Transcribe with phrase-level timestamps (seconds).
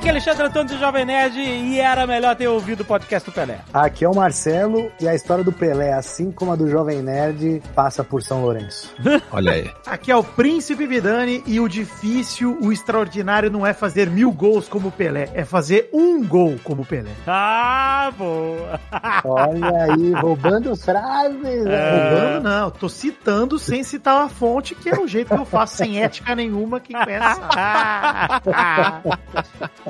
[0.00, 3.34] Aqui é Alexandre Antônio do Jovem Nerd e era melhor ter ouvido o podcast do
[3.34, 3.60] Pelé.
[3.70, 7.62] Aqui é o Marcelo e a história do Pelé, assim como a do Jovem Nerd,
[7.74, 8.94] passa por São Lourenço.
[9.30, 9.70] Olha aí.
[9.84, 14.70] Aqui é o Príncipe Vidani e o difícil, o extraordinário não é fazer mil gols
[14.70, 17.10] como o Pelé, é fazer um gol como o Pelé.
[17.26, 18.80] Ah, boa!
[19.22, 21.42] Olha aí, roubando frases.
[21.42, 21.90] né?
[21.90, 25.76] Roubando não, tô citando sem citar a fonte, que é o jeito que eu faço,
[25.76, 27.12] sem ética nenhuma, quem sabe.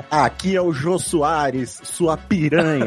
[0.09, 2.85] Aqui é o Jô Soares, sua piranha.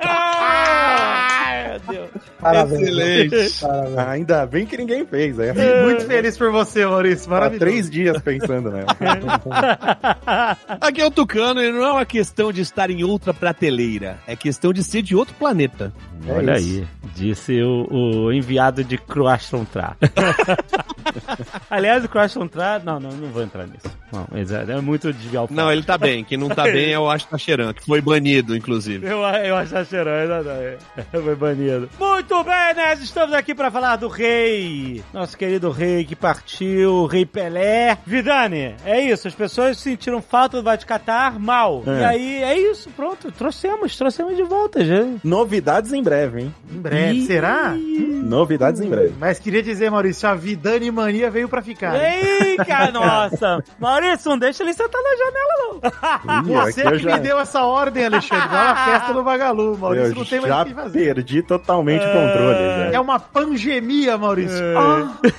[0.00, 2.10] Ai, meu Deus.
[2.40, 2.82] Parabéns.
[2.82, 3.60] Excelente.
[3.60, 3.98] Parabéns.
[3.98, 5.38] Ainda bem que ninguém fez.
[5.38, 5.52] Aí
[5.84, 7.60] Muito feliz por você, Maurício, Há maravilhoso.
[7.60, 8.86] três dias pensando nela.
[10.80, 14.34] Aqui é o Tucano e não é uma questão de estar em outra prateleira, é
[14.34, 15.92] questão de ser de outro planeta.
[16.26, 16.80] É Olha isso.
[16.80, 17.86] aí, disse o,
[18.26, 19.96] o enviado de Croastrontra.
[21.70, 22.80] Aliás, o Croastrontra...
[22.84, 23.90] Não, não, não vou entrar nisso.
[24.12, 26.24] Não, é, é muito desviar o Não, ele tá bem.
[26.24, 29.06] Quem não tá bem é o Ashta Cheran, que foi banido, inclusive.
[29.06, 30.44] Eu, eu acho a cheirando,
[31.10, 31.88] foi banido.
[31.98, 32.94] Muito bem, né?
[32.94, 35.02] Estamos aqui para falar do rei.
[35.12, 37.98] Nosso querido rei que partiu, o rei Pelé.
[38.06, 39.28] Vidani, é isso.
[39.28, 41.82] As pessoas sentiram falta do Vai te catar mal.
[41.86, 42.00] É.
[42.00, 42.88] E aí, é isso.
[42.90, 45.04] Pronto, trouxemos, trouxemos de volta já.
[45.22, 46.54] Novidades em breve, hein?
[46.70, 47.26] Em breve, Ih.
[47.26, 47.74] será?
[47.76, 49.14] Novidades em breve.
[49.18, 51.94] Mas queria dizer, Maurício, a Vidani Mania veio pra ficar.
[51.96, 53.62] Ei, cara, nossa.
[53.78, 56.42] Maurício, não deixa ele sentar na janela, não.
[56.42, 58.48] Ih, Você eu que já- me deu essa ordem, Alexandre.
[58.48, 59.78] Vai na festa do Vagalu.
[59.78, 61.14] Maurício Eu não tem mais já o que fazer.
[61.14, 62.58] perdi totalmente o controle.
[62.88, 63.00] É já.
[63.00, 64.62] uma pandemia, Maurício.
[64.64, 64.74] É.
[64.76, 65.12] Ah,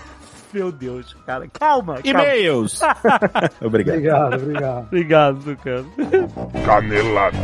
[0.54, 1.48] Meu Deus, cara.
[1.60, 1.98] Calma.
[2.04, 2.80] E-mails.
[3.60, 3.96] Obrigado.
[3.96, 4.86] Obrigado, obrigado.
[4.86, 5.92] Obrigado, Tucano.
[6.64, 7.38] Canelada.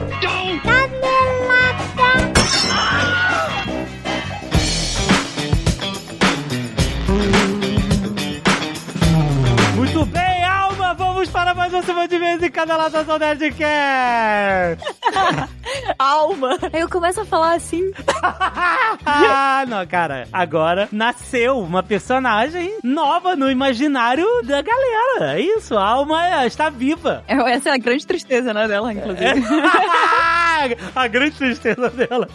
[9.75, 10.38] Muito bem,
[11.19, 13.59] vamos para mais uma semana de vez em cada ladação Nerdcast.
[15.99, 16.57] Alma.
[16.71, 17.91] Aí eu começo a falar assim.
[19.05, 20.27] ah, não, cara.
[20.31, 25.37] Agora nasceu uma personagem nova no imaginário da galera.
[25.37, 27.21] É isso, a Alma está viva.
[27.27, 29.43] é- Essa é a grande tristeza, né, dela, inclusive.
[30.95, 32.29] a grande tristeza dela.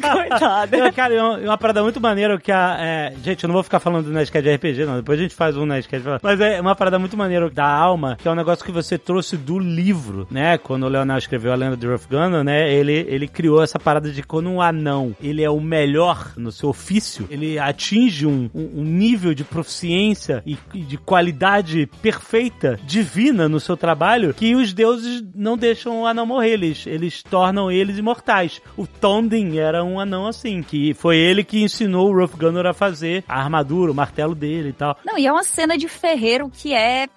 [0.00, 0.76] Coitada.
[0.78, 2.76] Eu, Cara, é uma- é uma parada muito maneira que a.
[2.80, 4.96] é, gente, eu não vou ficar falando do Nerdcast de RPG, não.
[4.96, 6.08] Depois a gente faz um Nerdcast.
[6.22, 9.36] Mas é uma parada muito maneira da alma, que é um negócio que você trouxe
[9.36, 10.56] do livro, né?
[10.58, 12.72] Quando o Leonel escreveu a lenda de Ruff Gunner, né?
[12.72, 16.68] Ele, ele criou essa parada de quando um anão ele é o melhor no seu
[16.70, 23.48] ofício, ele atinge um, um- um nível de proficiência e e de qualidade perfeita, divina
[23.48, 27.98] no seu trabalho, que os deuses não deixam o anão morrer, eles, eles tornam eles
[27.98, 28.60] imortais.
[28.76, 32.72] O Tondin era um anão assim, que foi ele que ensinou o Ruff Gunner a
[32.74, 34.96] fazer a armadura, o martelo dele e tal.
[35.04, 37.08] Não, e é uma cena de ferreiro que é,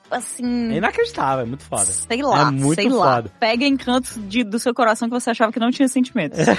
[0.72, 1.86] É inacreditável, é muito foda.
[1.86, 3.16] Sei lá, É muito sei lá.
[3.16, 3.32] foda.
[3.40, 6.40] Pega encantos de, do seu coração que você achava que não tinha sentimentos.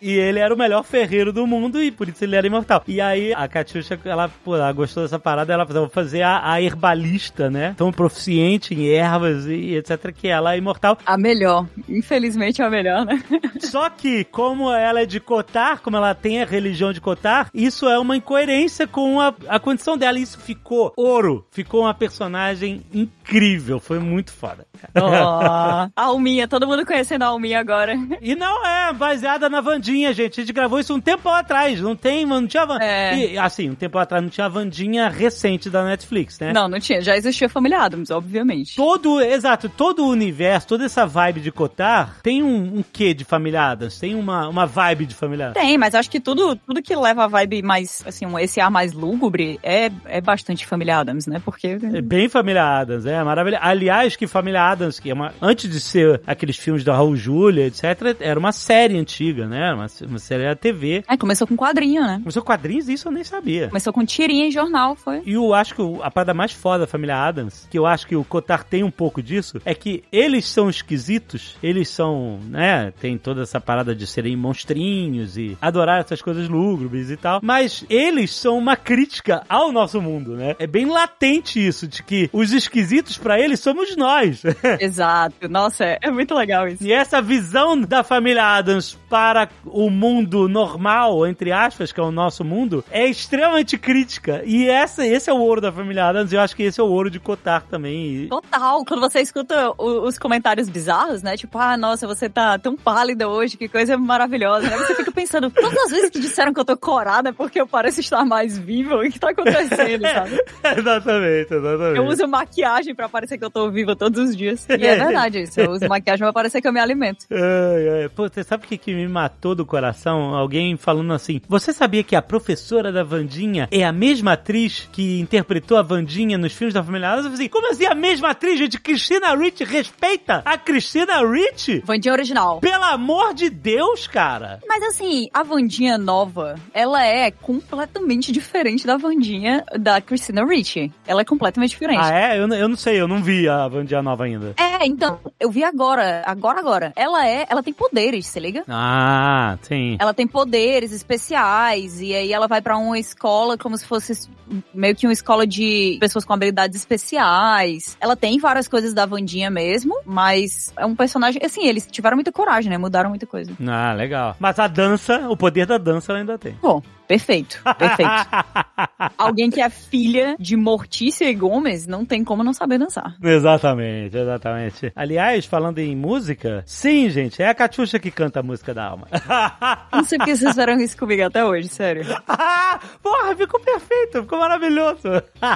[0.00, 2.82] E ele era o melhor ferreiro do mundo e por isso ele era imortal.
[2.86, 6.52] E aí a Katyusha, ela, pô, ela gostou dessa parada, ela falou, vou fazer a,
[6.52, 7.74] a herbalista, né?
[7.76, 10.96] Tão proficiente em ervas e etc, que ela é imortal.
[11.04, 11.66] A melhor.
[11.88, 13.22] Infelizmente é a melhor, né?
[13.60, 17.88] Só que, como ela é de Cotar, como ela tem a religião de Cotar, isso
[17.88, 20.18] é uma incoerência com a, a condição dela.
[20.18, 21.46] E isso ficou ouro.
[21.50, 23.79] Ficou uma personagem incrível.
[23.80, 24.66] Foi muito foda.
[24.94, 27.94] A Alminha, todo mundo conhecendo a Alminha agora.
[28.20, 30.40] E não é baseada na Vandinha, gente.
[30.40, 31.80] A gente gravou isso um tempo atrás.
[31.80, 32.66] Não tem, não tinha.
[32.80, 33.16] É.
[33.16, 36.52] E, assim, um tempo atrás não tinha a Vandinha recente da Netflix, né?
[36.52, 37.00] Não, não tinha.
[37.00, 38.76] Já existia Família Adams, obviamente.
[38.76, 43.24] Todo, exato, todo o universo, toda essa vibe de Cotar tem um, um quê de
[43.24, 43.98] Família Adams?
[43.98, 45.66] Tem uma, uma vibe de Família Adams.
[45.66, 48.70] Tem, mas acho que tudo, tudo que leva a vibe mais, assim, um- esse ar
[48.70, 51.40] mais lúgubre é, é bastante Família Adams, né?
[51.44, 51.78] Porque...
[51.92, 53.62] É bem Família Adams, é maravilhoso.
[53.70, 55.32] Aliás, que Família Adams, que é uma.
[55.40, 59.72] Antes de ser aqueles filmes do Raul Júlia, etc., era uma série antiga, né?
[59.72, 61.04] Uma, uma série da TV.
[61.08, 62.18] É, começou com quadrinho, né?
[62.18, 63.68] Começou quadrinhos, isso eu nem sabia.
[63.68, 65.22] Começou com tirinha em jornal, foi.
[65.24, 68.16] E eu acho que a parada mais foda da família Adams, que eu acho que
[68.16, 73.16] o Cotar tem um pouco disso, é que eles são esquisitos, eles são, né, tem
[73.16, 77.38] toda essa parada de serem monstrinhos e adorar essas coisas lúgubres e tal.
[77.40, 80.56] Mas eles são uma crítica ao nosso mundo, né?
[80.58, 84.42] É bem latente isso, de que os esquisitos pra eles somos nós.
[84.80, 85.48] Exato.
[85.48, 86.82] Nossa, é, é muito legal isso.
[86.82, 92.12] E essa visão da família Adams para o mundo normal, entre aspas, que é o
[92.12, 94.42] nosso mundo, é extremamente crítica.
[94.44, 96.82] E essa, esse é o ouro da família Adams, e eu acho que esse é
[96.82, 98.28] o ouro de Cotar também.
[98.28, 98.84] Total.
[98.84, 101.36] Quando você escuta os comentários bizarros, né?
[101.36, 104.68] Tipo, ah, nossa, você tá tão pálida hoje, que coisa maravilhosa.
[104.68, 107.60] Aí você fica pensando, todas as vezes que disseram que eu tô corada é porque
[107.60, 110.38] eu pareço estar mais viva, o que tá acontecendo, sabe?
[110.78, 111.96] exatamente, exatamente.
[111.96, 114.66] Eu uso maquiagem pra parecer que eu tô viva todos os dias.
[114.68, 115.60] E é verdade isso.
[115.60, 117.26] Eu uso maquiagem pra parecer que eu me alimento.
[117.30, 118.08] Ai, ai.
[118.08, 120.34] Pô, você sabe o que, que me matou do coração?
[120.34, 125.18] Alguém falando assim: Você sabia que a professora da Vandinha é a mesma atriz que
[125.20, 127.24] interpretou a Vandinha nos filmes da família Adams?
[127.26, 128.80] Eu falei assim: Como assim a mesma atriz, gente?
[128.80, 131.82] Cristina Ricci respeita a Cristina Ricci?
[131.84, 132.60] Vandinha original.
[132.60, 134.60] Pelo amor de Deus, cara!
[134.68, 140.92] Mas assim, a Vandinha nova, ela é completamente diferente da Vandinha da Christina Ricci.
[141.06, 142.00] Ela é completamente diferente.
[142.02, 142.38] Ah, é?
[142.38, 144.54] Eu, eu não sei, eu não vi a Vandinha nova ainda.
[144.58, 146.92] É, então, eu vi agora, agora, agora.
[146.96, 148.64] Ela é, ela tem poderes, se liga?
[148.68, 149.96] Ah, sim.
[149.98, 154.28] Ela tem poderes especiais e aí ela vai pra uma escola como se fosse
[154.74, 157.96] meio que uma escola de pessoas com habilidades especiais.
[158.00, 162.32] Ela tem várias coisas da Vandinha mesmo, mas é um personagem, assim, eles tiveram muita
[162.32, 162.78] coragem, né?
[162.78, 163.52] Mudaram muita coisa.
[163.66, 164.36] Ah, legal.
[164.38, 166.54] Mas a dança, o poder da dança ela ainda tem.
[166.54, 168.10] Pô, perfeito, perfeito.
[169.18, 173.16] Alguém que é filha de Mortícia e Gomes não tem como não saber dançar.
[173.20, 174.92] Exatamente, exatamente.
[174.94, 179.08] Aliás, falando em música, sim, gente, é a Catiuxa que canta a música da alma.
[179.92, 182.04] Não sei porque vocês fizeram isso comigo até hoje, sério.
[183.02, 185.02] Porra, ficou perfeito, ficou maravilhoso.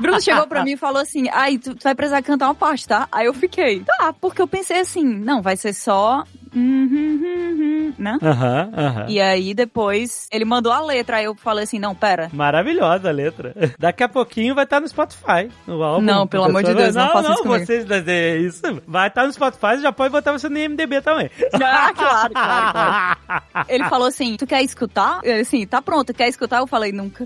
[0.01, 2.87] Bruno chegou pra mim e falou assim: Ai, tu, tu vai precisar cantar uma parte,
[2.87, 3.09] tá?
[3.13, 6.25] Aí eu fiquei, tá, porque eu pensei assim, não, vai ser só.
[6.55, 8.19] Hum, hum, hum, hum, Né?
[8.23, 9.07] Aham, aham.
[9.09, 12.31] E aí depois ele mandou a letra, aí eu falei assim: não, pera.
[12.33, 13.55] Maravilhosa a letra.
[13.79, 15.51] Daqui a pouquinho vai estar no Spotify.
[15.67, 16.03] No álbum.
[16.03, 17.67] Não, pelo amor de Deus, não faça isso comigo.
[17.67, 18.63] vocês, é isso.
[18.87, 21.31] Vai estar no Spotify, já pode botar você no IMDB também.
[21.65, 23.67] Ah, claro, claro, claro.
[23.69, 25.21] Ele falou assim: tu quer escutar?
[25.23, 26.59] Eu assim, tá pronto, quer escutar?
[26.59, 27.25] Eu falei, nunca.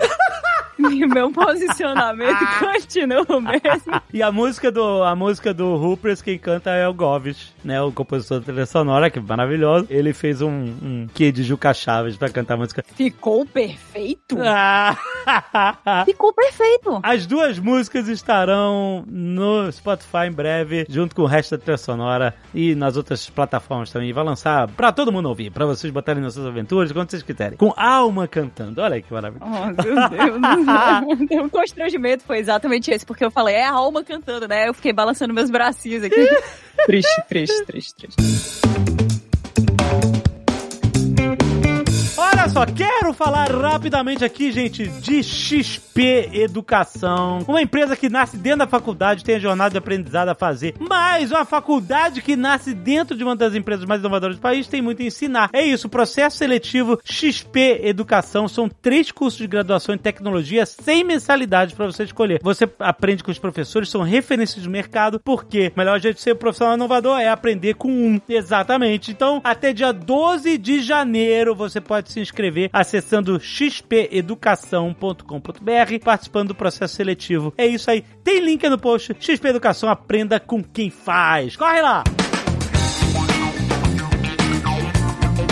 [0.78, 3.98] E o meu posicionamento continua o mesmo.
[4.12, 7.80] E a música do a música do Hoopers, quem canta é o Govis, né?
[7.82, 9.86] O compositor da trilha sonora, que é maravilhoso.
[9.90, 12.82] Ele fez um, um quê de Juca Chaves pra cantar a música.
[12.94, 14.38] Ficou perfeito?
[14.40, 14.96] Ah!
[16.06, 17.00] Ficou perfeito.
[17.02, 22.34] As duas músicas estarão no Spotify em breve, junto com o resto da trilha sonora
[22.54, 24.12] e nas outras plataformas também.
[24.12, 27.58] Vai lançar pra todo mundo ouvir, pra vocês botarem nas suas aventuras, quando vocês quiserem.
[27.58, 28.80] Com alma cantando.
[28.80, 29.44] Olha aí que maravilha.
[29.44, 30.67] Oh, meu Deus.
[31.44, 34.68] o constrangimento foi exatamente esse, porque eu falei, é a alma cantando, né?
[34.68, 36.28] Eu fiquei balançando meus bracinhos aqui.
[36.86, 39.07] triste, triste, triste, triste.
[42.48, 47.40] Olha só, quero falar rapidamente aqui, gente, de XP Educação.
[47.46, 50.74] Uma empresa que nasce dentro da faculdade, tem a jornada de aprendizado a fazer.
[50.78, 54.80] Mas uma faculdade que nasce dentro de uma das empresas mais inovadoras do país tem
[54.80, 55.50] muito a ensinar.
[55.52, 58.48] É isso, processo seletivo XP Educação.
[58.48, 62.40] São três cursos de graduação em tecnologia sem mensalidade para você escolher.
[62.42, 66.34] Você aprende com os professores, são referências do mercado, porque o melhor jeito de ser
[66.36, 68.18] profissional inovador é aprender com um.
[68.26, 69.10] Exatamente.
[69.10, 72.37] Então, até dia 12 de janeiro, você pode se inscrever
[72.72, 77.54] acessando xpeducação.com.br, participando do processo seletivo.
[77.56, 78.04] É isso aí.
[78.22, 79.16] Tem link no post.
[79.18, 81.56] XP Educação, aprenda com quem faz.
[81.56, 82.04] Corre lá!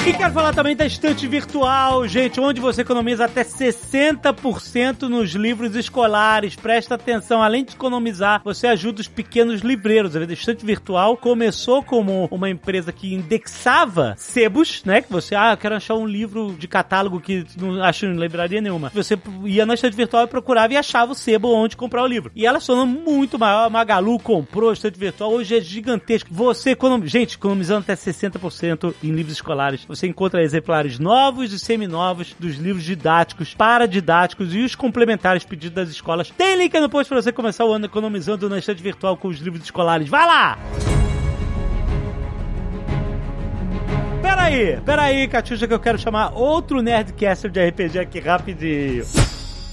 [0.07, 5.75] E quero falar também da estante virtual, gente, onde você economiza até 60% nos livros
[5.75, 6.55] escolares.
[6.55, 10.15] Presta atenção, além de economizar, você ajuda os pequenos livreiros.
[10.15, 15.03] A estante virtual começou como uma empresa que indexava sebos, né?
[15.03, 18.61] Que você, ah, eu quero achar um livro de catálogo que não acho em livraria
[18.61, 18.93] nenhuma.
[18.95, 22.31] Você ia na estante virtual e procurava e achava o sebo onde comprar o livro.
[22.33, 23.65] E ela se tornou muito maior.
[23.65, 26.29] A Magalu comprou a estante virtual, hoje é gigantesco.
[26.33, 29.85] Você economiza, gente, economizando até 60% em livros escolares.
[29.97, 35.89] Você encontra exemplares novos e seminovos dos livros didáticos, paradidáticos e os complementares pedidos das
[35.89, 36.31] escolas.
[36.37, 39.39] Tem link no post para você começar o ano economizando na estante virtual com os
[39.39, 40.07] livros escolares.
[40.07, 40.59] Vai lá!
[44.21, 49.05] Peraí, peraí, Catiuxa, que eu quero chamar outro Nerdcaster de RPG aqui rapidinho.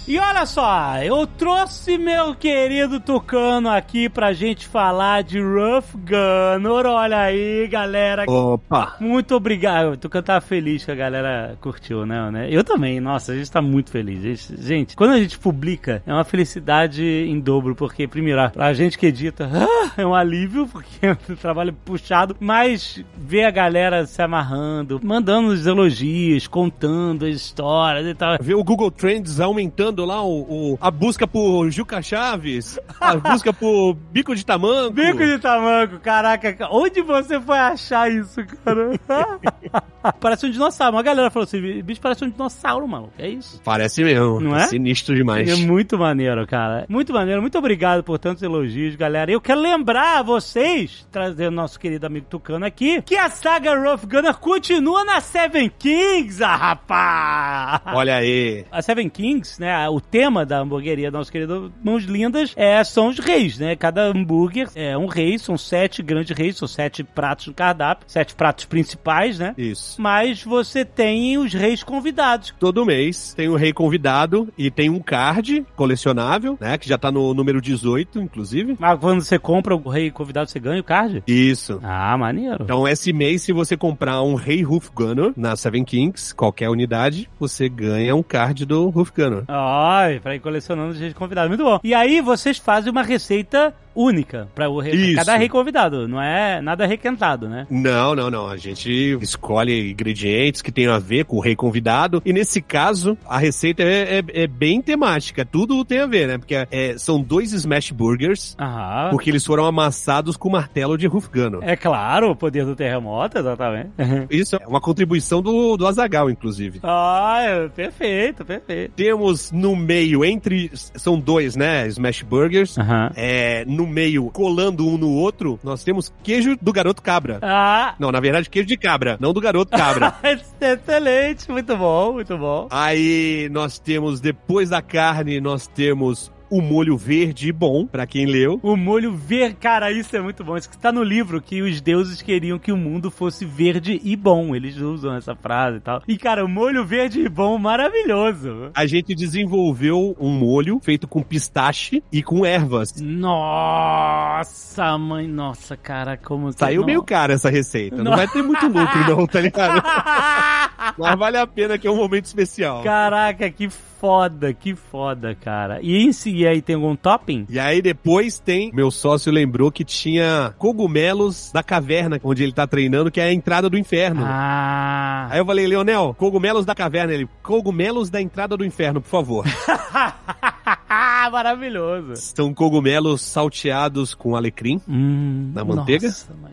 [0.05, 6.85] E olha só, eu trouxe meu querido Tucano aqui pra gente falar de Rough Gunner.
[6.87, 8.25] Olha aí, galera.
[8.27, 8.97] Opa!
[8.99, 9.93] Muito obrigado.
[9.93, 12.29] O Tucano tá feliz que a galera curtiu, né?
[12.31, 12.47] né?
[12.51, 14.51] Eu também, nossa, a gente tá muito feliz.
[14.59, 19.05] Gente, quando a gente publica, é uma felicidade em dobro, porque, primeiro, pra gente que
[19.05, 24.21] edita, ah, é um alívio, porque é um trabalho puxado, mas ver a galera se
[24.21, 28.37] amarrando, mandando os elogios, contando as histórias e tal.
[28.41, 30.41] Ver o Google Trends aumentando lá o,
[30.73, 34.91] o- a busca por Juca Chaves, a busca por bico de tamanco.
[34.93, 38.99] Bico de tamanco, caraca, onde você foi achar isso, cara?
[40.19, 40.95] parece um dinossauro.
[40.95, 43.09] Uma galera falou assim: bicho parece um dinossauro, mano.
[43.17, 43.61] É isso.
[43.63, 44.39] Parece mesmo.
[44.39, 44.67] Não é?
[44.67, 45.47] Sinistro demais.
[45.49, 46.85] É muito maneiro, cara.
[46.89, 47.41] Muito maneiro.
[47.41, 49.31] Muito obrigado por tantos elogios, galera.
[49.31, 53.75] E eu quero lembrar a vocês, trazendo nosso querido amigo Tucano aqui, que a saga
[53.75, 57.81] Rough Gunner continua na Seven Kings, ah, rapaz!
[57.95, 58.65] Olha aí.
[58.71, 59.82] A Seven Kings, né?
[59.89, 63.75] O tema da hamburgueria do nosso querido Mãos Lindas é, são os reis, né?
[63.75, 68.35] Cada hambúrguer é um rei, são sete grandes reis, são sete pratos no cardápio, sete
[68.35, 69.53] pratos principais, né?
[69.57, 70.01] Isso.
[70.01, 72.53] Mas você tem os reis convidados.
[72.59, 76.77] Todo mês tem um rei convidado e tem um card colecionável, né?
[76.77, 78.75] Que já tá no número 18, inclusive.
[78.79, 81.23] Mas quando você compra o rei convidado, você ganha o card?
[81.27, 81.79] Isso.
[81.83, 82.63] Ah, maneiro.
[82.63, 87.29] Então, esse mês, se você comprar um Rei Roof Gunner na Seven Kings, qualquer unidade,
[87.39, 89.43] você ganha um card do Roof Gunner.
[89.73, 91.49] Ai, pra ir colecionando os reis convidados.
[91.49, 91.79] Muito bom.
[91.83, 96.07] E aí vocês fazem uma receita única para o rei, cada rei convidado.
[96.07, 97.65] Não é nada requentado, né?
[97.69, 98.47] Não, não, não.
[98.47, 102.21] A gente escolhe ingredientes que tenham a ver com o rei convidado.
[102.25, 105.45] E nesse caso, a receita é, é- é bem temática.
[105.45, 106.37] Tudo tem a ver, né?
[106.37, 109.09] Porque é, são dois smash burgers, Aham.
[109.11, 111.59] porque eles foram amassados com martelo de Gunner.
[111.61, 113.89] É claro, o poder do terremoto, exatamente.
[114.29, 116.79] Isso é uma contribuição do, do Azagal, inclusive.
[116.83, 118.93] ah, é, perfeito, perfeito.
[118.95, 120.69] Temos no meio, entre.
[120.73, 121.87] São dois, né?
[121.87, 122.77] Smash burgers.
[122.77, 123.11] Aham.
[123.15, 127.39] É, no meio, colando um no outro, nós temos queijo do garoto cabra.
[127.41, 130.15] Ah, Não, na verdade, queijo de cabra, não do garoto cabra.
[130.61, 132.67] excelente, muito bom, muito bom.
[132.71, 138.59] Aí nós temos, depois da carne, nós temos o molho verde bom, pra quem leu.
[138.61, 140.55] O molho verde, cara, isso é muito bom.
[140.55, 144.15] Isso que tá no livro, que os deuses queriam que o mundo fosse verde e
[144.15, 144.55] bom.
[144.55, 146.03] Eles usam essa frase e tal.
[146.07, 148.69] E, cara, o molho verde e bom, maravilhoso.
[148.75, 153.01] A gente desenvolveu um molho feito com pistache e com ervas.
[153.01, 156.51] Nossa, mãe, nossa, cara, como...
[156.51, 156.85] Saiu não.
[156.85, 157.95] meio caro essa receita.
[157.97, 158.15] Não, Não.
[158.15, 159.81] vai ter muito lucro, não, tá ligado?
[160.99, 162.83] Mas vale a pena que é um momento especial.
[162.83, 163.69] Caraca, que
[164.03, 165.79] foda, que foda, cara.
[165.81, 167.45] E esse e aí tem algum topping?
[167.49, 168.69] E aí depois tem.
[168.73, 173.33] Meu sócio lembrou que tinha cogumelos da caverna onde ele tá treinando, que é a
[173.33, 174.21] entrada do inferno.
[174.25, 175.29] Ah.
[175.31, 177.13] Aí eu falei, Leonel, cogumelos da caverna.
[177.13, 179.45] Ele, cogumelos da entrada do inferno, por favor.
[181.31, 182.17] Maravilhoso.
[182.17, 184.81] São cogumelos salteados com alecrim.
[184.85, 186.07] Hum, Na manteiga?
[186.07, 186.52] Nossa, céu.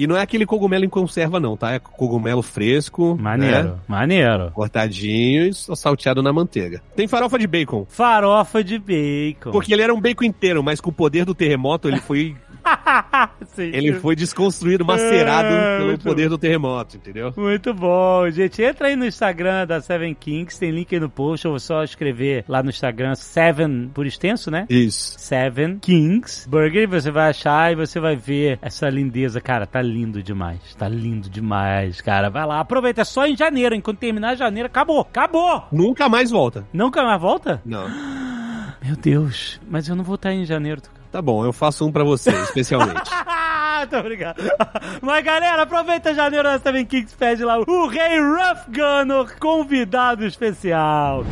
[0.00, 1.72] E não é aquele cogumelo em conserva, não, tá?
[1.72, 3.18] É cogumelo fresco.
[3.20, 3.74] Maneiro, né?
[3.86, 4.50] maneiro.
[4.52, 6.80] Cortadinho e salteado na manteiga.
[6.96, 7.84] Tem farofa de bacon.
[7.86, 9.50] Farofa de bacon.
[9.50, 12.34] Porque ele era um bacon inteiro, mas com o poder do terremoto ele foi,
[13.54, 13.70] Sim.
[13.74, 17.32] ele foi desconstruído, macerado É, pelo poder do terremoto, entendeu?
[17.36, 18.62] Muito bom, gente.
[18.62, 22.44] Entra aí no Instagram da Seven Kings, tem link aí no post, ou só escrever
[22.48, 24.66] lá no Instagram Seven, por extenso, né?
[24.68, 25.18] Isso.
[25.18, 29.40] Seven Kings Burger, você vai achar e você vai ver essa lindeza.
[29.40, 30.74] Cara, tá lindo demais.
[30.76, 32.30] Tá lindo demais, cara.
[32.30, 33.00] Vai lá, aproveita.
[33.02, 33.80] É só em janeiro, hein?
[33.80, 35.00] Quando terminar janeiro, acabou.
[35.00, 35.64] Acabou!
[35.72, 36.66] Nunca mais volta.
[36.72, 37.60] Nunca mais volta?
[37.64, 37.88] Não.
[38.84, 39.60] Meu Deus.
[39.68, 40.80] Mas eu não vou estar em janeiro.
[40.80, 40.99] Tucano.
[41.10, 43.10] Tá bom, eu faço um pra você, especialmente.
[43.80, 44.42] Muito obrigado.
[45.00, 51.24] Mas galera, aproveita janeiro da Seven Kings pede lá o Rei Rough Gunner, convidado especial.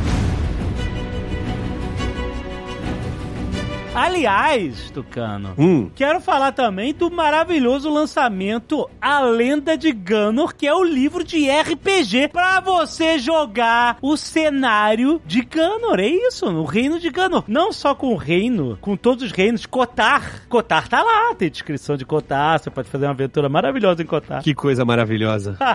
[3.99, 5.91] Aliás, Tucano, hum.
[5.93, 11.51] Quero falar também do maravilhoso lançamento A Lenda de Ganor, que é o livro de
[11.51, 15.99] RPG pra você jogar o cenário de Ganor.
[15.99, 17.43] É isso, o reino de Ganor.
[17.49, 19.67] Não só com o reino, com todos os reinos.
[19.67, 20.47] Kotar.
[20.49, 22.61] Kotar tá lá, tem descrição de Kotar.
[22.61, 24.45] Você pode fazer uma aventura maravilhosa em Kotar.
[24.45, 25.57] Que coisa maravilhosa.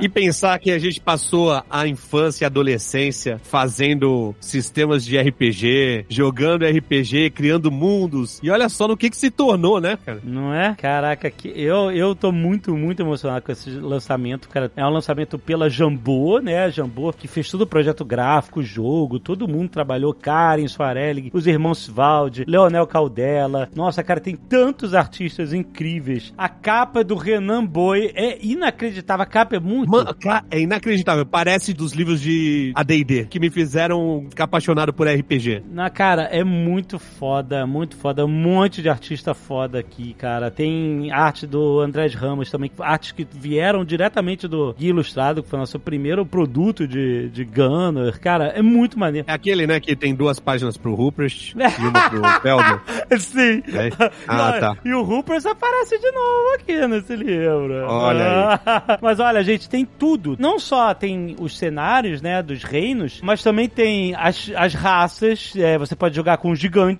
[0.00, 6.06] E pensar que a gente passou a infância e a adolescência fazendo sistemas de RPG,
[6.08, 8.40] jogando RPG, criando mundos.
[8.42, 10.20] E olha só no que que se tornou, né, cara?
[10.22, 10.74] Não é?
[10.76, 14.70] Caraca, que eu, eu tô muito, muito emocionado com esse lançamento, cara.
[14.76, 16.64] É um lançamento pela Jambô, né?
[16.64, 20.14] A Jambô que fez todo o projeto gráfico, jogo, todo mundo trabalhou.
[20.14, 23.68] Karen Soarelli, os irmãos Svaldi, Leonel Caldela.
[23.74, 26.32] Nossa, cara, tem tantos artistas incríveis.
[26.36, 29.22] A capa do Renan Boi é inacreditável.
[29.22, 29.90] A capa é muito.
[29.90, 30.14] Mano,
[30.50, 31.26] é inacreditável.
[31.26, 35.62] Parece dos livros de AD&D, que me fizeram ficar apaixonado por RPG.
[35.70, 38.24] Na cara, é muito foda, muito foda.
[38.24, 40.50] Um monte de artista foda aqui, cara.
[40.50, 45.58] Tem arte do Andrés Ramos também, artes que vieram diretamente do Guia Ilustrado, que foi
[45.58, 48.18] nosso primeiro produto de, de Gunner.
[48.20, 49.26] Cara, é muito maneiro.
[49.28, 52.80] É aquele, né, que tem duas páginas pro Rupert e uma pro Felder.
[53.18, 53.62] Sim.
[53.68, 53.90] É?
[54.26, 54.76] Ah, Não, tá.
[54.84, 57.86] E o Rupert aparece de novo aqui nesse livro.
[57.86, 58.98] Olha aí.
[59.00, 60.36] Mas olha, gente, tem tudo.
[60.38, 65.52] Não só tem os cenários, né, dos reinos, mas também tem as, as raças.
[65.56, 66.56] É, você pode jogar com o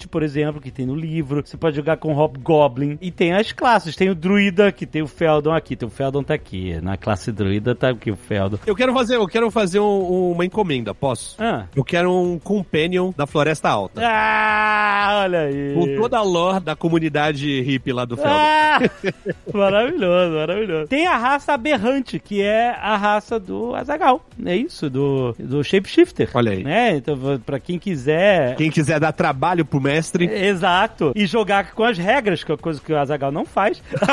[0.09, 1.43] por exemplo, que tem no livro.
[1.45, 2.99] Você pode jogar com o Hobgoblin.
[3.01, 3.97] E tem as classes.
[3.97, 5.77] Tem o druida, que tem o Feldon aqui.
[5.77, 6.79] Tem o Feldon tá aqui.
[6.83, 8.59] Na classe druida tá aqui o Feldon.
[8.67, 11.37] Eu quero fazer, eu quero fazer um- uma encomenda, posso?
[11.43, 11.67] Ah.
[11.75, 14.01] Eu quero um companion da Floresta Alta.
[14.05, 15.75] Ah, olha aí.
[15.75, 18.33] Com toda a lore da comunidade hippie lá do Felder.
[18.35, 18.79] Ah,
[19.53, 20.89] maravilhoso, maravilhoso.
[20.89, 24.25] Tem a raça aberrante, que é a raça do Azagal.
[24.45, 26.29] É isso, do, do Shapeshifter.
[26.35, 26.65] Olha aí.
[26.65, 26.97] Né?
[26.97, 28.57] Então, pra quem quiser.
[28.57, 29.94] Quem quiser dar trabalho pro mestre,
[30.35, 31.13] Exato.
[31.15, 33.83] E jogar com as regras, que é coisa que o Azagal não faz.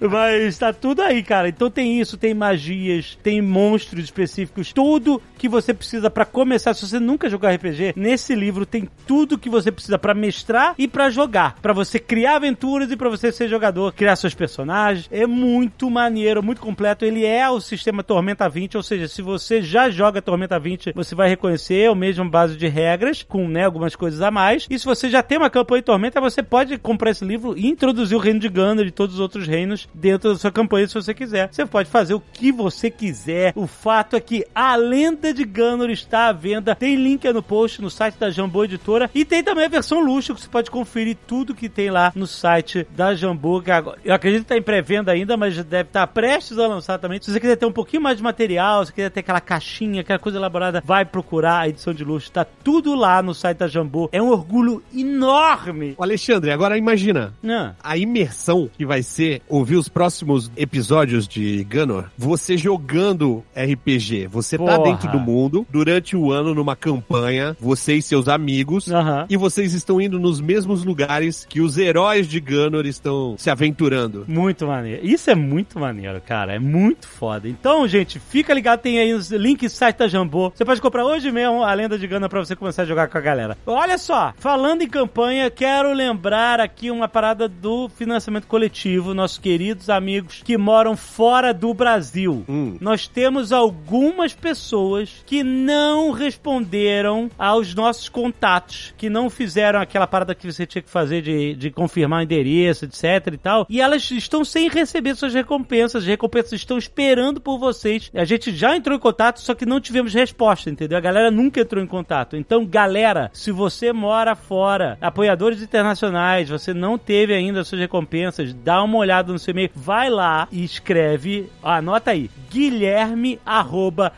[0.00, 1.48] Mas tá tudo aí, cara.
[1.48, 6.74] Então tem isso, tem magias, tem monstros específicos, tudo que você precisa pra começar.
[6.74, 10.86] Se você nunca jogou RPG, nesse livro tem tudo que você precisa pra mestrar e
[10.88, 15.08] pra jogar, Pra você criar aventuras e pra você ser jogador, criar seus personagens.
[15.10, 17.04] É muito maneiro, muito completo.
[17.04, 21.14] Ele é o sistema Tormenta 20, ou seja, se você já joga Tormenta 20, você
[21.14, 24.66] vai reconhecer o mesmo base de regras, com né, algumas coisas a mais.
[24.70, 27.66] E se você já tem uma campanha de Tormenta, você pode comprar esse livro e
[27.66, 30.94] introduzir o reino de Gunner e todos os outros reinos dentro da sua campanha, se
[30.94, 31.48] você quiser.
[31.50, 33.52] Você pode fazer o que você quiser.
[33.56, 36.74] O fato é que a lenda de Gunner está à venda.
[36.74, 40.34] Tem link no post no site da Jambô Editora e tem também a versão luxo
[40.34, 43.62] que você pode conferir tudo que tem lá no site da Jambô.
[43.68, 47.20] Agora, eu acredito que está em pré-venda ainda, mas deve estar prestes a lançar também.
[47.20, 50.18] Se você quiser ter um pouquinho mais de material, se quiser ter aquela caixinha, aquela
[50.18, 52.30] coisa elaborada, vai procurar a edição de luxo.
[52.30, 53.68] Tá tudo lá no site da
[54.12, 55.94] É um orgulho enorme.
[55.96, 57.74] Ô, Alexandre, agora imagina Não.
[57.82, 64.26] a imersão que vai ser ouvir os próximos episódios de Gunner, você jogando RPG.
[64.28, 64.82] Você tá Porra.
[64.84, 69.26] dentro do mundo durante o ano numa campanha, você e seus amigos, Aham.
[69.28, 74.24] e vocês estão indo nos mesmos lugares que os heróis de Gunner estão se aventurando.
[74.28, 75.04] Muito maneiro.
[75.06, 76.54] Isso é muito maneiro, cara.
[76.54, 77.48] É muito foda.
[77.48, 80.50] Então, gente, fica ligado, tem aí os links site da Jambô.
[80.54, 83.18] Você pode comprar hoje mesmo a Lenda de Gana pra você começar a jogar com
[83.18, 83.56] a galera.
[83.64, 89.88] Olha só, falando em campanha, quero lembrar aqui uma parada do financiamento coletivo, nossos queridos
[89.88, 92.44] amigos que moram fora do Brasil.
[92.48, 92.76] Hum.
[92.80, 100.34] Nós temos algumas pessoas que não responderam aos nossos contatos, que não fizeram aquela parada
[100.34, 103.66] que você tinha que fazer de, de confirmar o endereço, etc e tal.
[103.70, 106.02] E elas estão sem receber suas recompensas.
[106.02, 108.10] As recompensas estão esperando por vocês.
[108.12, 110.98] A gente já entrou em contato, só que não tivemos resposta, entendeu?
[110.98, 112.36] A galera nunca entrou em contato.
[112.36, 118.52] Então, galera, se você mora fora, apoiadores internacionais, você não teve ainda as suas recompensas,
[118.52, 124.12] dá uma olhada no seu e-mail, vai lá e escreve, anota aí, guilherme arroba.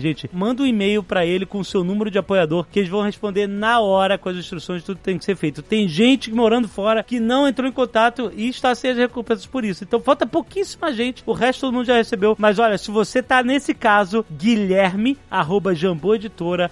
[0.00, 3.02] Gente, manda um e-mail pra ele com o seu número de apoiador que eles vão
[3.02, 5.62] responder na hora com as instruções de tudo que tem que ser feito.
[5.62, 9.64] Tem gente morando fora que não entrou em contato e está sem as recompensas por
[9.64, 9.84] isso.
[9.84, 12.36] Então falta pouquíssima gente, o resto todo mundo já recebeu.
[12.38, 15.16] Mas olha, se você tá nesse caso, guilherme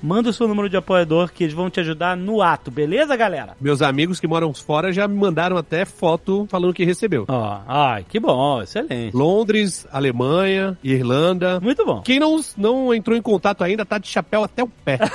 [0.03, 3.57] manda o seu número de apoiador que eles vão te ajudar no ato, beleza, galera?
[3.61, 7.25] Meus amigos que moram fora já me mandaram até foto falando que recebeu.
[7.29, 9.16] Ó, ai, que bom, excelente.
[9.16, 11.61] Londres, Alemanha, Irlanda.
[11.61, 12.03] Muito bom.
[12.03, 14.99] Quem não, não entrou em contato ainda tá de chapéu até o pé.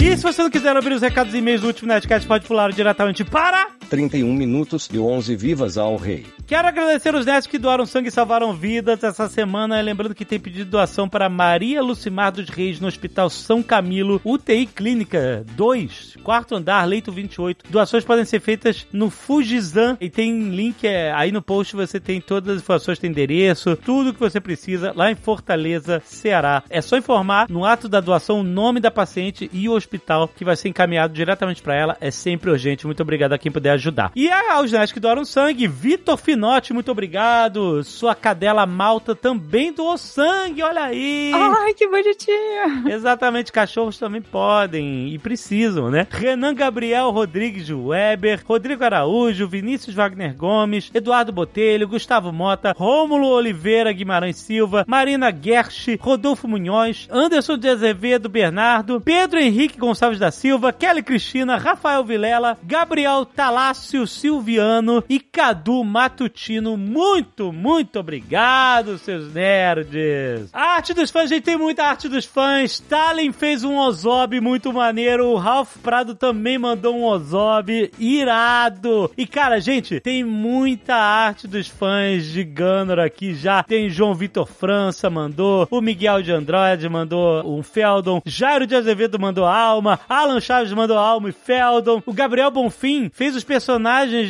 [0.00, 2.72] E se você não quiser ouvir os recados e e-mails do último Netcast, pode pular
[2.72, 3.77] diretamente para...
[3.88, 6.26] 31 minutos e 11 vivas ao rei.
[6.46, 9.80] Quero agradecer os netos que doaram sangue e salvaram vidas essa semana.
[9.80, 14.66] Lembrando que tem pedido doação para Maria Lucimar dos Reis no Hospital São Camilo, UTI
[14.66, 17.70] Clínica 2, quarto andar, leito 28.
[17.70, 21.76] Doações podem ser feitas no Fujizan e tem link é, aí no post.
[21.76, 26.62] Você tem todas as informações, tem endereço, tudo que você precisa lá em Fortaleza, Ceará.
[26.68, 30.44] É só informar no ato da doação o nome da paciente e o hospital que
[30.44, 31.96] vai ser encaminhado diretamente para ela.
[32.00, 32.86] É sempre urgente.
[32.86, 34.12] Muito obrigado a quem puder ajudar.
[34.14, 37.82] E aos nerds que doaram sangue, Vitor Finotti, muito obrigado.
[37.84, 41.32] Sua cadela malta também doou sangue, olha aí.
[41.34, 42.88] Ai, que bonitinho.
[42.88, 46.06] Exatamente, cachorros também podem e precisam, né?
[46.10, 53.92] Renan Gabriel Rodrigues Weber, Rodrigo Araújo, Vinícius Wagner Gomes, Eduardo Botelho, Gustavo Mota, Rômulo Oliveira
[53.92, 60.72] Guimarães Silva, Marina Gersh, Rodolfo Munhoz, Anderson de Azevedo Bernardo, Pedro Henrique Gonçalves da Silva,
[60.72, 63.24] Kelly Cristina, Rafael Vilela, Gabriel
[63.68, 66.74] Talácio Silviano e Cadu Matutino.
[66.74, 70.48] Muito, muito obrigado, seus nerds.
[70.54, 72.72] Arte dos fãs, a gente tem muita arte dos fãs.
[72.72, 75.26] Stalin fez um Ozob muito maneiro.
[75.26, 79.10] O Ralph Prado também mandou um Ozob irado.
[79.18, 83.62] E cara, gente, tem muita arte dos fãs de Gunner aqui já.
[83.62, 89.18] Tem João Vitor França mandou, o Miguel de Andrade mandou um Feldon, Jairo de Azevedo
[89.18, 92.02] mandou alma, Alan Chaves mandou alma e Feldon.
[92.06, 93.57] O Gabriel Bonfim fez os personagens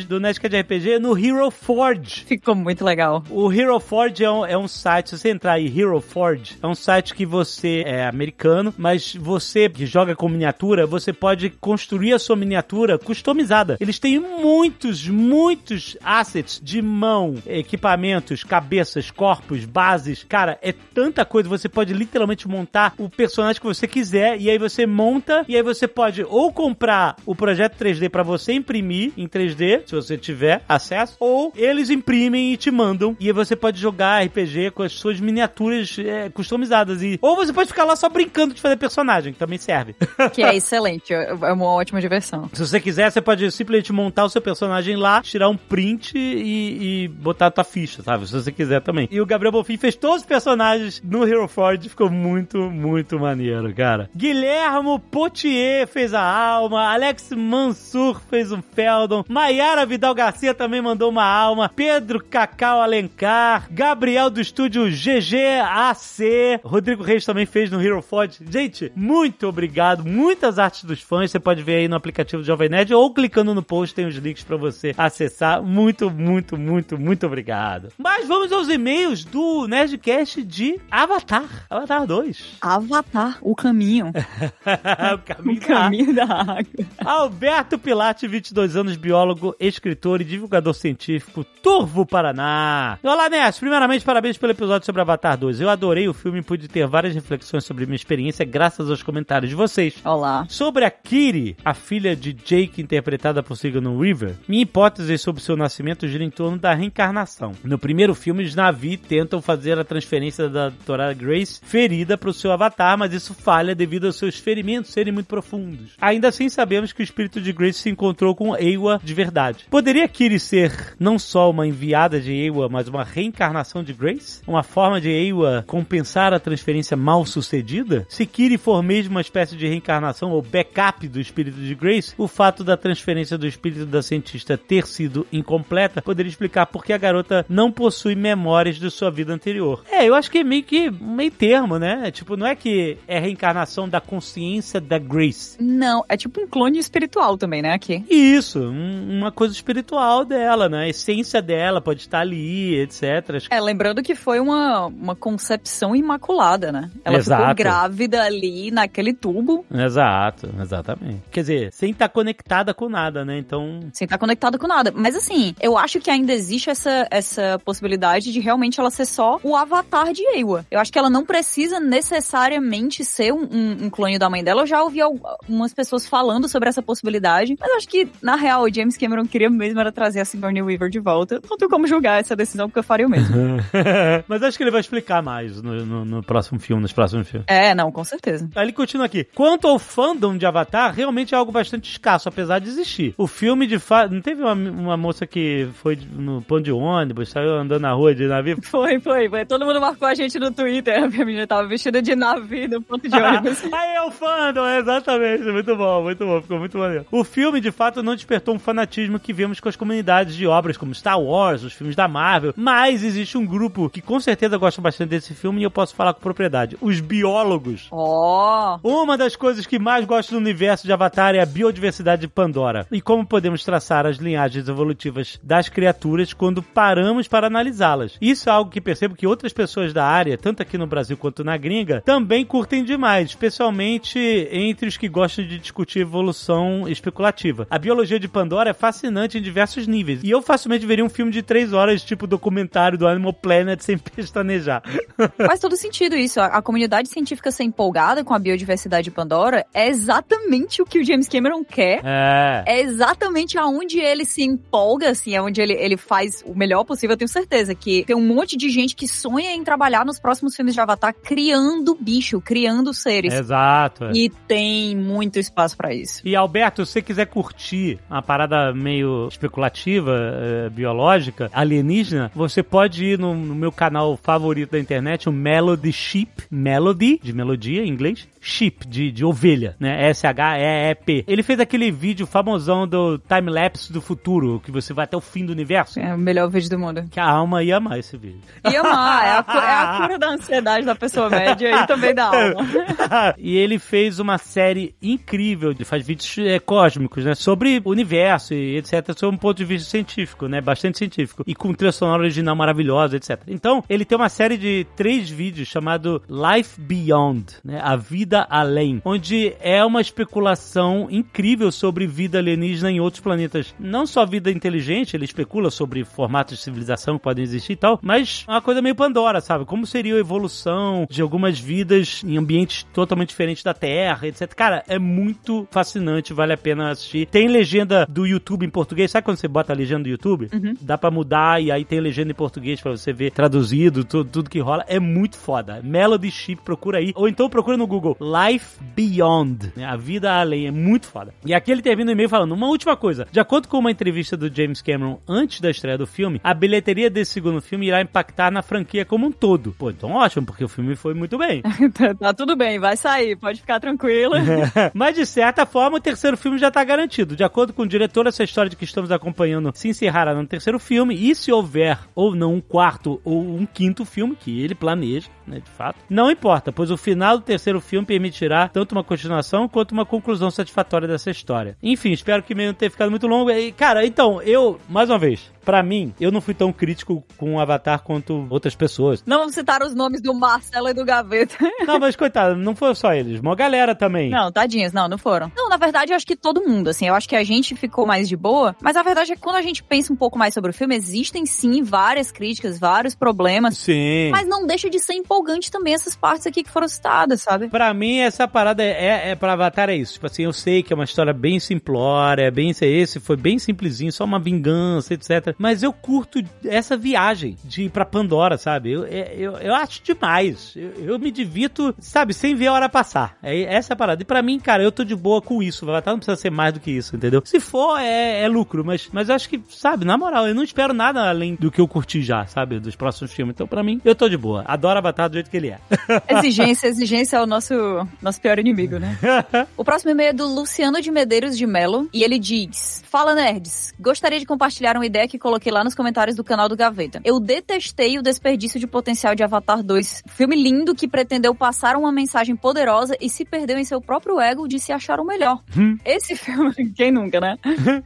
[0.07, 2.25] do Nerdcast RPG no Hero Forge.
[2.25, 3.23] Ficou muito legal.
[3.29, 6.67] O Hero Forge é um, é um site, se você entrar aí, Hero Forge, é
[6.67, 12.13] um site que você é americano, mas você que joga com miniatura, você pode construir
[12.13, 13.77] a sua miniatura customizada.
[13.79, 20.23] Eles têm muitos, muitos assets de mão, equipamentos, cabeças, corpos, bases.
[20.23, 21.49] Cara, é tanta coisa.
[21.49, 25.63] Você pode literalmente montar o personagem que você quiser e aí você monta e aí
[25.63, 30.63] você pode ou comprar o projeto 3D para você imprimir em 3D, se você tiver
[30.67, 35.19] acesso, ou eles imprimem e te mandam e você pode jogar RPG com as suas
[35.19, 39.39] miniaturas é, customizadas e ou você pode ficar lá só brincando de fazer personagem, que
[39.39, 39.95] também serve.
[40.33, 42.49] Que é excelente, é uma ótima diversão.
[42.53, 47.03] Se você quiser, você pode simplesmente montar o seu personagem lá, tirar um print e,
[47.03, 48.27] e botar a tua ficha, sabe?
[48.27, 49.07] Se você quiser também.
[49.11, 53.73] E o Gabriel Bonfim fez todos os personagens no Hero Forge, ficou muito, muito maneiro,
[53.73, 54.09] cara.
[54.15, 58.61] Guilhermo Potier fez a alma, Alex Mansur fez um
[58.99, 66.59] Feldon, Maiara Vidal Garcia também mandou uma alma, Pedro Cacau Alencar, Gabriel do estúdio GGAC,
[66.61, 68.39] Rodrigo Reis também fez no Hero Forge.
[68.49, 72.67] Gente, muito obrigado, muitas artes dos fãs, você pode ver aí no aplicativo do Jovem
[72.67, 75.63] Nerd ou clicando no post tem os links para você acessar.
[75.63, 77.93] Muito, muito, muito, muito obrigado.
[77.97, 82.57] Mas vamos aos e-mails do Nerdcast de Avatar, Avatar 2.
[82.59, 84.11] Avatar, o caminho.
[84.11, 86.85] o caminho, o caminho da água.
[87.05, 92.97] Alberto Pilate, 22 anos, biólogo, escritor e divulgador científico, Turvo Paraná.
[93.03, 93.59] Olá, Nerd.
[93.59, 95.61] Primeiramente, parabéns pelo episódio sobre Avatar 2.
[95.61, 99.49] Eu adorei o filme e pude ter várias reflexões sobre minha experiência graças aos comentários
[99.49, 99.95] de vocês.
[100.03, 100.45] Olá.
[100.49, 105.57] Sobre a Kiri, a filha de Jake, interpretada por Sigourney Weaver, minha hipótese sobre seu
[105.57, 107.53] nascimento gira em torno da reencarnação.
[107.63, 112.33] No primeiro filme, os Navi tentam fazer a transferência da doutora Grace ferida para o
[112.33, 115.93] seu avatar, mas isso falha devido aos seus ferimentos serem muito profundos.
[115.99, 119.65] Ainda assim, sabemos que o espírito de Grace se encontrou com Ewa de verdade.
[119.69, 124.41] Poderia Kiri ser não só uma enviada de Ewa, mas uma reencarnação de Grace?
[124.47, 128.05] Uma forma de Ewa compensar a transferência mal sucedida?
[128.09, 132.27] Se Kiri for mesmo uma espécie de reencarnação ou backup do espírito de Grace, o
[132.27, 136.97] fato da transferência do espírito da cientista ter sido incompleta poderia explicar por que a
[136.97, 139.83] garota não possui memórias de sua vida anterior.
[139.91, 142.11] É, eu acho que é meio que meio termo, né?
[142.11, 145.57] Tipo, não é que é reencarnação da consciência da Grace.
[145.61, 147.73] Não, é tipo um clone espiritual também, né?
[147.73, 148.03] Aqui.
[148.09, 150.83] Isso, um, uma coisa espiritual dela, né?
[150.83, 153.47] A essência dela pode estar ali, etc.
[153.49, 156.89] É, lembrando que foi uma, uma concepção imaculada, né?
[157.03, 157.41] Ela Exato.
[157.41, 159.65] ficou grávida ali naquele tubo.
[159.71, 161.21] Exato, exatamente.
[161.31, 163.37] Quer dizer, sem estar conectada com nada, né?
[163.37, 163.81] Então.
[163.93, 164.91] Sem estar conectada com nada.
[164.95, 169.39] Mas assim, eu acho que ainda existe essa, essa possibilidade de realmente ela ser só
[169.43, 170.65] o avatar de Ewa.
[170.69, 174.61] Eu acho que ela não precisa necessariamente ser um, um, um clone da mãe dela.
[174.61, 177.55] Eu já ouvi algumas pessoas falando sobre essa possibilidade.
[177.59, 180.61] Mas eu acho que, na real, o James Cameron queria mesmo era trazer a Sigourney
[180.61, 181.41] Weaver de volta.
[181.49, 183.35] Não tenho como julgar essa decisão, porque eu faria o mesmo.
[184.27, 187.45] Mas acho que ele vai explicar mais no, no, no próximo filme, nos próximos filmes.
[187.47, 188.49] É, não, com certeza.
[188.55, 189.25] Aí ele continua aqui.
[189.35, 193.13] Quanto ao fandom de Avatar, realmente é algo bastante escasso, apesar de existir.
[193.17, 194.13] O filme, de fato.
[194.13, 198.13] Não teve uma, uma moça que foi no ponto de ônibus, saiu andando na rua
[198.13, 198.57] de navio?
[198.69, 199.45] Foi, foi, foi.
[199.45, 201.01] Todo mundo marcou a gente no Twitter.
[201.03, 203.63] A minha menina tava vestida de navio no ponto de ônibus.
[203.73, 205.43] Aí é o fandom, exatamente.
[205.43, 206.41] Muito bom, muito bom.
[206.41, 207.05] Ficou muito maneiro.
[207.11, 210.77] O filme, de fato, não despertou um fanatismo que vemos com as comunidades de obras
[210.77, 214.81] como Star Wars, os filmes da Marvel, mas existe um grupo que com certeza gosta
[214.81, 216.77] bastante desse filme e eu posso falar com propriedade.
[216.81, 217.87] Os biólogos.
[217.91, 218.77] Ó!
[218.83, 219.01] Oh.
[219.01, 222.85] Uma das coisas que mais gosto do universo de Avatar é a biodiversidade de Pandora
[222.91, 228.17] e como podemos traçar as linhagens evolutivas das criaturas quando paramos para analisá-las.
[228.21, 231.43] Isso é algo que percebo que outras pessoas da área, tanto aqui no Brasil quanto
[231.43, 234.19] na gringa, também curtem demais, especialmente
[234.51, 237.67] entre os que gostam gostam de discutir evolução especulativa.
[237.69, 238.38] A biologia de Pandora
[238.69, 240.21] é fascinante em diversos níveis.
[240.23, 243.97] E eu facilmente veria um filme de três horas, tipo documentário do Animal Planet, sem
[243.97, 244.81] pestanejar.
[245.37, 246.39] Faz todo sentido isso.
[246.39, 250.99] A, a comunidade científica ser empolgada com a biodiversidade de Pandora é exatamente o que
[250.99, 252.01] o James Cameron quer.
[252.03, 252.63] É.
[252.65, 257.13] É exatamente aonde ele se empolga, assim, é onde ele, ele faz o melhor possível.
[257.13, 260.55] Eu tenho certeza que tem um monte de gente que sonha em trabalhar nos próximos
[260.55, 263.33] filmes de Avatar criando bicho, criando seres.
[263.33, 264.05] Exato.
[264.05, 264.11] é.
[264.13, 266.21] E tem muito espaço pra isso.
[266.25, 273.03] E Alberto, se você quiser curtir uma parada meio especulativa, eh, biológica, alienígena, você pode
[273.03, 276.29] ir no, no meu canal favorito da internet, o Melody Sheep.
[276.51, 278.27] Melody, de melodia em inglês.
[278.39, 280.09] Sheep, de, de ovelha, né?
[280.11, 281.25] S-H-E-E-P.
[281.27, 285.43] Ele fez aquele vídeo famosão do time-lapse do futuro, que você vai até o fim
[285.45, 285.99] do universo.
[285.99, 287.03] É o melhor vídeo do mundo.
[287.09, 288.39] Que a alma ia amar esse vídeo.
[288.71, 292.13] E amar, é a, cu- é a cura da ansiedade da pessoa média e também
[292.13, 292.65] da alma.
[293.39, 297.33] e ele fez uma série incrível, ele faz vídeos é, cósmicos, né?
[297.33, 298.18] Sobre o universo
[298.53, 299.17] e etc.
[299.17, 300.61] Sob um ponto de vista científico, né?
[300.61, 301.43] Bastante científico.
[301.45, 303.41] E com trilha sonora original maravilhosa, etc.
[303.47, 307.79] Então, ele tem uma série de três vídeos chamado Life Beyond, né?
[307.83, 309.01] A Vida Além.
[309.03, 313.73] Onde é uma especulação incrível sobre vida alienígena em outros planetas.
[313.79, 317.99] Não só vida inteligente, ele especula sobre formatos de civilização que podem existir e tal,
[318.01, 319.65] mas uma coisa meio Pandora, sabe?
[319.65, 324.53] Como seria a evolução de algumas vidas em ambientes totalmente diferentes da Terra, etc.
[324.53, 327.27] Cara, é muito fascinante, vale a pena assistir.
[327.27, 330.49] Tem legenda do YouTube em português, sabe quando você bota a legenda do YouTube?
[330.81, 334.49] Dá pra mudar e aí tem legenda em português pra você ver traduzido, tudo, tudo
[334.49, 334.83] que rola.
[334.87, 335.81] É muito foda.
[335.83, 337.11] Melody Chip, procura aí.
[337.15, 339.85] Ou então procura no Google Life Beyond, né?
[339.85, 340.67] a vida além.
[340.67, 341.33] É muito foda.
[341.45, 343.27] E aqui ele termina o e-mail falando uma última coisa.
[343.31, 347.09] De acordo com uma entrevista do James Cameron antes da estreia do filme, a bilheteria
[347.09, 349.73] desse segundo filme irá impactar na franquia como um todo.
[349.77, 351.61] Pô, então ótimo, porque o filme foi muito bem.
[351.93, 354.35] tá, tá tudo bem, vai sair, pode ficar tranquilo.
[354.93, 357.35] Mas de certa forma, o terceiro filme já tá garantido.
[357.35, 361.15] De acordo com diretor, essa história de que estamos acompanhando se encerrará no terceiro filme.
[361.15, 365.59] E se houver ou não um quarto ou um quinto filme, que ele planeja, né,
[365.59, 369.91] de fato, não importa, pois o final do terceiro filme permitirá tanto uma continuação quanto
[369.91, 371.77] uma conclusão satisfatória dessa história.
[371.81, 373.49] Enfim, espero que não tenha ficado muito longo.
[373.51, 377.55] E, cara, então, eu, mais uma vez, pra mim, eu não fui tão crítico com
[377.55, 379.23] o Avatar quanto outras pessoas.
[379.25, 381.57] Não vamos citar os nomes do Marcelo e do Gaveta.
[381.85, 384.29] Não, mas coitado, não foi só eles, uma galera também.
[384.29, 385.51] Não, tadinhos, não, não foram.
[385.55, 388.05] Não, na verdade, eu acho que todo mundo, assim, eu acho que a gente ficou
[388.05, 390.53] mais de boa, mas a verdade é que quando a gente pensa um pouco mais
[390.53, 394.29] sobre o filme, existem sim várias críticas, vários problemas, Sim.
[394.31, 395.38] mas não deixa de ser empolgante
[395.71, 397.67] também essas partes aqui que foram citadas, sabe?
[397.69, 400.13] Pra mim, essa parada é, é pra Avatar é isso.
[400.13, 403.57] Tipo assim, eu sei que é uma história bem simplória, é bem esse foi bem
[403.59, 405.53] simplesinho, só uma vingança, etc.
[405.57, 408.91] Mas eu curto essa viagem de ir pra Pandora, sabe?
[408.91, 410.73] Eu, é- eu, eu acho demais.
[410.75, 413.37] Eu, eu me divirto, sabe, sem ver a hora passar.
[413.41, 414.21] É essa é a parada.
[414.21, 415.85] E pra mim, cara, eu tô de boa com isso.
[415.85, 417.41] O Avatar não precisa ser mais do que isso, entendeu?
[417.45, 420.63] Se for, é, é lucro, mas, mas eu acho que, sabe, na moral, eu não
[420.63, 422.79] espero nada além do que eu curti já, sabe?
[422.79, 423.53] Dos próximos filmes.
[423.53, 424.63] Então, pra mim, eu tô de boa.
[424.67, 425.79] Adoro Avatar do jeito que ele é.
[426.37, 427.73] Exigência, exigência é o nosso,
[428.21, 429.17] nosso pior inimigo, né?
[429.77, 433.93] O próximo e-mail é do Luciano de Medeiros de Melo e ele diz: Fala nerds,
[433.99, 437.21] gostaria de compartilhar uma ideia que coloquei lá nos comentários do canal do Gaveta.
[437.23, 442.11] Eu detestei o desperdício de potencial de Avatar 2, filme lindo que pretendeu passar uma
[442.11, 445.61] mensagem poderosa e se perdeu em seu próprio ego de se achar o melhor.
[446.03, 447.57] Esse filme, quem nunca, né?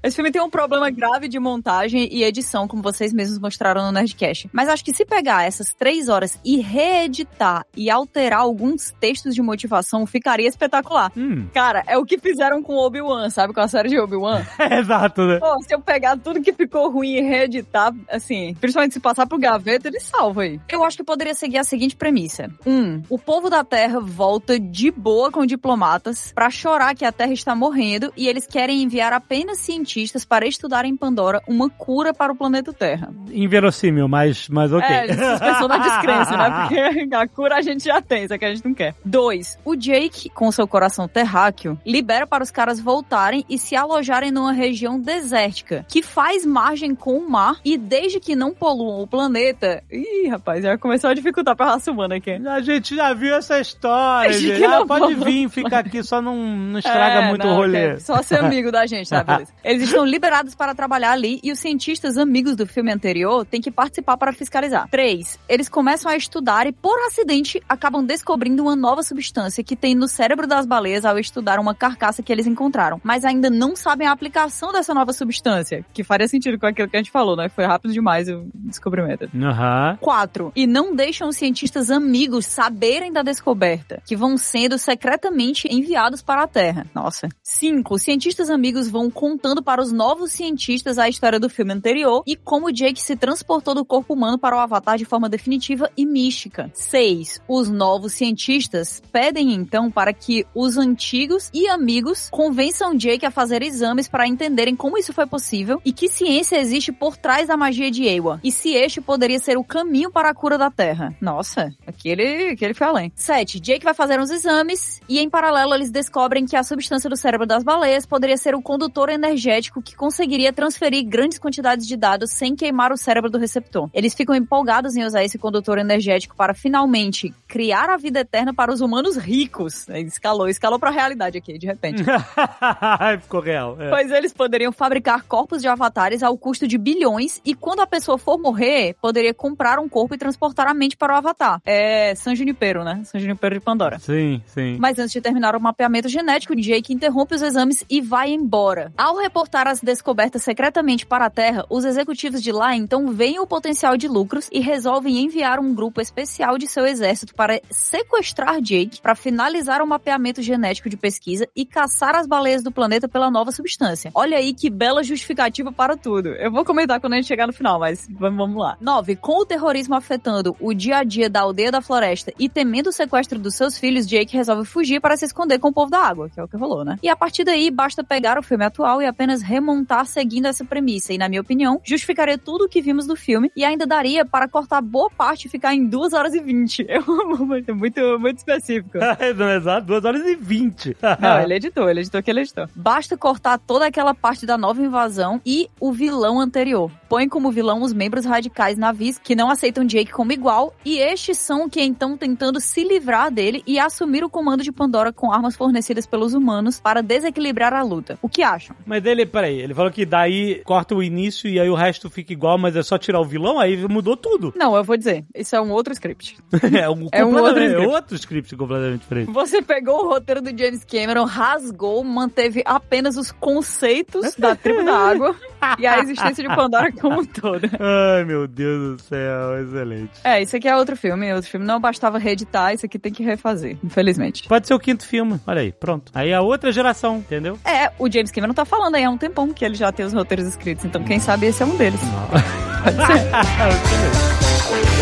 [0.04, 3.92] Esse filme tem um problema grave de montagem e edição, como vocês mesmos mostraram no
[3.92, 4.50] Nerdcast.
[4.52, 6.62] Mas acho que se pegar essas três horas e
[7.04, 11.12] reeditar e alterar alguns textos de motivação, ficaria espetacular.
[11.16, 13.54] hum, Cara, é o que fizeram com Obi-Wan, sabe?
[13.54, 14.42] Com a série de Obi-Wan.
[14.80, 15.40] exato, né?
[15.40, 19.38] Pô, se eu pegar tudo que ficou ruim e reeditar, assim, principalmente se passar pro
[19.38, 20.60] gaveta, ele salva aí.
[20.70, 22.50] Eu acho que poderia seguir a seguinte premissa.
[22.66, 27.34] Um, o povo da Terra volta de boa com diplomatas pra chorar que a Terra
[27.34, 32.32] está morrendo e eles querem enviar apenas cientistas para estudar em Pandora uma cura para
[32.32, 33.12] o planeta Terra.
[33.32, 34.88] Inverossímil, mas, mas ok.
[34.90, 36.50] É, suspensão da descrença, né?
[36.68, 38.96] Porque a cura a gente já tem, só que a gente não quer.
[39.04, 44.32] Dois, o Jake, com seu coração terráqueo, libera para os caras voltarem e se alojarem
[44.32, 49.08] numa região desértica, que faz margem com o mar e desde que não poluam o
[49.08, 49.84] planeta...
[49.92, 52.32] Ih, rapaz, já começou a dificultar pra raça humana aqui.
[52.32, 54.58] A gente já viu essa história, gente.
[54.58, 57.88] que Ah, pode vir, fica aqui, só não, não estraga É, muito não, o rolê.
[57.92, 58.00] ok.
[58.00, 59.24] Só ser amigo da gente, tá?
[59.24, 59.52] Beleza.
[59.64, 63.72] Eles estão liberados para trabalhar ali e os cientistas amigos do filme anterior têm que
[63.72, 64.88] participar para fiscalizar.
[64.90, 65.40] 3.
[65.48, 70.06] Eles começam a estudar e por acidente, acabam descobrindo uma nova substância que tem no
[70.06, 73.00] cérebro das baleias ao estudar uma carcaça que eles encontraram.
[73.02, 76.98] Mas ainda não sabem a aplicação dessa nova substância, que faria sentido com aquilo que
[76.98, 77.48] a gente falou, né?
[77.48, 79.30] Foi rápido demais o descobrimento.
[79.34, 79.98] Aham.
[80.02, 80.52] 4.
[80.54, 86.44] E não deixam os cientistas amigos saberem da descoberta, que vão sendo secretamente enviados para
[86.44, 86.86] a Terra.
[86.94, 87.30] Nossa.
[87.42, 87.96] 5.
[87.96, 92.36] Os cientistas amigos vão contando para os novos cientistas a história do filme anterior e
[92.36, 96.73] como Jake se transportou do corpo humano para o Avatar de forma definitiva e mística.
[96.74, 97.42] 6.
[97.48, 103.62] Os novos cientistas pedem então para que os antigos e amigos convençam Jake a fazer
[103.62, 107.92] exames para entenderem como isso foi possível e que ciência existe por trás da magia
[107.92, 111.16] de Ewa e se este poderia ser o caminho para a cura da Terra.
[111.22, 113.12] Nossa, aqui ele, aqui ele foi além.
[113.16, 113.60] 7.
[113.60, 117.46] Jake vai fazer uns exames e em paralelo eles descobrem que a substância do cérebro
[117.46, 122.56] das baleias poderia ser o condutor energético que conseguiria transferir grandes quantidades de dados sem
[122.56, 123.90] queimar o cérebro do receptor.
[123.94, 128.72] Eles ficam empolgados em usar esse condutor energético para finalmente criar a vida eterna para
[128.72, 129.86] os humanos ricos.
[129.90, 132.02] Escalou, escalou pra realidade aqui, de repente.
[133.22, 133.76] Ficou real.
[133.82, 133.90] é.
[133.90, 138.18] Pois eles poderiam fabricar corpos de avatares ao custo de bilhões e quando a pessoa
[138.18, 141.60] for morrer, poderia comprar um corpo e transportar a mente para o avatar.
[141.66, 143.02] É San Junipero, né?
[143.04, 144.00] San Junipero de Pandora.
[144.00, 144.78] Sim, sim.
[144.80, 148.94] Mas antes de terminar o mapeamento genético, Jake interrompe os exames e vai embora.
[148.98, 153.46] Ao reportar as descobertas secretamente para a Terra, os executivos de lá então veem o
[153.46, 159.02] potencial de lucros e resolvem enviar um grupo especial de seu exército para sequestrar Jake
[159.02, 163.52] para finalizar o mapeamento genético de pesquisa e caçar as baleias do planeta pela nova
[163.52, 164.12] substância.
[164.14, 166.30] Olha aí que bela justificativa para tudo.
[166.30, 168.78] Eu vou comentar quando a gente chegar no final, mas vamos, vamos lá.
[168.80, 169.16] 9.
[169.18, 172.92] Com o terrorismo afetando o dia a dia da aldeia da floresta e temendo o
[172.92, 176.30] sequestro dos seus filhos, Jake resolve fugir para se esconder com o povo da água,
[176.30, 176.98] que é o que rolou, né?
[177.02, 181.14] E a partir daí, basta pegar o filme atual e apenas remontar seguindo essa premissa.
[181.14, 184.48] E, na minha opinião, justificaria tudo o que vimos do filme e ainda daria para
[184.48, 186.86] cortar boa parte e ficar em 2 horas e 20.
[186.90, 188.98] Eu amo muito, muito, específico.
[189.36, 190.98] Não, exato, 2 horas e 20.
[191.20, 192.68] Não, ele editou, ele editou que ele editou.
[192.76, 196.92] Basta cortar toda aquela parte da nova invasão e o vilão anterior.
[197.10, 201.38] Põe como vilão os membros radicais navios que não aceitam Jake como igual, e estes
[201.38, 205.56] são que então tentando se livrar dele e assumir o comando de Pandora com armas
[205.56, 208.18] fornecidas pelos humanos para desequilibrar a luta.
[208.22, 208.76] O que acham?
[208.86, 212.34] Mas ele, peraí, ele falou que daí corta o início e aí o resto fica
[212.34, 214.54] igual, mas é só tirar o vilão, aí mudou tudo.
[214.56, 216.33] Não, eu vou dizer, isso é um outro script.
[216.74, 217.88] É um, É um outro script.
[217.88, 219.32] outro script completamente diferente.
[219.32, 224.96] Você pegou o roteiro do James Cameron, rasgou, manteve apenas os conceitos da tribo da
[224.96, 225.36] água
[225.80, 227.70] e a existência de Pandora como um todo.
[227.80, 230.12] Ai, meu Deus do céu, excelente.
[230.24, 231.66] É, isso aqui é outro filme, outro filme.
[231.66, 234.48] Não bastava reeditar, isso aqui tem que refazer, infelizmente.
[234.48, 235.40] Pode ser o quinto filme.
[235.48, 236.12] Olha aí, pronto.
[236.14, 237.58] Aí é a outra geração, entendeu?
[237.66, 240.14] É, o James Cameron tá falando aí há um tempão que ele já tem os
[240.14, 242.00] roteiros escritos, então quem sabe esse é um deles.
[242.84, 244.93] Pode ser.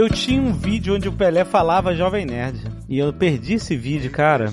[0.00, 2.58] Eu tinha um vídeo onde o Pelé falava Jovem Nerd.
[2.88, 4.50] E eu perdi esse vídeo, cara.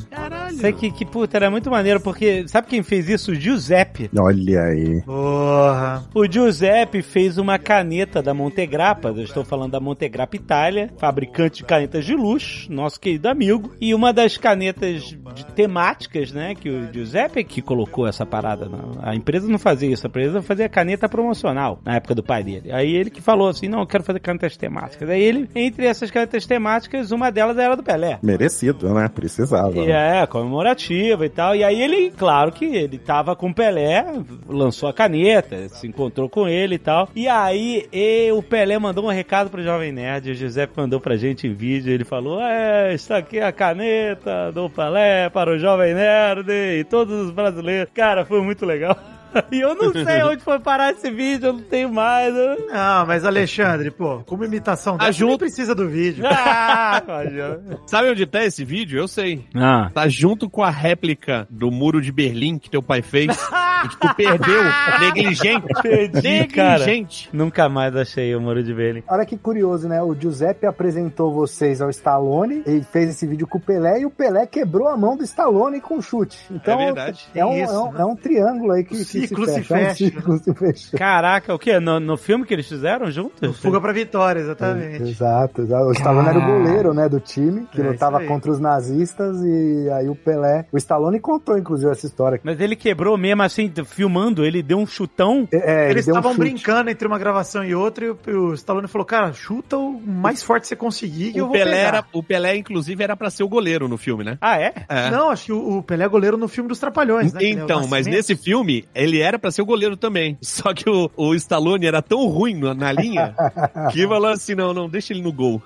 [0.48, 0.58] Caralho.
[0.58, 3.32] Sei que, que, puta, era muito maneiro, porque sabe quem fez isso?
[3.32, 4.10] O Giuseppe.
[4.18, 5.02] Olha aí.
[5.04, 6.06] Porra.
[6.14, 11.66] O Giuseppe fez uma caneta da Montegrappa, eu estou falando da Montegrappa Itália, fabricante de
[11.66, 13.74] canetas de luxo, nosso querido amigo.
[13.80, 18.68] E uma das canetas de temáticas, né, que o Giuseppe que colocou essa parada.
[18.68, 18.92] Não.
[19.02, 22.72] A empresa não fazia isso, a empresa fazia caneta promocional na época do pai dele.
[22.72, 25.10] Aí ele que falou assim: não, eu quero fazer canetas temáticas.
[25.10, 28.20] Aí ele, entre essas canetas temáticas, uma delas era do Pelé.
[28.22, 29.08] Merecido, né?
[29.08, 29.78] Precisava.
[29.78, 31.56] E é, comemorativa e tal.
[31.56, 34.06] E aí ele, claro que ele tava com o Pelé,
[34.48, 37.10] lançou a caneta, se encontrou com ele e tal.
[37.16, 41.18] E aí e o Pelé mandou um recado pro Jovem Nerd, o Giuseppe mandou pra
[41.18, 45.94] gente em vídeo, ele falou, é, está aqui a caneta do Pelé para o Jovem
[45.94, 47.92] Nerd e todos os brasileiros.
[47.94, 49.17] Cara, foi muito legal.
[49.52, 52.34] E eu não sei onde foi parar esse vídeo, eu não tenho mais.
[52.36, 55.30] eu- Não, mas Alexandre, pô, como imitação dessa, Ajuda.
[55.30, 56.24] nem precisa do vídeo.
[56.28, 57.02] Ah.
[57.88, 59.00] Sabe onde tá esse vídeo?
[59.00, 59.46] Eu sei.
[59.56, 59.90] ah.
[59.94, 63.28] Tá junto com a réplica do muro de Berlim que teu pai fez.
[63.86, 64.64] e que tu perdeu.
[65.00, 65.68] Negligente.
[65.82, 66.80] Perdi, cara.
[66.80, 67.30] Negligente.
[67.32, 69.04] Nunca mais achei o Muro de Berlim.
[69.08, 70.02] Olha que curioso, né?
[70.02, 74.10] O Giuseppe apresentou vocês ao Stallone, ele fez esse vídeo com o Pelé e o
[74.10, 76.38] Pelé quebrou a mão do Stallone com chute.
[76.50, 77.28] Então, É verdade.
[77.36, 78.02] É um, isso, é um, né?
[78.02, 79.96] é um triângulo aí que, que ciclo se É um fecha.
[79.96, 80.98] ciclo se fecha.
[80.98, 81.80] Caraca, o quê?
[81.80, 83.60] No, no filme que eles fizeram juntos?
[83.60, 85.04] Fuga pra vitória, exatamente.
[85.04, 85.86] Exato, exato.
[85.86, 89.90] O Stallone era o goleiro, né, do time, que É, lutava contra os nazistas e
[89.92, 90.66] aí o Pelé...
[90.72, 92.40] O Stallone contou, inclusive, essa história.
[92.44, 95.48] Mas ele quebrou mesmo assim, filmando, ele deu um chutão.
[95.52, 96.40] É, ele Eles um estavam chute.
[96.42, 98.18] brincando entre uma gravação e outra e o,
[98.50, 101.56] o Stallone falou, cara, chuta o mais forte que você conseguir que eu O vou
[101.58, 101.88] Pelé, pegar.
[101.88, 104.38] era, o Pelé, inclusive, era pra ser o goleiro no filme, né?
[104.42, 104.74] Ah, é?
[104.90, 105.10] É.
[105.10, 107.40] Não, acho que o, o Pelé é goleiro no filme dos Trapalhões, né?
[107.44, 110.38] é Então, mas nesse filme, ele era pra ser o goleiro também.
[110.42, 113.36] Só que o, o Stallone era tão ruim na, na linha
[113.92, 115.62] que falou assim: não, não, deixa ele no gol.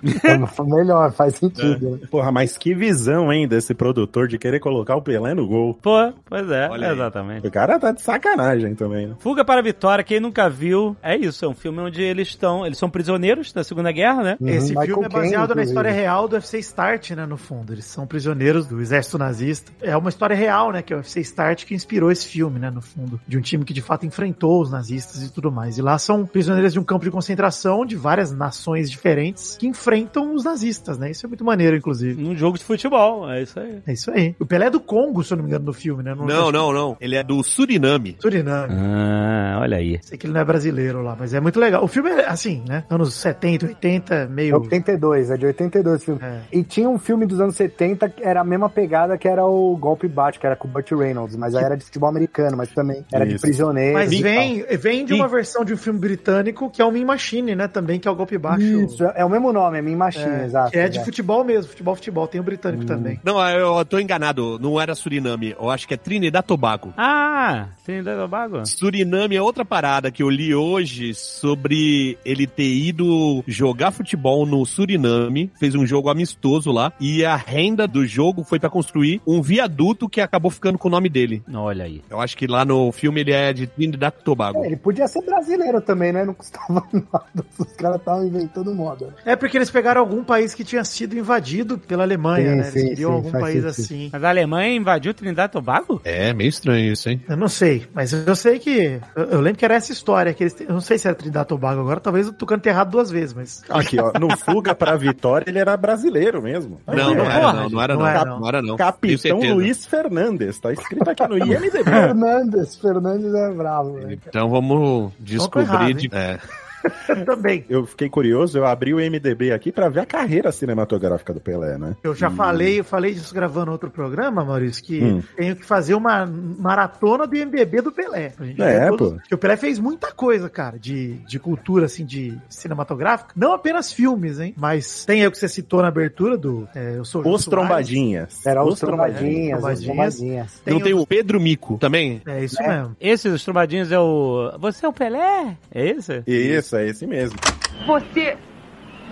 [0.55, 1.91] Foi melhor, faz sentido.
[1.91, 2.07] né?
[2.09, 5.73] Porra, mas que visão, hein, desse produtor de querer colocar o Pelé no gol.
[5.81, 6.93] Pô, pois é, Olha aí.
[6.93, 7.47] exatamente.
[7.47, 9.15] O cara tá de sacanagem também, né?
[9.19, 12.65] Fuga para a Vitória, quem nunca viu, é isso, é um filme onde eles estão,
[12.65, 14.37] eles são prisioneiros da Segunda Guerra, né?
[14.45, 17.73] Esse Uhum, filme é baseado na história real do UFC Start, né, no fundo.
[17.73, 19.71] Eles são prisioneiros do exército nazista.
[19.81, 22.69] É uma história real, né, que é o UFC Start que inspirou esse filme, né,
[22.69, 23.19] no fundo.
[23.31, 25.77] De um time que de fato enfrentou os nazistas e tudo mais.
[25.77, 30.35] E lá são prisioneiros de um campo de concentração de várias nações diferentes que enfrentam
[30.35, 31.11] os nazistas, né?
[31.11, 32.21] Isso é muito maneiro, inclusive.
[32.21, 33.81] Num jogo de futebol, é isso aí.
[33.87, 34.35] É isso aí.
[34.37, 36.13] O Pelé é do Congo, se eu não me engano, no filme, né?
[36.13, 36.97] Não, não, não.
[36.99, 38.17] Ele é do Suriname.
[38.19, 38.73] Suriname.
[38.77, 39.97] Ah, olha aí.
[40.01, 41.85] Sei que ele não é brasileiro lá, mas é muito legal.
[41.85, 42.83] O filme é assim, né?
[42.89, 44.55] Anos 70, 80, É meio.
[44.57, 46.19] 82, é de 82 o filme.
[46.21, 46.41] É.
[46.51, 49.77] E tinha um filme dos anos 70 que era a mesma pegada que era o
[49.77, 52.69] Golpe Bate, que era com o Burt Reynolds, mas aí era de futebol americano, mas
[52.71, 53.41] também era de Isso.
[53.41, 53.93] prisioneiro.
[53.93, 57.55] Mas vem, vem de uma versão de um filme britânico que é o Mean Machine,
[57.55, 57.67] né?
[57.67, 58.63] Também, que é o golpe baixo.
[58.63, 60.71] Isso, é o mesmo nome, é Min Machine, É, exato.
[60.71, 61.05] que é de exato.
[61.05, 62.27] futebol mesmo, futebol, futebol.
[62.27, 63.19] Tem o britânico também.
[63.23, 64.57] Não, eu, tô enganado.
[64.59, 65.55] Não era Suriname.
[65.59, 66.93] Eu acho que é Trinidad Tobago.
[66.97, 68.65] Ah, Trinidad e Tobago?
[68.65, 74.65] Suriname é outra parada que eu li hoje sobre ele ter ido jogar futebol no
[74.65, 79.41] Suriname, fez um jogo amistoso lá, e a renda do jogo foi pra construir um
[79.41, 81.43] viaduto que acabou ficando com o nome dele.
[81.53, 82.01] Olha aí.
[82.09, 84.63] Eu acho que lá no filme ele é de Trinidad Tobago.
[84.63, 86.23] É, ele podia ser brasileiro também, né?
[86.25, 87.45] Não custava nada.
[87.57, 89.13] Os caras estavam inventando moda.
[89.25, 92.63] É porque eles pegaram algum país que tinha sido invadido pela Alemanha, Sim, né?
[92.63, 93.67] sim, Eles queriam sim, algum país sentido.
[93.67, 94.09] assim.
[94.11, 96.01] Mas a Alemanha invadiu Trinidad e Tobago?
[96.03, 97.21] É, meio estranho isso, hein?
[97.27, 98.99] Eu não sei, mas eu sei que.
[99.15, 100.33] Eu, eu lembro que era essa história.
[100.33, 102.69] Que eles, eu não sei se era Trinidad e Tobago agora, talvez eu tô cantando
[102.69, 103.61] errado duas vezes, mas.
[103.69, 106.79] Aqui, ó, no Fuga pra Vitória ele era brasileiro mesmo.
[106.87, 107.81] Não, não não, não era, não não.
[107.81, 108.39] era, não.
[108.39, 108.47] não.
[108.47, 108.75] era, não.
[108.75, 109.39] Capitão.
[109.53, 111.83] Luiz Fernandes, tá escrito aqui no IMDB.
[111.83, 114.13] Fernandes, Fernandes é bravo, né?
[114.27, 115.63] Então vamos descobrir.
[115.67, 116.39] errado, de- é.
[117.25, 117.65] também.
[117.69, 121.77] Eu fiquei curioso, eu abri o MDB aqui pra ver a carreira cinematográfica do Pelé,
[121.77, 121.95] né?
[122.03, 125.23] Eu já falei, eu falei disso gravando outro programa, Maurício, que Hum.
[125.35, 128.29] tenho que fazer uma maratona do MDB do Pelé.
[128.29, 129.15] Pra gente É, todos- pô.
[129.17, 133.31] Porque o Pelé fez muita coisa, cara, de, de cultura, assim, de cinematográfica.
[133.35, 134.53] Não apenas filmes, hein?
[134.57, 137.45] Mas tem aí o que você citou na abertura do é, Eu Sou Os.
[137.45, 138.45] Trombadinhas.
[138.45, 140.15] Era os trombadinhas, trombadinhas, os trombadinhas.
[140.15, 140.61] trombadinhas.
[140.65, 142.21] Não tem o Pedro Mico também?
[142.25, 142.95] É isso mesmo.
[142.99, 144.51] Esse dos trombadinhos é o.
[144.59, 145.57] Você é o Pelé?
[145.73, 146.23] É esse?
[146.27, 147.37] Isso, é esse mesmo.
[147.85, 148.37] Você.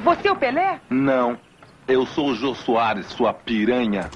[0.03, 0.79] Você é o Pelé?
[0.89, 1.37] Não.
[1.87, 4.09] Eu sou o Jô Soares, sua piranha.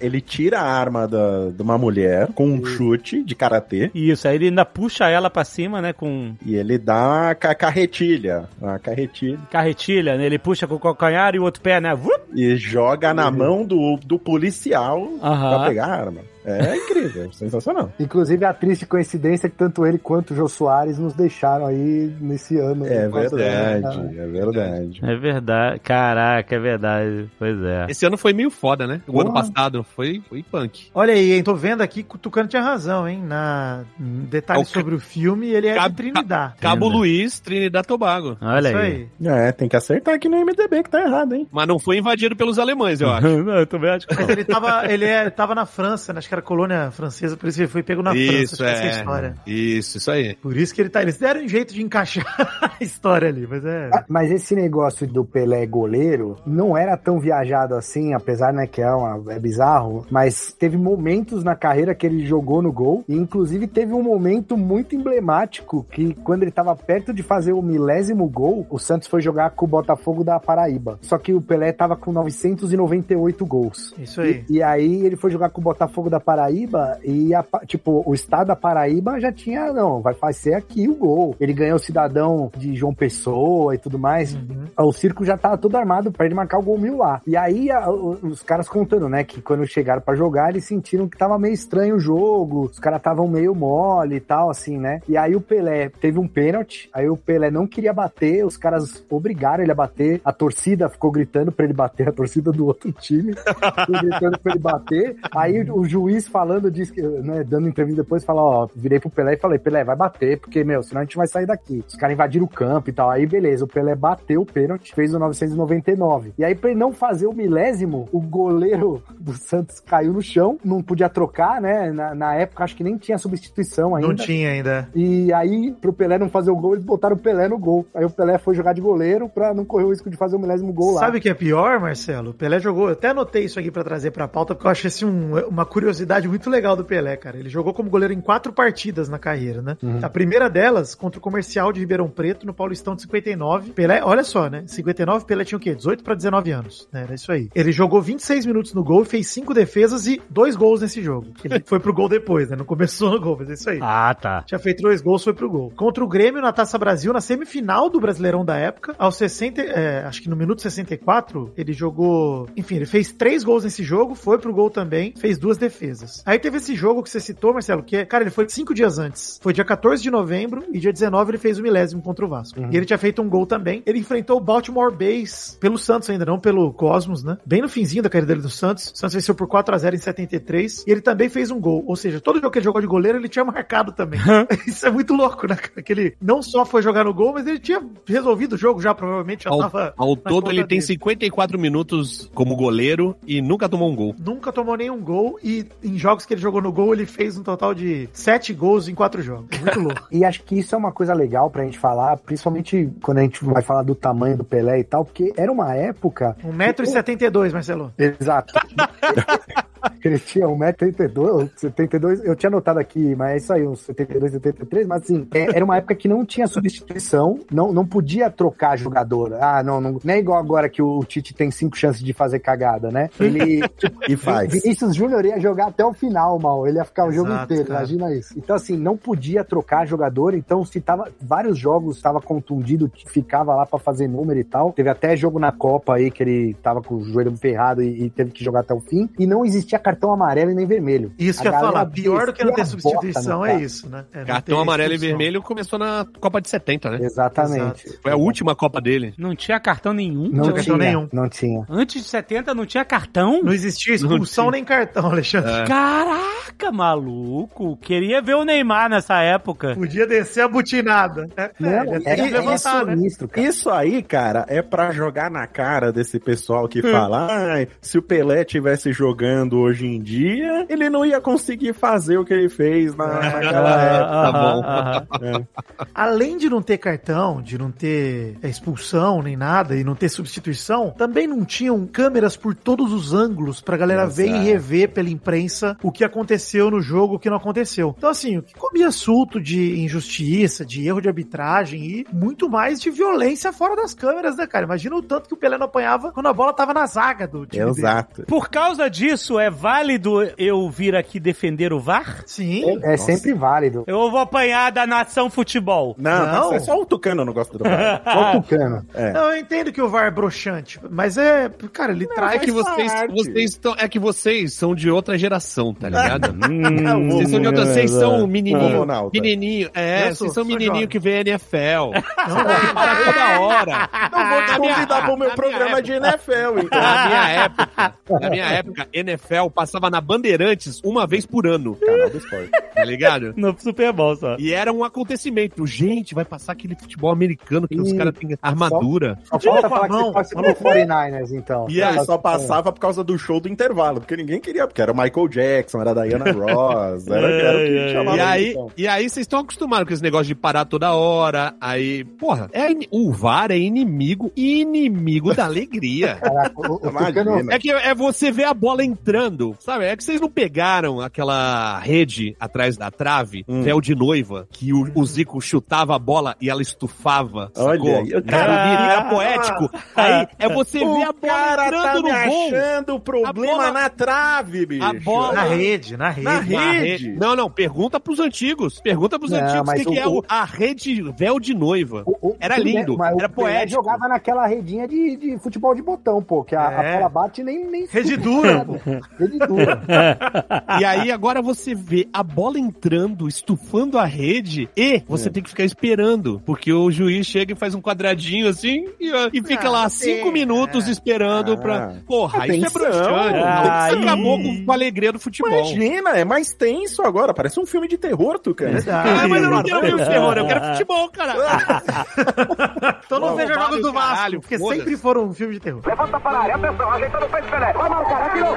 [0.00, 4.36] Ele tira a arma da, de uma mulher com um chute de karatê Isso, aí
[4.36, 5.92] ele ainda puxa ela pra cima, né?
[5.92, 8.48] Com e ele dá uma ca- carretilha.
[8.58, 9.38] Uma carretilha.
[9.50, 10.24] carretilha, né?
[10.24, 11.94] Ele puxa com o calcanhar e o outro pé, né?
[11.94, 12.18] Vup!
[12.34, 15.58] E joga na mão do, do policial Aham.
[15.58, 16.20] pra pegar a arma.
[16.44, 17.92] É incrível, sensacional.
[17.98, 22.56] Inclusive a triste coincidência que tanto ele quanto o Jô Soares nos deixaram aí nesse
[22.58, 22.86] ano.
[22.86, 25.00] É verdade, é verdade.
[25.02, 25.80] É verdade.
[25.80, 27.30] Caraca, é verdade.
[27.38, 27.86] Pois é.
[27.88, 29.00] Esse ano foi meio foda, né?
[29.06, 29.42] O ano Porra.
[29.44, 30.88] passado foi, foi punk.
[30.94, 31.42] Olha aí, hein?
[31.42, 33.22] Tô vendo aqui que o Tucano tinha razão, hein?
[33.22, 36.54] Na detalhes É o sobre o filme, ele é Cab- de Trinidad.
[36.60, 36.98] Cabo Entenda.
[36.98, 38.36] Luiz, Trinidad Tobago.
[38.40, 39.08] Olha Isso aí.
[39.20, 39.26] aí.
[39.48, 41.46] É, tem que acertar aqui no MDB que tá errado, hein?
[41.50, 43.26] Mas não foi invadido pelos alemães, eu acho.
[43.26, 46.20] Não, eu também acho que Mas ele tava, ele é, tava na França, né?
[46.30, 48.70] Que era colônia francesa, por isso que ele foi pego na isso, França.
[48.70, 48.90] Essa é a é.
[48.90, 49.34] história.
[49.44, 50.36] Isso, isso aí.
[50.36, 51.02] Por isso que ele tá.
[51.02, 52.24] Eles deram um jeito de encaixar
[52.80, 53.90] a história ali, mas é.
[53.92, 58.80] Ah, Mas esse negócio do Pelé goleiro não era tão viajado assim, apesar, né, que
[58.80, 63.16] é, uma, é bizarro, mas teve momentos na carreira que ele jogou no gol, e
[63.16, 68.28] inclusive teve um momento muito emblemático que quando ele tava perto de fazer o milésimo
[68.28, 70.96] gol, o Santos foi jogar com o Botafogo da Paraíba.
[71.02, 73.92] Só que o Pelé tava com 998 gols.
[73.98, 74.44] Isso aí.
[74.48, 78.14] E, e aí ele foi jogar com o Botafogo da Paraíba e, a tipo, o
[78.14, 81.34] estado da Paraíba já tinha, não, vai fazer aqui o gol.
[81.40, 84.34] Ele ganhou o cidadão de João Pessoa e tudo mais.
[84.34, 84.66] Uhum.
[84.78, 87.20] O circo já tava todo armado pra ele marcar o gol mil lá.
[87.26, 91.08] E aí a- o- os caras contando, né, que quando chegaram pra jogar, eles sentiram
[91.08, 95.00] que tava meio estranho o jogo, os caras estavam meio mole e tal, assim, né?
[95.08, 99.04] E aí o Pelé teve um pênalti, aí o Pelé não queria bater, os caras
[99.10, 102.90] obrigaram ele a bater, a torcida ficou gritando pra ele bater, a torcida do outro
[102.92, 106.92] time ficou gritando pra ele bater, aí o juiz Luiz falando disso,
[107.22, 110.64] né, dando entrevista depois, fala, ó, virei pro Pelé e falei, Pelé, vai bater, porque,
[110.64, 111.84] meu, senão a gente vai sair daqui.
[111.86, 113.10] Os caras invadiram o campo e tal.
[113.10, 116.32] Aí, beleza, o Pelé bateu o pênalti, fez o 999.
[116.38, 120.58] E aí, pra ele não fazer o milésimo, o goleiro do Santos caiu no chão,
[120.64, 121.90] não podia trocar, né?
[121.92, 124.08] Na, na época, acho que nem tinha substituição ainda.
[124.08, 124.88] Não tinha ainda.
[124.94, 127.86] E aí, pro Pelé não fazer o gol, eles botaram o Pelé no gol.
[127.94, 130.38] Aí o Pelé foi jogar de goleiro pra não correr o risco de fazer o
[130.38, 131.00] milésimo gol lá.
[131.00, 132.30] Sabe o que é pior, Marcelo?
[132.30, 134.88] O Pelé jogou, eu até anotei isso aqui pra trazer pra pauta, porque eu achei
[134.88, 137.38] assim, um- uma curiosidade muito legal do Pelé, cara.
[137.38, 139.76] Ele jogou como goleiro em quatro partidas na carreira, né?
[139.82, 140.00] Uhum.
[140.02, 143.72] A primeira delas, contra o Comercial de Ribeirão Preto, no Paulistão de 59.
[143.72, 144.64] Pelé, olha só, né?
[144.66, 145.74] 59, Pelé tinha o quê?
[145.74, 147.02] 18 pra 19 anos, né?
[147.02, 147.48] Era isso aí.
[147.54, 151.28] Ele jogou 26 minutos no gol, fez cinco defesas e dois gols nesse jogo.
[151.44, 152.56] Ele foi pro gol depois, né?
[152.56, 153.78] Não começou no gol, mas é isso aí.
[153.80, 154.42] Ah, tá.
[154.42, 155.72] Tinha feito dois gols, foi pro gol.
[155.76, 160.04] Contra o Grêmio na Taça Brasil, na semifinal do Brasileirão da época, aos 60, é,
[160.04, 162.48] acho que no minuto 64, ele jogou.
[162.56, 165.89] Enfim, ele fez três gols nesse jogo, foi pro gol também, fez duas defesas.
[166.24, 168.98] Aí teve esse jogo que você citou, Marcelo, que é, cara, ele foi cinco dias
[168.98, 169.38] antes.
[169.42, 172.60] Foi dia 14 de novembro e dia 19 ele fez o milésimo contra o Vasco.
[172.70, 173.82] E ele tinha feito um gol também.
[173.86, 177.36] Ele enfrentou o Baltimore Bays pelo Santos ainda, não pelo Cosmos, né?
[177.44, 178.92] Bem no finzinho da carreira dele do Santos.
[178.94, 181.84] O Santos venceu por 4 a 0 em 73 e ele também fez um gol.
[181.86, 184.20] Ou seja, todo jogo que ele jogou de goleiro, ele tinha marcado também.
[184.66, 185.56] Isso é muito louco, né?
[185.56, 188.94] Que ele não só foi jogar no gol, mas ele tinha resolvido o jogo já,
[188.94, 189.94] provavelmente já Ao, tava.
[189.96, 190.82] ao todo, ele tem dele.
[190.82, 194.14] 54 minutos como goleiro e nunca tomou um gol.
[194.18, 197.42] Nunca tomou nenhum gol e em jogos que ele jogou no gol, ele fez um
[197.42, 199.58] total de sete gols em quatro jogos.
[199.60, 200.00] Muito louco.
[200.10, 203.44] E acho que isso é uma coisa legal pra gente falar, principalmente quando a gente
[203.44, 206.36] vai falar do tamanho do Pelé e tal, porque era uma época.
[206.44, 207.92] 1,72m, Marcelo.
[207.96, 208.52] Exato.
[210.04, 214.86] Ele tinha 1,82m, 72 eu tinha anotado aqui, mas é isso aí, uns 72, 73,
[214.86, 219.34] mas assim, é- era uma época que não tinha substituição, não, não podia trocar jogador.
[219.40, 222.38] Ah, não, não, não é igual agora que o Tite tem cinco chances de fazer
[222.40, 223.08] cagada, né?
[223.18, 224.50] Ele, tipo, E faz.
[224.52, 226.66] Vinícius Júnior ia jogar até o final, mal.
[226.66, 227.80] Ele ia ficar o jogo Exato, inteiro, cara.
[227.80, 228.34] imagina isso.
[228.36, 231.08] Então, assim, não podia trocar jogador, então se tava.
[231.20, 234.72] Vários jogos estava contundido, ficava lá pra fazer número e tal.
[234.72, 238.10] Teve até jogo na Copa aí que ele tava com o joelho ferrado e, e
[238.10, 239.08] teve que jogar até o fim.
[239.18, 241.12] E não existia cartão amarelo e nem vermelho.
[241.18, 241.86] Isso A que eu ia falar.
[241.86, 244.04] Pior do que não ter substituição é isso, né?
[244.12, 246.98] É Cartão amarelo e vermelho começou na Copa de 70, né?
[247.02, 247.98] Exatamente.
[248.02, 249.14] Foi a última Copa dele.
[249.18, 250.28] Não tinha cartão nenhum?
[250.28, 251.08] Não tinha tinha, cartão nenhum.
[251.12, 251.64] Não tinha.
[251.68, 253.42] Antes de 70 não tinha cartão?
[253.42, 255.50] Não existia expulsão Não nem cartão, Alexandre.
[255.50, 255.64] É.
[255.64, 257.76] Caraca, maluco.
[257.76, 259.74] Queria ver o Neymar nessa época.
[259.74, 261.28] Podia descer a butinada.
[261.36, 262.58] É, Não, é, ele é, é né?
[262.58, 263.46] sinistro, cara.
[263.46, 268.02] Isso aí, cara, é pra jogar na cara desse pessoal que fala, ai, se o
[268.02, 272.94] Pelé tivesse jogando hoje em dia, ele não ia conseguir fazer o que ele fez
[272.96, 274.10] na, naquela época.
[274.10, 274.62] Ah, Tá bom.
[274.64, 275.04] ah,
[275.78, 275.86] ah.
[275.94, 280.08] Além de não ter cartão, de não ter é, expulsão nem nada e não ter
[280.08, 284.44] substituição, também não tinham câmeras por todos os ângulos pra galera ver e Exato.
[284.44, 287.94] rever pela imprensa o que aconteceu no jogo, o que não aconteceu.
[287.96, 292.80] Então, assim, o que comia assunto de injustiça, de erro de arbitragem e muito mais
[292.80, 294.64] de violência fora das câmeras, né, cara?
[294.64, 297.46] Imagina o tanto que o Pelé não apanhava quando a bola tava na zaga do
[297.46, 297.78] time dele.
[297.78, 298.22] Exato.
[298.24, 302.22] Por causa disso, é válido eu vir aqui defender o VAR?
[302.26, 302.78] Sim.
[302.82, 303.84] É sempre válido.
[303.86, 305.94] Eu vou apanhar da nação futebol.
[305.98, 306.52] Não, Não.
[306.54, 308.02] é só o Tucano eu não gosto do VAR.
[308.10, 308.86] Só o Tucano.
[308.94, 309.12] É.
[309.12, 312.50] Não, eu entendo que o VAR é broxante, mas é, cara, ele É traz que
[312.50, 316.32] vocês, vocês estão, é que vocês são de outra geração, tá ligado?
[316.32, 320.88] Não, vocês são de outra, vocês são menininho, menininho, é, sou- vocês são menininho jovem.
[320.88, 321.92] que vê NFL.
[322.28, 322.36] Não,
[323.04, 323.88] toda hora.
[324.12, 326.80] Não vou te convidar pro meu programa minha de NFL, então.
[326.80, 332.10] Na minha época, na minha época, NFL passava na Bandeirantes uma vez por ano, Canal
[332.10, 332.50] do esporte.
[332.74, 333.32] tá ligado?
[333.40, 334.36] No Super Bowl só.
[334.38, 335.64] E era um acontecimento.
[335.66, 339.18] Gente, vai passar aquele futebol americano que os caras têm armadura.
[339.24, 341.66] Só Tira falta falar que você torce pro 49ers, então.
[341.70, 344.92] E aí só passava por causa do show do intervalo, porque ninguém queria, porque era
[344.92, 348.70] o Michael Jackson, era a Diana Ross, era, era o que chamava E aí, atenção.
[348.76, 351.54] e aí vocês estão acostumados com esse negócio de parar toda hora.
[351.60, 356.16] Aí, porra, é, in- o VAR é inimigo, inimigo da alegria.
[356.16, 359.29] Caraca, o, o É que é você ver a bola entrando,
[359.60, 359.84] sabe?
[359.84, 363.62] É que vocês não pegaram aquela rede atrás da trave, Hum.
[363.62, 367.50] véu de noiva, que o, o Zico chutava a bola e ela estufava.
[367.56, 368.06] Olha sacou?
[368.10, 368.92] Era cara.
[368.92, 369.70] era poético.
[369.96, 372.48] Aí é você ver a bola cara entrando tá no me gol.
[372.48, 374.84] achando o problema A bola- na trave, bicho.
[374.84, 376.24] A bola- na rede, na rede.
[376.54, 377.12] Na rede.
[377.12, 378.80] Não, não, pergunta pros antigos.
[378.80, 382.02] Pergunta pros Não, antigos o que, que o- é o- a rede véu de noiva.
[382.06, 383.82] o, o- Era bem, lindo, mas o era Pelé poético.
[383.82, 386.96] jogava naquela redinha de, de futebol de botão, pô, que a, a É.
[386.96, 387.64] bola bate nem...
[387.70, 388.74] nem Rede dura, pô.
[389.28, 389.80] Dura.
[390.80, 395.32] E aí agora você vê a bola entrando, estufando a rede e você É.
[395.32, 399.42] tem que ficar esperando, porque o juiz chega e faz um quadradinho assim e, e
[399.42, 401.56] fica lá cinco minutos esperando Ah.
[401.56, 401.92] pra...
[402.06, 403.38] Porra, isso é broxante.
[403.44, 405.50] Ah, Isso aí- acabou com, com a alegria do futebol.
[405.52, 407.34] Imagina, é mais tenso agora.
[407.34, 408.70] Parece um filme de terror, tu, cara.
[408.72, 409.08] Verdade.
[409.24, 411.34] Ah, mas eu não quero ver o terror, eu quero futebol, cara.
[413.04, 415.82] Então não veja jogos do o caralho, Vasco, porque sempre foram um filme de terror.
[415.84, 417.72] Levanta para a área, atenção, ajeitando o peito Pelé.
[417.72, 418.56] Vai marcar, atirou.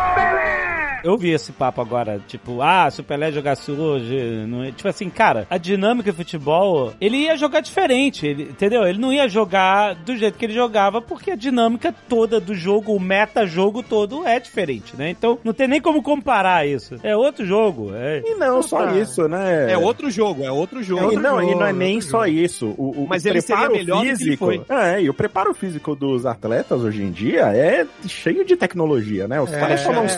[1.03, 5.09] Eu vi esse papo agora, tipo, ah, se o Pelé jogasse hoje, não tipo assim,
[5.09, 8.83] cara, a dinâmica do futebol, ele ia jogar diferente, ele, entendeu?
[8.85, 12.93] Ele não ia jogar do jeito que ele jogava, porque a dinâmica toda do jogo,
[12.95, 15.09] o meta-jogo todo é diferente, né?
[15.09, 16.95] Então, não tem nem como comparar isso.
[17.03, 18.21] É outro jogo, é...
[18.25, 18.99] E não só Puta.
[18.99, 19.71] isso, né?
[19.71, 21.13] É outro jogo, é outro jogo.
[21.13, 22.37] E não, e não é jogo, nem outro só jogo.
[22.39, 22.75] isso.
[22.77, 24.45] O, o Mas o ele seria preparo melhor do que ele físico.
[24.45, 24.61] foi.
[24.69, 29.41] É, e o preparo físico dos atletas hoje em dia é cheio de tecnologia, né?
[29.41, 30.09] Os É, caras tomam um é.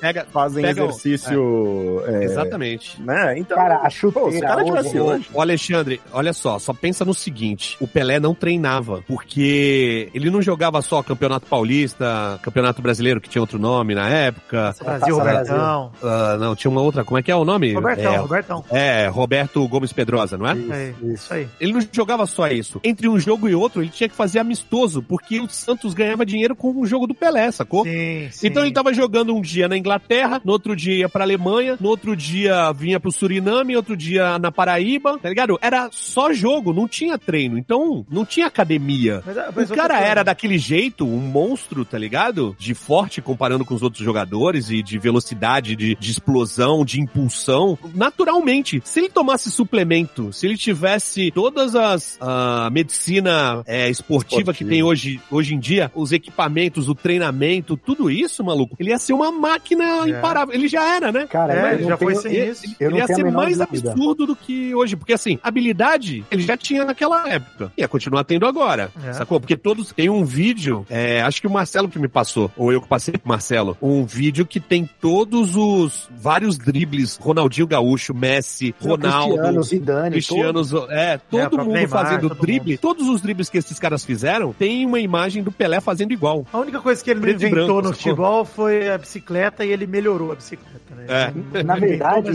[0.00, 2.02] Pega, fazem pega exercício.
[2.06, 3.00] é, Exatamente.
[3.00, 3.38] Né?
[3.38, 5.28] Então, Cara, a pô, se o chuteira cara tivesse hoje.
[5.32, 10.42] Ô, Alexandre, olha só, só pensa no seguinte: o Pelé não treinava, porque ele não
[10.42, 14.74] jogava só Campeonato Paulista, Campeonato Brasileiro, que tinha outro nome na época.
[14.82, 15.92] Brasil, Robertão.
[16.02, 17.04] Ah, não, tinha uma outra.
[17.04, 17.72] Como é que é o nome?
[17.72, 18.64] Robertão, é, Robertão.
[18.70, 20.52] é, Roberto Gomes Pedrosa, não é?
[20.52, 21.12] É, Isso.
[21.12, 21.48] isso aí.
[21.60, 22.80] Ele não jogava só isso.
[22.82, 26.54] Entre um jogo e outro, ele tinha que fazer amistoso, porque o Santos ganhava dinheiro
[26.56, 27.84] com o jogo do Pelé, sacou?
[27.84, 28.46] Sim, sim.
[28.46, 31.88] Então ele tava jogando um dia na Inglaterra, no outro dia ia pra Alemanha, no
[31.88, 35.58] outro dia vinha pro Suriname, outro dia na Paraíba, tá ligado?
[35.60, 37.56] Era só jogo, não tinha treino.
[37.58, 39.22] Então, não tinha academia.
[39.24, 42.56] Mas, mas O cara era daquele jeito, um monstro, tá ligado?
[42.58, 47.78] De forte comparando com os outros jogadores e de velocidade, de, de explosão, de impulsão.
[47.94, 54.62] Naturalmente, se ele tomasse suplemento, se ele tivesse todas as a medicina é, esportiva, que
[54.62, 54.70] Esportiva.
[54.70, 59.12] tem hoje, hoje em dia, os equipamentos, o treinamento, tudo isso, maluco, ele ia ser
[59.12, 60.54] uma máquina imparável.
[60.54, 61.26] Ele já era, né?
[61.28, 62.76] Cara, É, não já foi tenho- sem Ele, isso.
[62.80, 63.90] ele ia ser mais dúvida.
[63.90, 64.96] absurdo do que hoje.
[64.96, 67.72] Porque, assim, habilidade ele já tinha naquela época.
[67.76, 68.90] Ia continuar tendo agora.
[69.04, 69.12] É.
[69.12, 69.38] Sacou?
[69.40, 69.92] Porque todos.
[69.92, 73.14] Tem um vídeo, é, acho que o Marcelo que me passou, ou eu que passei
[73.14, 79.34] pro Marcelo, um vídeo que tem todos os vários dribles: Ronaldinho Gaúcho, Messi, Ronaldo.
[79.34, 82.72] Cristiano, Zidane, Cristiano, é, todo próprio mundo Neymar, fazendo todo drible.
[82.72, 82.80] mundo.
[82.80, 86.46] Todos os dribles que esses caras fizeram, tem uma imagem do Pelé fazendo igual.
[86.52, 87.94] A única coisa que ele não inventou branco, no sacou?
[87.94, 89.33] futebol foi a bicicleta
[89.64, 91.06] e ele melhorou a bicicleta, né?
[91.08, 91.28] É.
[91.28, 92.30] Ele não Na verdade,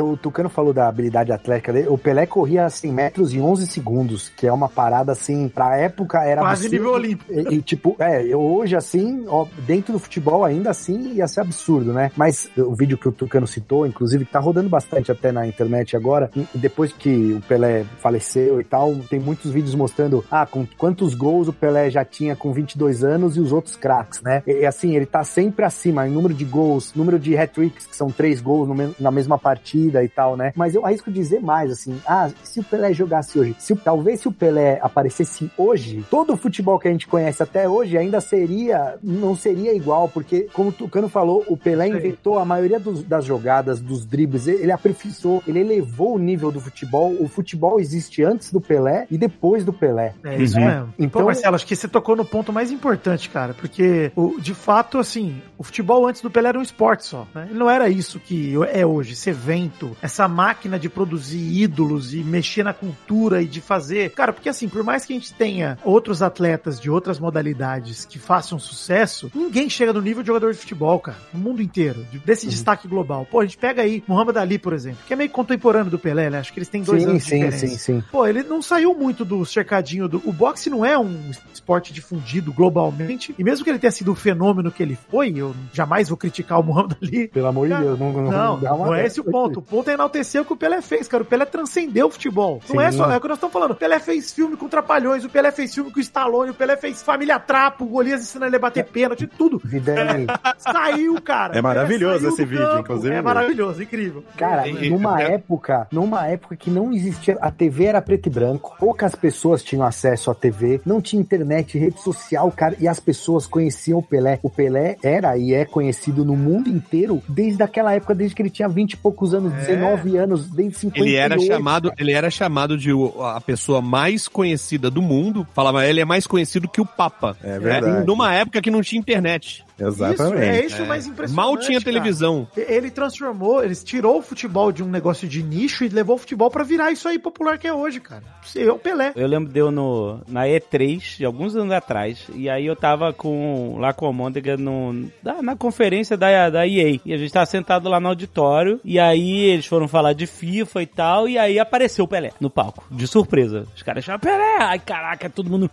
[0.00, 1.88] o Tucano falou da habilidade atlética dele.
[1.88, 6.22] O Pelé corria 100 metros em 11 segundos, que é uma parada assim, pra época
[6.24, 6.72] era Quase absurdo.
[6.72, 7.32] nível olímpico.
[7.32, 11.92] E, e, tipo, é, hoje assim, ó, dentro do futebol ainda assim ia ser absurdo,
[11.92, 12.10] né?
[12.16, 15.96] Mas o vídeo que o Tucano citou, inclusive, que tá rodando bastante até na internet
[15.96, 20.66] agora, e depois que o Pelé faleceu e tal, tem muitos vídeos mostrando, ah, com
[20.76, 24.42] quantos gols o Pelé já tinha com 22 anos e os outros craques, né?
[24.46, 27.96] E, e, assim, ele tá sempre acima em número de gols, número de hat-tricks, que
[27.96, 30.52] são três gols no me- na mesma partida e tal, né?
[30.54, 34.20] Mas eu arrisco dizer mais, assim, ah, se o Pelé jogasse hoje, se, o- talvez
[34.20, 38.20] se o Pelé aparecesse hoje, todo o futebol que a gente conhece até hoje ainda
[38.20, 41.96] seria, não seria igual, porque, como o Tucano falou, o Pelé Sim.
[41.96, 46.52] inventou a maioria dos- das jogadas, dos dribles, ele, ele aperfeiçoou, ele elevou o nível
[46.52, 47.14] do futebol.
[47.18, 50.14] O futebol existe antes do Pelé e depois do Pelé.
[50.24, 50.64] É isso Uhum.
[50.66, 50.94] mesmo.
[50.98, 54.54] Então- Pô, Marcelo, acho que você tocou no ponto mais importante, cara, porque o, de
[54.54, 57.46] fato, assim, o futebol antes do Pelé era um esporte só, né?
[57.48, 62.18] Ele não era isso que é hoje, esse evento, essa máquina de produzir ídolos e
[62.18, 64.10] mexer na cultura e de fazer.
[64.10, 68.18] Cara, porque assim, por mais que a gente tenha outros atletas de outras modalidades que
[68.18, 72.18] façam sucesso, ninguém chega no nível de jogador de futebol, cara, no mundo inteiro, de-
[72.18, 73.26] desse destaque global.
[73.30, 76.28] Pô, a gente pega aí Muhammad Ali, por exemplo, que é meio contemporâneo do Pelé,
[76.28, 76.38] né?
[76.40, 77.66] Acho que eles têm dois Sim, anos de sim, diferença.
[77.66, 78.04] sim, sim.
[78.10, 80.20] Pô, ele não saiu muito do cercadinho do.
[80.24, 83.34] O boxe não é um esporte difundido globalmente.
[83.38, 86.60] E mesmo que ele tenha sido o fenômeno que ele foi, eu jamais vou criticar
[86.60, 87.28] o Muhammad Ali.
[87.28, 89.58] Pelo amor de Deus, não, não, Não, não é esse o ponto.
[89.60, 91.22] O ponto é enaltecer o que o Pelé fez, cara.
[91.22, 92.60] O Pelé transcendeu o futebol.
[92.68, 92.86] Não Sim.
[92.86, 93.10] é só.
[93.10, 93.72] É o que nós estamos falando.
[93.72, 97.02] O Pelé fez filme com Trapalhões, o Pelé fez filme com Stallone, o Pelé fez
[97.02, 99.60] Família Trapo, o Golias ensinando ele a bater pênalti, tudo.
[99.64, 100.26] Vidani,
[100.58, 101.56] Saiu, cara.
[101.58, 102.80] É maravilhoso esse vídeo, campo.
[102.80, 103.14] inclusive.
[103.14, 104.24] É maravilhoso, incrível.
[104.36, 108.30] Cara, e- numa é- época, numa época que não existia, a TV era preto e
[108.30, 113.00] branco, poucas pessoas tinham acesso à TV, não tinha internet, rede social, cara, e as
[113.00, 114.38] pessoas conheciam o Pelé.
[114.42, 115.81] O Pelé era e é conhecido
[116.24, 120.16] no mundo inteiro desde aquela época, desde que ele tinha 20 e poucos anos, 19
[120.16, 121.08] anos, desde 58.
[121.08, 125.46] Ele era chamado, ele era chamado de a pessoa mais conhecida do mundo.
[125.54, 127.36] Falava, ele é mais conhecido que o Papa.
[127.42, 127.58] É né?
[127.58, 128.06] verdade.
[128.06, 129.64] Numa época que não tinha internet.
[129.78, 130.42] Exatamente.
[130.42, 131.36] Isso, é isso o mais impressionante.
[131.46, 131.84] Mal tinha cara.
[131.84, 132.48] televisão.
[132.56, 136.50] Ele transformou, ele tirou o futebol de um negócio de nicho e levou o futebol
[136.50, 138.22] pra virar isso aí popular que é hoje, cara.
[138.56, 139.12] É o Pelé.
[139.14, 143.12] Eu lembro de eu no, na E3, de alguns anos atrás, e aí eu tava
[143.12, 144.92] com, lá com a Môndega no,
[145.22, 147.00] na, na conferência da, da EA.
[147.04, 150.82] E a gente tava sentado lá no auditório, e aí eles foram falar de FIFA
[150.82, 153.66] e tal, e aí apareceu o Pelé no palco, de surpresa.
[153.74, 154.56] Os caras chamaram Pelé!
[154.58, 155.70] Ai, caraca, todo mundo.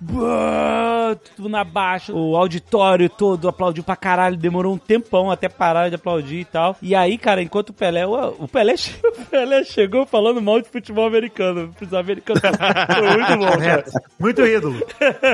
[1.35, 5.95] Todo mundo abaixo, o auditório todo aplaudiu pra caralho, demorou um tempão até parar de
[5.95, 6.77] aplaudir e tal.
[6.79, 8.05] E aí, cara, enquanto o Pelé.
[8.05, 11.73] O, o Pelé, o Pelé chegou falando mal de futebol americano.
[11.81, 12.39] Os americanos.
[12.39, 13.85] Foi muito bom, cara.
[14.19, 14.79] Muito ídolo.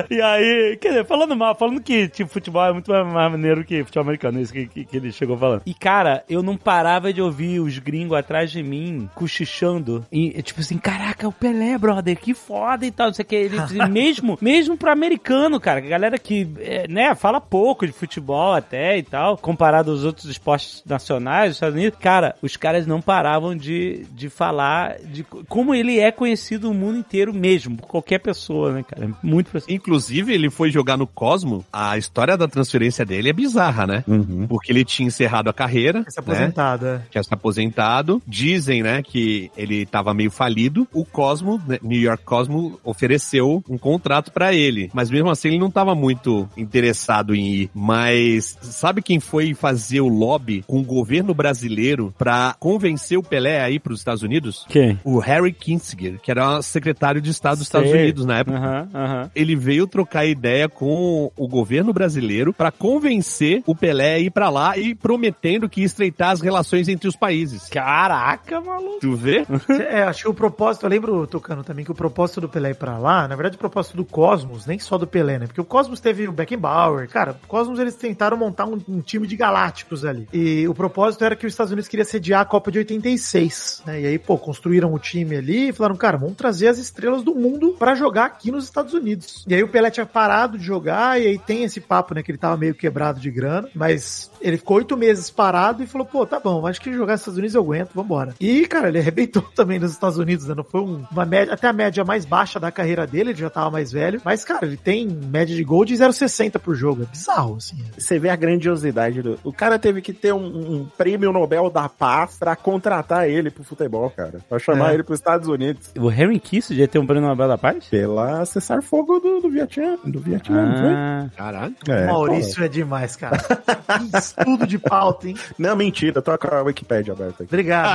[0.10, 3.84] E aí, quer dizer, falando mal, falando que tipo, futebol é muito mais maneiro que
[3.84, 5.64] futebol americano, isso que, que, que ele chegou falando.
[5.66, 10.06] E cara, eu não parava de ouvir os gringos atrás de mim cochichando.
[10.12, 13.08] E tipo assim, caraca, o Pelé, brother, que foda e tal.
[13.08, 13.36] Não sei o que.
[13.36, 13.58] Ele,
[13.90, 19.04] mesmo, mesmo pro americano, cara, galera que, é, né, fala pouco de futebol até e
[19.04, 24.06] tal, comparado aos outros esportes nacionais dos Estados Unidos, cara, os caras não paravam de,
[24.12, 28.72] de falar de co- como ele é conhecido no mundo inteiro mesmo, por qualquer pessoa,
[28.74, 29.10] né, cara?
[29.24, 29.76] Muito impressionante.
[29.82, 31.66] Inclusive, ele foi jogar no Cosmo.
[31.72, 34.04] A história da transferência dele é bizarra, né?
[34.08, 34.46] Uhum.
[34.48, 36.04] Porque ele tinha encerrado a carreira.
[36.08, 36.28] Essa né?
[36.34, 37.08] aposentada.
[37.10, 38.22] tinha se aposentado.
[38.28, 40.88] Dizem, né, que ele tava meio falido.
[40.94, 44.90] O Cosmo, né, New York Cosmo, ofereceu um contrato pra ele.
[44.94, 47.70] Mas mesmo assim, ele não tava muito interessado em ir.
[47.74, 53.62] Mas sabe quem foi fazer o lobby com o governo brasileiro pra convencer o Pelé
[53.62, 54.66] a ir pros Estados Unidos?
[54.70, 55.00] Quem?
[55.04, 57.92] O Harry Kinsinger, que era secretário de Estado dos Estados.
[57.92, 58.58] Unidos na época.
[58.58, 59.32] Aham, aham.
[59.36, 64.50] Ele veio trocar ideia com o governo brasileiro pra convencer o Pelé a ir pra
[64.50, 67.70] lá e prometendo que ia estreitar as relações entre os países.
[67.70, 69.00] Caraca, maluco.
[69.00, 69.46] Tu vê?
[69.88, 72.76] É, acho que o propósito, eu lembro, Tocano, também, que o propósito do Pelé ir
[72.76, 75.48] pra lá, na verdade, o propósito do Cosmos, nem só do Pelé, né?
[75.48, 79.28] Porque o Cosmos teve o Beckenbauer, cara, o Cosmos eles tentaram montar um, um time
[79.28, 80.26] de galácticos ali.
[80.32, 84.02] E o propósito era que os Estados Unidos queria sediar a Copa de 86, né?
[84.02, 87.36] E aí, pô, construíram o time ali e falaram, cara, vamos trazer as estrelas do
[87.36, 89.44] mundo pra jogar aqui nos Estados Unidos.
[89.48, 92.32] E aí o Pelé tinha parado de jogar, e aí tem esse papo, né, que
[92.32, 96.26] ele tava meio quebrado de grana, mas ele ficou oito meses parado e falou, pô,
[96.26, 98.34] tá bom, acho que jogar nos Estados Unidos eu aguento, vambora.
[98.40, 100.54] E, cara, ele arrebentou também nos Estados Unidos, né?
[100.56, 103.50] Não foi um- uma média, até a média mais baixa da carreira dele, ele já
[103.50, 104.22] tava mais velho.
[104.24, 107.04] Mas, cara, ele tem média de gol de 0,60 por jogo.
[107.04, 107.78] É bizarro, assim.
[107.98, 109.40] Você vê a grandiosidade do.
[109.44, 113.64] O cara teve que ter um, um prêmio Nobel da Paz pra contratar ele pro
[113.64, 114.40] futebol, cara.
[114.50, 114.94] Pra chamar É.
[114.96, 115.92] ele pros Estados Unidos.
[115.98, 117.86] O Harry Kissinger ter um prêmio Nobel da Paz?
[117.86, 119.98] Pela cessar fogo do, do Vietnã.
[120.06, 120.94] Do Vietnã, não foi?
[120.94, 121.76] Ah, Caralho.
[121.88, 123.38] É, Maurício é demais, cara.
[123.38, 125.36] Que estudo de pauta, hein?
[125.58, 127.54] Não, mentira, toca a Wikipedia aberta aqui.
[127.54, 127.86] Obrigado.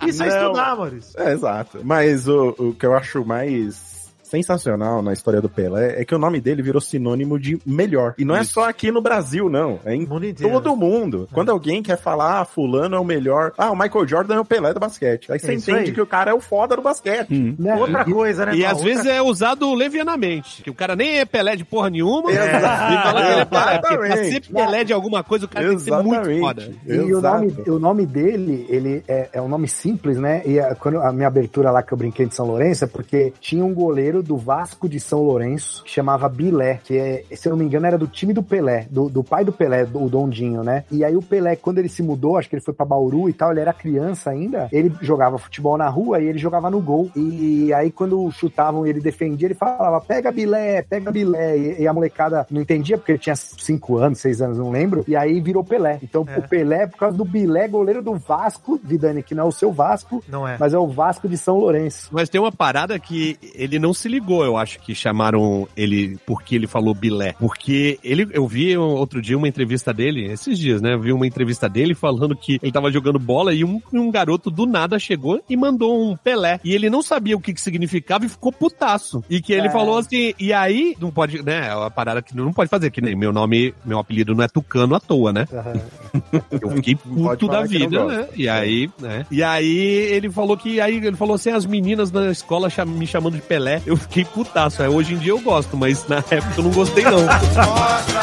[0.00, 0.36] Não, Isso é Não.
[0.36, 1.20] estudar, Maurício.
[1.20, 1.80] É, exato.
[1.84, 3.87] Mas o, o que eu acho mais
[4.28, 8.14] sensacional na história do Pelé é que o nome dele virou sinônimo de melhor.
[8.18, 9.80] E não é só aqui no Brasil, não.
[9.84, 10.52] É em mundo inteiro.
[10.60, 11.28] todo mundo.
[11.32, 14.44] Quando alguém quer falar, ah, fulano é o melhor, ah, o Michael Jordan é o
[14.44, 15.30] Pelé do basquete.
[15.32, 15.94] Aí você É isso entende aí.
[15.94, 17.32] que o cara é o foda do basquete.
[17.32, 17.54] hum.
[17.58, 17.74] Né?
[17.74, 18.54] Outra E- coisa, né?
[18.56, 20.62] E às vezes é usado levianamente.
[20.62, 22.30] Que o cara nem é Pelé de porra nenhuma.
[22.30, 22.92] Exato.
[22.92, 23.78] E fala que ele é Pelé.
[23.78, 24.52] Porque pra ser Exatamente.
[24.52, 26.40] Pelé de alguma coisa, o cara tem que ser muito Exatamente.
[26.40, 26.70] foda.
[26.86, 30.42] E o nome, o nome dele, ele é, é um nome simples, né?
[30.44, 33.32] E a, quando a minha abertura lá que eu brinquei de São Lourenço é porque
[33.40, 37.50] tinha um goleiro do Vasco de São Lourenço que chamava Bilé, que é, se eu
[37.50, 40.08] não me engano era do time do Pelé, do, do pai do Pelé, do, o
[40.08, 40.84] Dondinho, né?
[40.90, 43.32] E aí o Pelé, quando ele se mudou, acho que ele foi pra Bauru e
[43.32, 47.10] tal, ele era criança ainda, ele jogava futebol na rua e ele jogava no gol.
[47.16, 51.56] E aí quando chutavam e ele defendia, ele falava, pega Bilé, pega Bilé.
[51.58, 55.04] E, e a molecada não entendia, porque ele tinha 5 anos, 6 anos, não lembro.
[55.06, 55.98] E aí virou Pelé.
[56.02, 56.38] Então É.
[56.38, 59.72] o Pelé, por causa do Bilé, goleiro do Vasco, Vidani, que não é o seu
[59.72, 60.56] Vasco, Não é.
[60.58, 62.08] mas é o Vasco de São Lourenço.
[62.12, 66.54] Mas tem uma parada que ele não se ligou, eu acho que chamaram ele porque
[66.54, 67.34] ele falou bilé.
[67.38, 70.94] Porque ele, eu vi outro dia uma entrevista dele, esses dias, né?
[70.94, 74.50] Eu vi uma entrevista dele falando que ele tava jogando bola e um, um garoto
[74.50, 76.58] do nada chegou e mandou um Pelé.
[76.64, 79.22] E ele não sabia o que, que significava e ficou putaço.
[79.28, 79.70] E que ele É.
[79.70, 81.68] falou assim, e aí, não pode, né?
[81.68, 84.48] É uma parada que não pode fazer, que nem meu nome, meu apelido não é
[84.48, 85.46] Tucano à toa, né?
[86.60, 88.28] Eu fiquei puto da vida, né?
[88.34, 89.26] E aí, né?
[89.30, 93.34] E aí ele falou que aí ele falou assim, as meninas na escola me chamando
[93.34, 93.82] de Pelé.
[93.86, 94.82] Eu fiquei putaço.
[94.82, 97.26] Aí, hoje em dia eu gosto, mas na época eu não gostei não.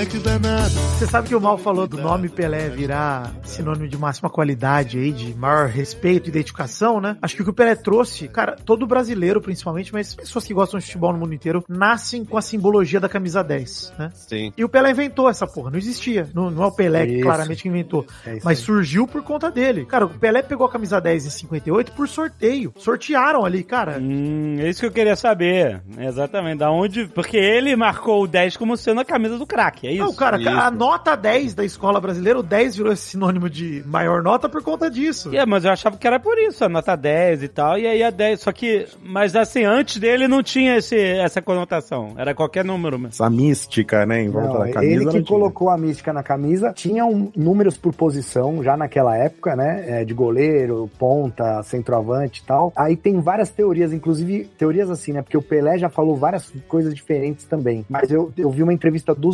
[0.00, 0.70] moleque danado.
[0.70, 5.12] Você sabe que o Mal falou do nome Pelé virar sinônimo de máxima qualidade aí,
[5.12, 7.18] de maior respeito e identificação, né?
[7.20, 10.80] Acho que o que o Pelé trouxe, cara, todo brasileiro principalmente, mas pessoas que gostam
[10.80, 14.10] de futebol no mundo inteiro, nascem com a simbologia da camisa 10, né?
[14.14, 14.52] Sim.
[14.56, 16.30] E o Pelé inventou essa porra, não existia.
[16.32, 17.22] Não, não é o Pelé que Isso.
[17.22, 18.64] claramente que inventou, É mas aí.
[18.64, 19.84] surgiu por conta dele.
[19.84, 22.72] Cara, o Pelé pegou a camisa 10 em 58 por sorteio.
[22.78, 23.98] Sortearam ali, cara.
[24.00, 25.82] Hum, é isso que eu queria saber.
[25.98, 26.58] Exatamente.
[26.58, 27.06] Da onde.
[27.08, 29.89] Porque ele marcou o 10 como sendo a camisa do craque.
[29.90, 30.04] É isso.
[30.04, 30.48] Não, cara, isso.
[30.48, 34.62] a nota 10 da escola brasileira, o 10 virou esse sinônimo de maior nota por
[34.62, 35.34] conta disso.
[35.34, 38.02] É, mas eu achava que era por isso, a nota 10 e tal, e aí
[38.02, 38.40] a 10.
[38.40, 42.14] Só que, mas assim, antes dele não tinha esse, essa conotação.
[42.16, 43.14] Era qualquer número mesmo.
[43.14, 44.92] Essa mística, né, em volta Não, da camisa.
[44.92, 45.24] ele que tinha.
[45.24, 46.72] colocou a mística na camisa.
[46.74, 50.00] Tinham números por posição já naquela época, né?
[50.00, 52.72] É, de goleiro, ponta, centroavante e tal.
[52.76, 55.22] Aí tem várias teorias, inclusive teorias assim, né?
[55.22, 57.84] Porque o Pelé já falou várias coisas diferentes também.
[57.88, 59.32] Mas eu, eu vi uma entrevista do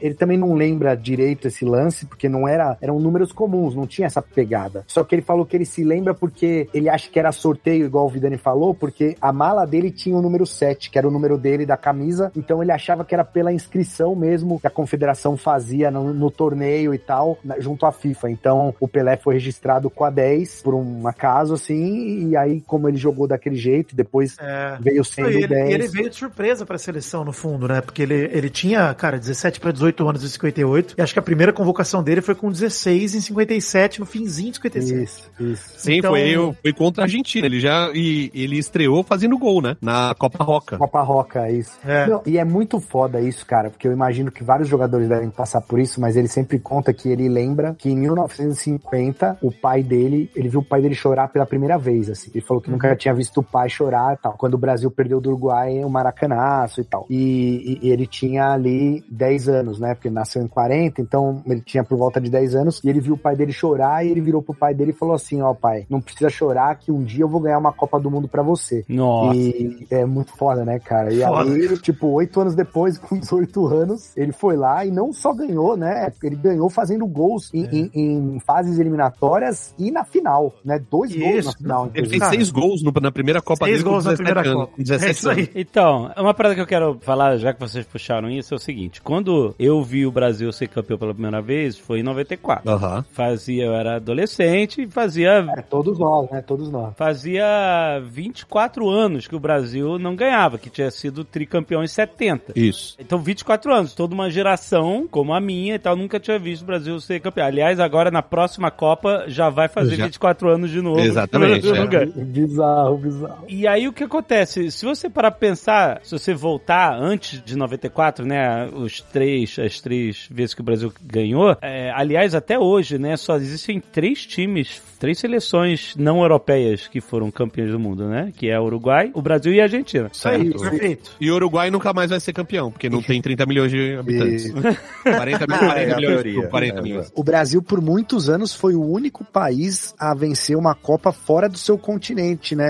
[0.00, 2.76] Ele também não lembra direito esse lance, porque não era.
[2.80, 4.84] Eram números comuns, não tinha essa pegada.
[4.86, 8.06] Só que ele falou que ele se lembra porque ele acha que era sorteio, igual
[8.06, 11.36] o Vidani falou, porque a mala dele tinha o número 7, que era o número
[11.38, 12.30] dele da camisa.
[12.36, 16.94] Então ele achava que era pela inscrição mesmo que a confederação fazia no, no torneio
[16.94, 18.30] e tal, na- junto à FIFA.
[18.30, 22.88] Então o Pelé foi registrado com a 10 por um acaso, assim, e aí, como
[22.88, 24.76] ele jogou daquele jeito, depois É.
[24.80, 25.70] veio sendo ele, 10.
[25.70, 27.80] e ele veio de surpresa pra seleção, no fundo, né?
[27.80, 30.94] Porque ele, ele tinha, cara, 17 para 18 anos em 58.
[30.98, 34.56] E acho que a primeira convocação dele foi com 16 em 57, no finzinho de
[34.56, 35.02] 57.
[35.02, 35.70] Isso, isso.
[35.78, 37.46] Sim, Então- foi, foi contra a Argentina.
[37.46, 39.76] Ele já e, ele estreou fazendo gol, né?
[39.80, 40.78] Na Copa Roca.
[40.78, 41.78] Copa Roca, isso.
[41.84, 42.06] É.
[42.06, 45.60] Não, e é muito foda isso, cara, porque eu imagino que vários jogadores devem passar
[45.60, 50.30] por isso, mas ele sempre conta que ele lembra que em 1950 o pai dele,
[50.34, 52.30] ele viu o pai dele chorar pela primeira vez, assim.
[52.34, 54.34] Ele falou que nunca tinha visto o pai chorar e tal.
[54.36, 57.06] Quando o Brasil perdeu do Uruguai, o Maracanaço e tal.
[57.10, 59.94] E, e- e ele tinha ali 10 anos, né?
[59.94, 62.80] Porque ele nasceu em 40, então ele tinha por volta de 10 anos.
[62.84, 65.14] E ele viu o pai dele chorar e ele virou pro pai dele e falou
[65.14, 68.10] assim: Ó, pai, não precisa chorar que um dia eu vou ganhar uma Copa do
[68.10, 68.84] Mundo pra você.
[68.88, 69.36] Nossa.
[69.36, 71.12] E é muito foda, né, cara?
[71.12, 71.52] E Foda.
[71.52, 75.76] aí, tipo, oito anos depois, com 18 anos, ele foi lá e não só ganhou,
[75.76, 76.12] né?
[76.22, 77.90] Ele ganhou fazendo gols em, em-
[78.34, 80.80] em fases eliminatórias e na final, né?
[80.90, 81.48] Dois gols Isso.
[81.48, 82.10] na final, Ele inclusive.
[82.10, 84.64] fez Cara, seis gols no- na primeira Copa Seis dele gols na 17 primeira anos.
[84.64, 84.76] Copa.
[84.76, 85.36] Com 17 É isso aí.
[85.40, 85.50] anos.
[85.54, 89.00] Então, uma parada que eu quero falar, já que vocês puxaram isso, é o seguinte:
[89.02, 92.68] quando eu vi o Brasil ser campeão pela primeira vez, foi em 94.
[92.70, 93.04] Aham.
[93.12, 96.42] Fazia, eu era adolescente e fazia É, todos nós, né?
[96.42, 96.94] Todos nós.
[96.96, 102.52] Fazia 24 anos que o Brasil não ganhava, que tinha sido tricampeão em 70.
[102.56, 102.96] Isso.
[102.98, 106.66] Então, 24 anos, toda uma geração, como a minha e tal, nunca tinha visto o
[106.66, 107.46] Brasil ser campeão.
[107.46, 110.04] Aliás, agora na próxima Copa já vai fazer Já.
[110.06, 111.00] 24 anos de novo.
[111.00, 112.06] Exatamente, é.
[112.06, 113.44] Bizarro, bizarro.
[113.48, 114.70] E aí o que acontece?
[114.70, 119.20] Se você parar pra pensar, se você voltar antes de 94, né, os três,
[119.58, 124.24] as três vezes que o Brasil ganhou, é, aliás, até hoje, né, só existem três
[124.26, 129.10] times, três seleções não europeias que foram campeões do mundo, né, que é o Uruguai,
[129.14, 130.10] o Brasil e a Argentina.
[130.12, 130.70] Isso aí, Certo.
[130.70, 131.10] perfeito.
[131.20, 134.46] E o Uruguai nunca mais vai ser campeão, porque não tem 30 milhões de habitantes.
[134.46, 134.52] E-
[135.04, 136.22] 40, mil- 40 É milhões.
[136.22, 136.48] teoria.
[136.48, 137.12] 40 É, milhões.
[137.14, 141.58] O Brasil, por muitos anos, foi o único país a vencer uma Copa fora do
[141.58, 142.64] seu continente, né?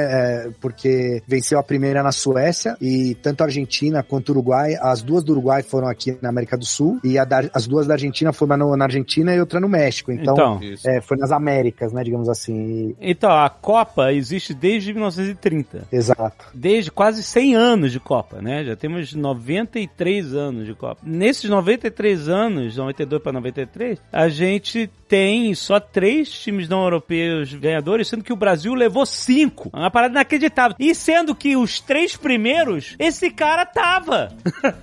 [0.46, 5.02] É, porque venceu a primeira na Suécia e tanto a Argentina quanto o Uruguai, as
[5.02, 7.94] duas do Uruguai foram aqui na América do Sul e a da- as duas da
[7.94, 10.10] Argentina foram na, na Argentina e outra no México.
[10.12, 12.02] Então, Então, é, foi nas Américas, né?
[12.04, 12.94] Digamos assim.
[13.00, 15.86] Então, a Copa existe desde 1930.
[15.92, 16.46] exato.
[16.54, 18.64] desde quase 100 anos de Copa, né?
[18.64, 21.00] Já temos 93 anos de Copa.
[21.04, 28.06] Nesses 93 anos, 92 para 93, a gente tem só três times não europeus ganhadores,
[28.06, 29.68] sendo que o Brasil levou cinco.
[29.74, 30.76] É Uma parada inacreditável.
[30.78, 34.28] E sendo que os três primeiros, esse cara tava.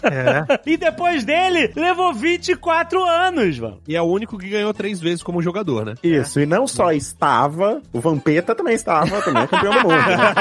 [0.04, 0.60] É.
[0.70, 3.80] e depois dele, levou 24 anos, mano.
[3.88, 5.94] E é o único que ganhou três vezes como jogador, né?
[6.04, 9.96] Isso, e não só estava, o Vampeta também estava, também é campeão do mundo.
[9.96, 10.34] né?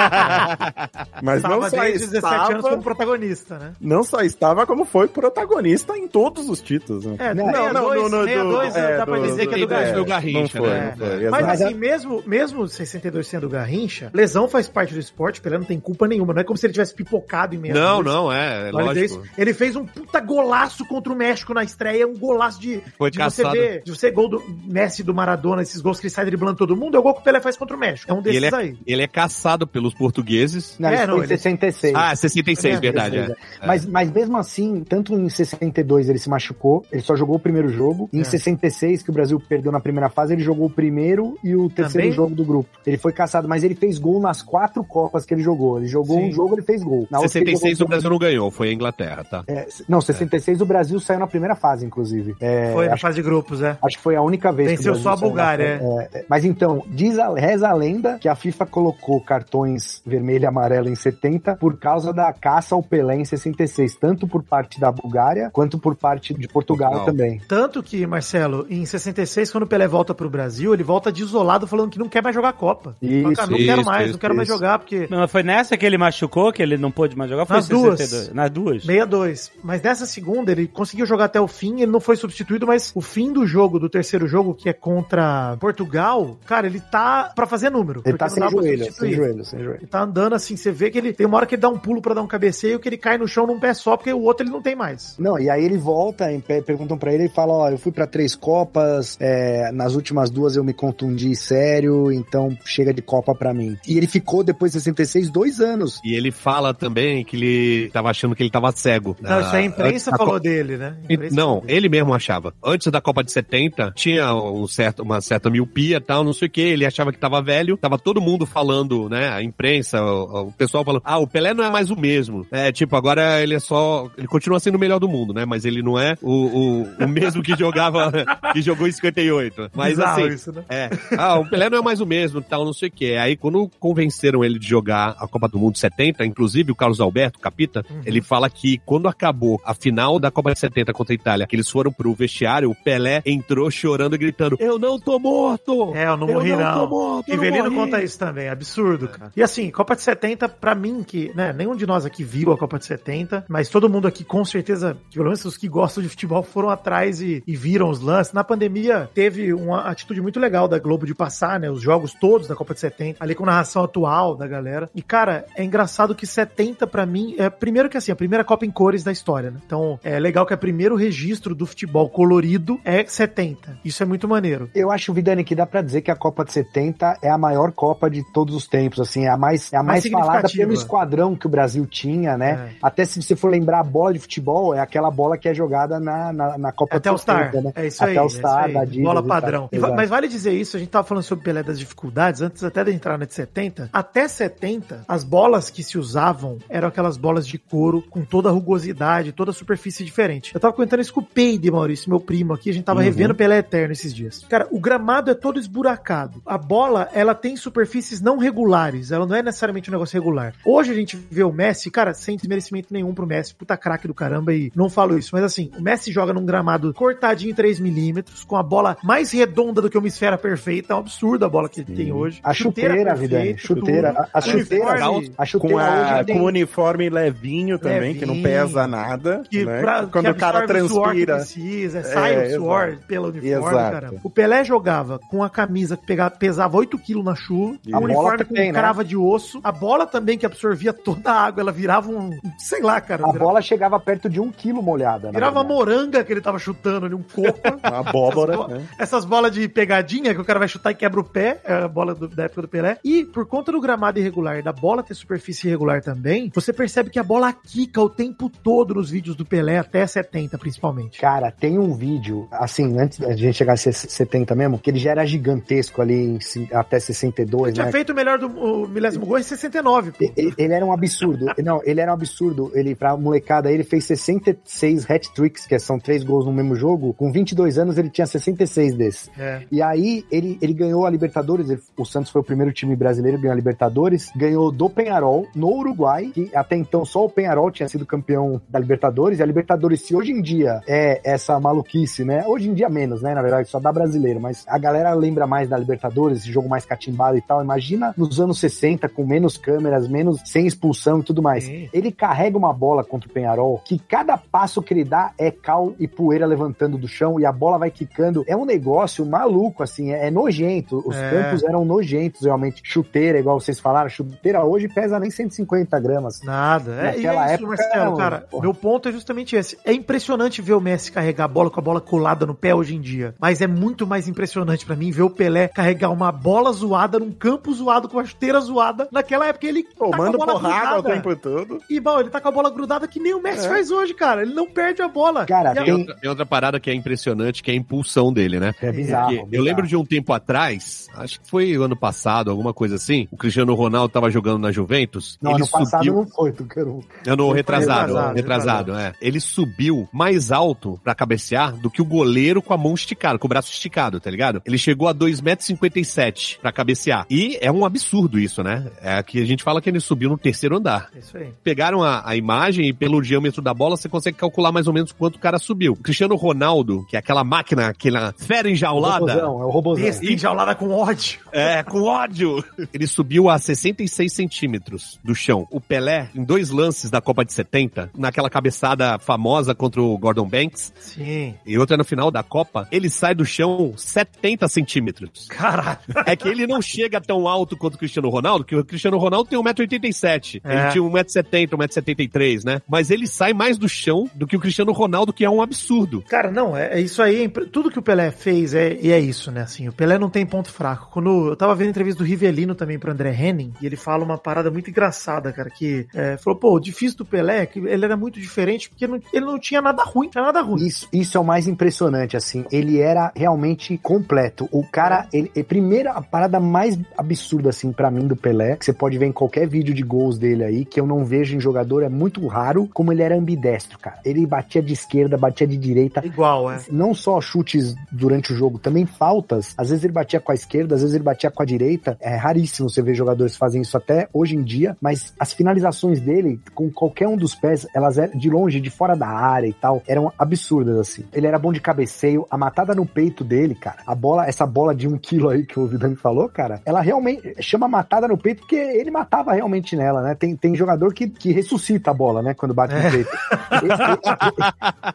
[1.22, 3.72] Mas não Tava só desde 17 anos como estava, protagonista, né?
[3.80, 7.04] não só estava, como foi protagonista em todos os títulos.
[7.04, 7.16] Né?
[7.18, 10.04] É, Não, 62, no- no- 62 do- é, dá pra do- dizer que é do
[10.04, 10.40] Garrincha.
[10.40, 10.94] Não foi, né?
[10.98, 11.30] não foi.
[11.30, 15.80] Mas assim, mesmo, mesmo 62 sendo Garrincha, lesão faz parte do esporte, Pelé não tem
[15.80, 16.32] culpa nenhuma.
[16.34, 19.22] Não é como se ele tivesse pipocado em meia Não, não, é, é lógico.
[19.36, 23.18] Ele fez um puta golaço contra o México na estreia, um golaço de, Foi de
[23.18, 26.56] você ver, de você gol do Messi do Maradona, esses gols que ele sai driblando
[26.56, 28.10] todo mundo, é o gol que o Pelé faz contra o México.
[28.10, 28.78] É um desses ele é, aí.
[28.86, 30.76] ele é caçado pelos portugueses.
[30.78, 31.94] Não, É, não, foi em ele- 66.
[31.94, 33.16] Ah, 66, É, verdade.
[33.18, 33.34] É.
[33.66, 37.68] Mas, mas mesmo assim, tanto em 62 ele se machucou, ele só jogou o primeiro
[37.68, 38.08] jogo.
[38.12, 38.24] Em É.
[38.24, 41.92] 66, que o Brasil perdeu na primeira fase, ele jogou o primeiro e o terceiro
[42.08, 42.12] Também?
[42.12, 42.70] jogo do grupo.
[42.86, 45.78] Ele foi caçado, mas ele fez gol nas quatro Copas que ele jogou.
[45.78, 46.28] Ele jogou Sim.
[46.28, 47.06] um jogo, ele fez gol.
[47.10, 49.44] Na outra, ele 66 o Brasil não ganhou, foi a Inglaterra, tá?
[49.48, 52.36] É, não, 66 66 o Brasil saiu na primeira fase, inclusive.
[52.40, 53.76] É, Foi na fase de grupos, é.
[53.82, 56.08] acho que foi a única vez Venceu que Brasil só a Bulgária, fase.
[56.14, 56.24] É, é.
[56.28, 60.88] Mas então, diz a, reza a lenda que a FIFA colocou cartões vermelho e amarelo
[60.88, 65.50] em 70 por causa da caça ao Pelé em 66, tanto por parte da Bulgária
[65.52, 67.14] quanto por parte de Portugal, Portugal.
[67.14, 67.40] também.
[67.48, 71.90] Tanto que, Marcelo, em 66, quando o Pelé volta pro Brasil, ele volta desolado falando
[71.90, 72.96] que não quer mais jogar Copa.
[73.00, 75.42] Isso, Fala, cara, não quero isso, mais, isso, não quero mais jogar, porque Mas foi
[75.42, 77.46] nessa que ele machucou, que ele não pôde mais jogar?
[77.46, 77.98] Foi Nas em duas.
[77.98, 78.34] 62?
[78.34, 78.82] Nas duas.
[78.82, 79.52] 62.
[79.62, 83.00] Mas nessa segunda, ele conseguiu jogar até o fim, ele não foi substituído, mas o
[83.00, 87.70] fim do jogo, do terceiro jogo, que é contra Portugal, cara, ele tá pra fazer
[87.70, 88.02] número.
[88.04, 89.08] Ele tá sem joelho, substituir.
[89.10, 89.78] sem joelho, sem joelho.
[89.80, 91.78] Ele tá andando assim, você vê que ele tem uma hora que ele dá um
[91.78, 94.20] pulo pra dar um cabeceio, que ele cai no chão num pé só, porque o
[94.22, 95.16] outro ele não tem mais.
[95.18, 97.90] Não, e aí ele volta, em pé, perguntam pra ele e fala, ó, eu fui
[97.92, 103.34] pra três copas, é, nas últimas duas eu me contundi sério, então chega de copa
[103.34, 103.76] pra mim.
[103.86, 106.00] E ele ficou depois de 66 dois anos.
[106.04, 109.16] E ele fala também que ele tava achando que ele tava cego.
[109.20, 110.96] Não, isso aí a Ah, imprensa da falou Copa- dele, né?
[111.08, 111.72] A E- Não, dele.
[111.76, 112.54] ele mesmo achava.
[112.64, 116.48] Antes da Copa de 70, tinha um certo, uma certa miopia e tal, não sei
[116.48, 116.60] o que.
[116.62, 117.76] Ele achava que tava velho.
[117.76, 119.28] Tava todo mundo falando, né?
[119.28, 122.46] A imprensa, o, o pessoal falando, ah, o Pelé não é mais o mesmo.
[122.50, 124.08] É, tipo, agora ele é só.
[124.16, 125.44] Ele continua sendo o melhor do mundo, né?
[125.44, 128.10] Mas ele não é o, o, o mesmo que jogava,
[128.54, 129.70] que jogou em 58.
[129.74, 130.34] Mas Bizarro assim.
[130.34, 130.64] isso, né?
[130.68, 130.90] É.
[131.18, 133.16] Ah, o Pelé não é mais o mesmo, tal, não sei o quê.
[133.20, 137.38] Aí, quando convenceram ele de jogar a Copa do Mundo 70, inclusive o Carlos Alberto,
[137.38, 138.00] capita, Uhum.
[138.06, 141.54] ele fala que quando acabou a final da Copa de 70 contra a Itália, que
[141.54, 145.94] eles foram pro vestiário, o Pelé entrou chorando e gritando: Eu não tô morto!
[145.94, 146.80] É, eu não morri, eu não.
[146.80, 147.28] tô morto!
[147.28, 149.30] eu não Rivelino morri." conta isso também, absurdo, cara.
[149.36, 152.58] E assim, Copa de 70, pra mim, que, né, nenhum de nós aqui viu a
[152.58, 156.08] Copa de 70, mas todo mundo aqui, com certeza, pelo menos os que gostam de
[156.08, 158.32] futebol, foram atrás e, e viram os lances.
[158.32, 162.48] Na pandemia, teve uma atitude muito legal da Globo de passar, né, os jogos todos
[162.48, 164.90] da Copa de 70, ali com narração atual da galera.
[164.94, 168.64] E, cara, é engraçado que 70, pra mim, é primeiro que assim, a primeira Copa
[168.64, 169.60] em cores da história, né?
[169.64, 173.80] Então, é legal que o primeiro registro do futebol colorido é 70.
[173.84, 174.70] Isso é muito maneiro.
[174.74, 177.72] Eu acho, Vidani, que dá pra dizer que a Copa de 70 é a maior
[177.72, 180.72] Copa de todos os tempos, assim, é a mais, é a mais, Mais falada pelo
[180.72, 182.70] esquadrão que o Brasil tinha, né?
[182.82, 185.98] Até se você for lembrar a bola de futebol, é aquela bola que é jogada
[186.00, 187.46] na, na, na Copa Até o de Star.
[187.46, 187.72] 70, né?
[187.74, 188.18] É isso Até aí.
[188.18, 189.68] o é Star, da Adidas Bola padrão.
[189.72, 192.84] E mas vale dizer isso, a gente tava falando sobre Pelé das dificuldades, antes até
[192.84, 193.90] de entrar na de 70.
[193.92, 198.52] Até 70, as bolas que se usavam eram aquelas bolas de couro com toda a
[198.52, 200.25] rugosidade, toda a superfície diferente.
[200.54, 203.04] Eu tava comentando isso com o Peide, Maurício, meu primo aqui, a gente tava Uhum.
[203.04, 204.44] revendo Pelé Eterno esses dias.
[204.48, 206.40] Cara, o gramado é todo esburacado.
[206.46, 210.54] A bola, ela tem superfícies não regulares, ela não é necessariamente um negócio regular.
[210.64, 214.14] Hoje a gente vê o Messi, cara, sem desmerecimento nenhum pro Messi, puta craque do
[214.14, 217.78] caramba e não falo isso, mas assim, o Messi joga num gramado cortadinho em 3
[217.80, 221.48] milímetros, com a bola mais redonda do que uma esfera perfeita, é um absurdo a
[221.48, 222.40] bola que ele tem hoje.
[222.42, 224.18] A chuteira, Vidani, perfeita, chuteira, tudo.
[224.20, 224.94] a, a chuteira,
[225.38, 228.48] a chuteira Com, a, com o uniforme levinho também, que não Levinho.
[228.66, 229.42] pesa nada.
[229.50, 229.80] que né?
[229.80, 231.36] pra- Quando o cara absorve o transpira.
[231.36, 233.06] precisa, sai É, o suor exato.
[233.06, 233.92] pelo uniforme, Exato.
[233.92, 234.20] caramba.
[234.22, 238.04] O Pelé jogava com a camisa que pegava, pesava 8 quilos na chuva, A o
[238.04, 238.78] uniforme com também, né?
[238.78, 242.80] crava de osso, a bola também que absorvia toda a água, ela virava um, sei
[242.82, 243.24] lá, cara.
[243.28, 245.26] A bola chegava perto de um quilo molhada.
[245.26, 247.58] na virava moranga que ele tava chutando ali, um coco.
[247.86, 248.52] Uma abóbora.
[248.54, 248.82] Essas, bo- né?
[248.98, 251.88] essas bolas de pegadinha que o cara vai chutar e quebra o pé, é a
[251.88, 252.98] bola do- da época do Pelé.
[253.04, 257.10] E por conta do gramado irregular e da bola ter superfície irregular também, você percebe
[257.10, 261.20] que a bola quica o tempo todo nos vídeos do Pelé, até 70 principalmente.
[261.20, 264.98] Cara, tem um vídeo, assim, antes da gente chegar a ser 70 mesmo, que ele
[264.98, 266.38] já era gigantesco ali em
[266.72, 267.92] até 62, Tinha né?
[267.92, 270.24] feito o melhor do o milésimo gol em 69, pô.
[270.24, 271.46] E- Ele era um absurdo.
[271.62, 272.70] Não, ele era um absurdo.
[272.74, 277.12] Ele, pra molecada, ele fez 66 hat-tricks, que são três gols no mesmo jogo.
[277.14, 279.30] Com 22 anos, ele tinha 66 desses.
[279.38, 279.62] É.
[279.70, 281.68] E aí, ele, ele ganhou a Libertadores.
[281.70, 284.30] ele- o Santos foi o primeiro time brasileiro que ganhou a Libertadores.
[284.36, 288.78] Ganhou do Penharol, no Uruguai, que até então só o Penharol tinha sido campeão da
[288.78, 289.38] Libertadores.
[289.38, 292.44] E a Libertadores, se hoje em dia é essa maluquice, né?
[292.46, 293.34] Hoje em dia menos, né?
[293.34, 294.40] Na verdade, só dá brasileiro.
[294.40, 297.62] Mas a galera lembra mais da Libertadores, esse jogo mais catimbado e tal.
[297.62, 301.64] Imagina nos anos 60, com menos câmeras, menos sem expulsão e tudo mais.
[301.64, 301.88] Sim.
[301.92, 305.94] Ele carrega uma bola contra o Penharol, que cada passo que ele dá é cal
[305.98, 308.44] e poeira levantando do chão e a bola vai quicando.
[308.46, 311.02] É um negócio maluco, assim, é, é nojento.
[311.06, 311.30] Os É.
[311.30, 312.80] campos eram nojentos, realmente.
[312.84, 316.40] Chuteira, igual vocês falaram, chuteira hoje pesa nem 150 gramas.
[316.42, 316.92] Nada.
[316.92, 318.38] É, e é Naquela isso, época, Marcelo, cara.
[318.50, 318.62] porra.
[318.62, 319.78] Meu ponto é justamente esse.
[319.86, 322.96] É impressionante ver o Messi carregar a bola com a bola colada no pé hoje
[322.96, 323.34] em dia.
[323.40, 327.30] Mas é muito mais impressionante pra mim ver o Pelé carregar uma bola zoada num
[327.30, 329.06] campo zoado com a chuteira zoada.
[329.12, 331.78] Naquela época ele tá Tomando com a bola porrada o tempo todo.
[331.88, 333.68] E, bom, ele tá com a bola grudada que nem o Messi É.
[333.68, 334.42] faz hoje, cara.
[334.42, 335.46] Ele não perde a bola.
[335.46, 338.58] Cara, a- Tem outra, tem outra parada que é impressionante, que é a impulsão dele,
[338.58, 338.72] né?
[338.82, 339.36] É bizarro.
[339.42, 343.28] Porque eu lembro de um tempo atrás, acho que foi ano passado, alguma coisa assim,
[343.30, 346.14] o Cristiano Ronaldo tava jogando na Juventus, Não, ele ano passado subiu...
[346.14, 346.98] não foi, tu quero.
[347.24, 349.12] Ano Foi retrasado, retrasado, retrasado, é.
[349.20, 349.75] Ele subiu
[350.12, 353.70] mais alto pra cabecear do que o goleiro com a mão esticada, com o braço
[353.72, 354.62] esticado, tá ligado?
[354.64, 357.26] Ele chegou a 2,57m pra cabecear.
[357.30, 358.90] E é um absurdo isso, né?
[359.00, 361.08] É que a gente fala que ele subiu no terceiro andar.
[361.14, 361.52] É isso aí.
[361.62, 365.12] Pegaram a, a imagem e pelo diâmetro da bola você consegue calcular mais ou menos
[365.12, 365.92] quanto o cara subiu.
[365.92, 369.32] O Cristiano Ronaldo, que é aquela máquina, aquela fera enjaulada.
[369.32, 370.04] É o robozão.
[370.04, 371.40] Besta enjaulada com ódio.
[371.52, 372.64] É, com ódio.
[372.92, 375.66] Ele subiu a 66 centímetros do chão.
[375.70, 380.46] O Pelé, em dois lances da Copa de 70, naquela cabeçada famosa contra o Gordon
[380.48, 381.54] Banks, Sim.
[381.66, 385.46] e outra no final da Copa, ele sai do chão 70 centímetros.
[385.48, 385.98] Caralho.
[386.26, 389.48] É que ele não chega tão alto quanto o Cristiano Ronaldo, que o Cristiano Ronaldo
[389.50, 390.60] tem 1,87m.
[390.64, 390.72] É.
[390.82, 392.82] Ele tinha 1,70m, 1,73m, né?
[392.88, 396.22] Mas ele sai mais do chão do que o Cristiano Ronaldo, que é um absurdo.
[396.28, 397.48] Cara, não, é, é isso aí.
[397.48, 399.62] Tudo que o Pelé fez é, e é isso, né?
[399.62, 401.08] Assim, o Pelé não tem ponto fraco.
[401.12, 404.24] Quando eu tava vendo a entrevista do Rivelino também pro André Henning, e ele fala
[404.24, 407.78] uma parada muito engraçada, cara, que é, falou, pô, o difícil do Pelé é que
[407.78, 410.84] ele era muito diferente porque não- ele não tinha nada ruim, não tinha nada ruim.
[410.84, 412.64] Isso, isso é o mais impressionante, assim.
[412.70, 414.68] Ele era realmente completo.
[414.70, 418.84] O cara, ele, é primeira a parada mais absurda, assim, pra mim do Pelé, que
[418.84, 421.60] você pode ver em qualquer vídeo de gols dele aí, que eu não vejo em
[421.60, 424.18] jogador, é muito raro, como ele era ambidestro, cara.
[424.24, 426.24] Ele batia de esquerda, batia de direita.
[426.24, 426.80] Igual, é.
[426.90, 429.74] Não só chutes durante o jogo, também faltas.
[429.76, 432.16] Às vezes ele batia com a esquerda, às vezes ele batia com a direita.
[432.20, 436.60] É raríssimo você ver jogadores fazem isso até hoje em dia, mas as finalizações dele,
[436.74, 440.02] com qualquer um dos pés, elas eram de longe, de fora da área e tal,
[440.06, 441.24] eram absurdas, assim.
[441.32, 444.94] Ele era bom de cabeceio, a matada no peito dele, cara, a bola, essa bola
[444.94, 448.60] de um quilo aí que o Vidani falou, cara, ela realmente chama matada no peito
[448.60, 450.34] porque ele matava realmente nela, né?
[450.34, 452.54] Tem, tem jogador que, que ressuscita a bola, né?
[452.54, 453.30] Quando bate no peito.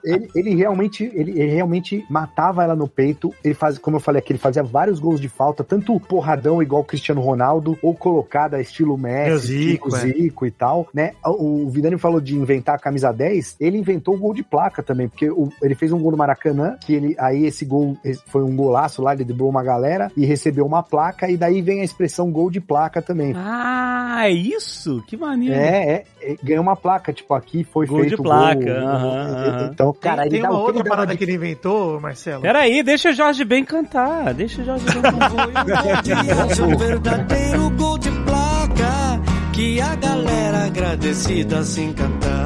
[0.03, 3.34] Ele, ele- ele realmente, ele, ele realmente matava ela no peito.
[3.43, 6.82] Ele faz, como eu falei aqui, ele fazia vários gols de falta, tanto porradão igual
[6.82, 10.13] o Cristiano Ronaldo, ou colocada estilo É, Messi, Zico, estilo é.
[10.13, 11.11] Zico e tal, né?
[11.25, 14.82] O, o Vidani falou de inventar a camisa 10, ele inventou o gol de placa
[14.84, 17.97] também, porque o- ele fez um gol no Maracanã, que ele, aí esse gol
[18.28, 21.82] foi um golaço lá, ele driblou uma galera e recebeu uma placa, e daí vem
[21.82, 23.34] a expressão gol de placa também.
[23.36, 25.03] Ah, é isso?
[25.07, 25.55] Que maneiro.
[25.55, 28.88] É, é, é, ganhou uma placa, tipo, aqui foi Gol de feito o placa, gol.
[28.88, 29.70] aham, aham.
[29.74, 32.41] Então, Tem, cara, ele tem dá uma outra parada de que ele inventou, Marcelo.
[32.41, 34.34] Peraí, deixa o Jorge Ben cantar.
[34.34, 35.41] Deixa o Jorge Ben cantar.
[36.68, 39.22] um verdadeiro gol de placa
[39.53, 42.40] que a galera agradecida assim cantava.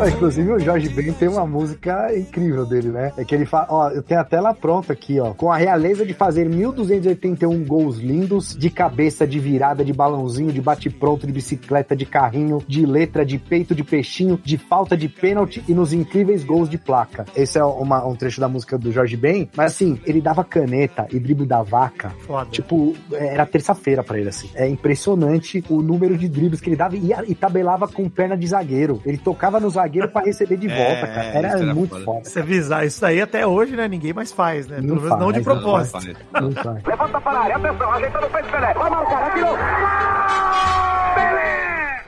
[0.00, 3.12] Ah, Inclusive o Jorge Ben tem uma música incrível dele, né?
[3.16, 5.34] É que ele fala, ó, eu tenho a tela pronta aqui, ó.
[5.34, 10.60] Com a realeza de fazer 1281 gols lindos, de cabeça, de virada, de balãozinho, de
[10.60, 15.64] bate-pronto, de bicicleta, de carrinho, de letra, de peito, de peixinho, de falta de pênalti
[15.68, 17.24] e nos incríveis gols de placa.
[17.34, 21.08] Esse é uma- um trecho da música do Jorge Ben, mas assim, ele dava caneta
[21.12, 22.10] e drible da vaca.
[22.20, 22.48] Foda.
[22.50, 24.48] Tipo, era terça-feira pra ele, assim.
[24.54, 28.46] É impressionante o número de dribles que ele dava e, e tabelava com perna de
[28.46, 29.02] zagueiro.
[29.04, 31.26] Ele tocava no zagueiro pra receber de É, volta, cara.
[31.26, 32.04] Era, era muito foda.
[32.04, 32.20] foda.
[32.22, 32.84] Isso é bizarro.
[32.84, 33.88] Isso aí até hoje, né?
[33.88, 34.76] Ninguém mais faz, né?
[34.76, 35.92] Pelo Não menos não de não propósito.
[35.92, 36.16] Faz.
[36.42, 36.84] Não faz.
[36.84, 38.74] Levanta para a área, atenção, ajeitando o peito Pelé.
[38.74, 39.56] Vai marcar, atirou.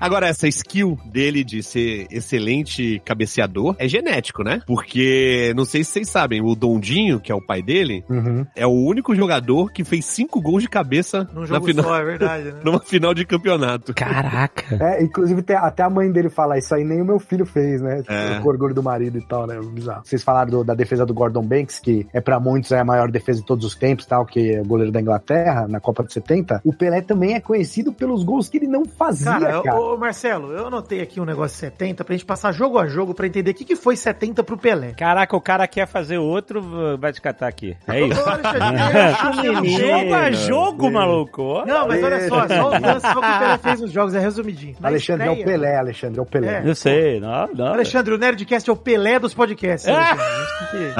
[0.03, 4.63] Agora, essa skill dele de ser excelente cabeceador é genético, né?
[4.67, 8.47] Porque, não sei se vocês sabem, o Dondinho, que é o pai dele, Uhum.
[8.57, 11.99] é o único jogador que fez cinco gols de cabeça Num na jogo final, só,
[12.01, 12.61] é verdade, né?
[12.65, 13.93] numa final de campeonato.
[13.93, 14.75] Caraca.
[14.83, 18.03] É, inclusive até a mãe dele fala, isso aí nem o meu filho fez, né?
[18.09, 18.41] É.
[18.43, 19.59] O orgulho do marido e tal, né?
[19.63, 20.03] Bizarro.
[20.05, 23.11] Vocês falaram do- da defesa do Gordon Banks, que é pra muitos é a maior
[23.11, 26.13] defesa de todos os tempos, tal, que é o goleiro da Inglaterra, na Copa de
[26.13, 26.61] 70.
[26.65, 29.79] O Pelé também é conhecido pelos gols que ele não fazia, Cara, cara.
[29.81, 33.13] ô, Marcelo, eu anotei aqui um negócio de 70 pra gente passar jogo a jogo
[33.15, 34.93] pra entender o que, que foi 70 pro Pelé.
[34.97, 36.63] Caraca, o cara quer fazer outro,
[36.99, 37.77] vai te catar aqui.
[37.87, 38.21] É isso.
[39.81, 41.65] Jogo a jogo, maluco.
[41.67, 44.19] Não, mas olha só, só o lance, só que o Pelé fez nos jogos, é
[44.21, 44.77] resumidinho.
[44.81, 46.63] Na Alexandre é o estreia- Pelé, Alexandre é o Pelé.
[46.65, 46.69] É.
[46.69, 47.73] Eu sei, não, não.
[47.75, 49.89] Alexandre, o Nerdcast é o Pelé dos podcasts.
[49.91, 50.95] Momento.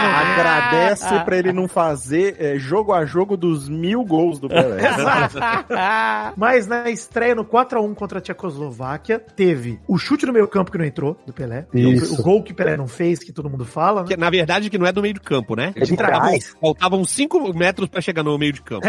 [0.00, 4.80] Agradece pra ele não fazer é, jogo a jogo dos mil gols do Pelé.
[6.36, 10.78] Mas na estreia no 4x1 contra a Tchecoslováquia, teve o chute no meio campo que
[10.78, 11.66] não entrou, do Pelé.
[11.74, 12.14] Isso.
[12.20, 14.08] O gol que o Pelé não fez, que todo mundo fala, né?
[14.08, 15.72] Que, na verdade, que não é do meio de campo, né?
[15.76, 16.56] É de Faltavam- trás.
[16.60, 18.86] Faltavam 5 metros pra chegar no meio de campo.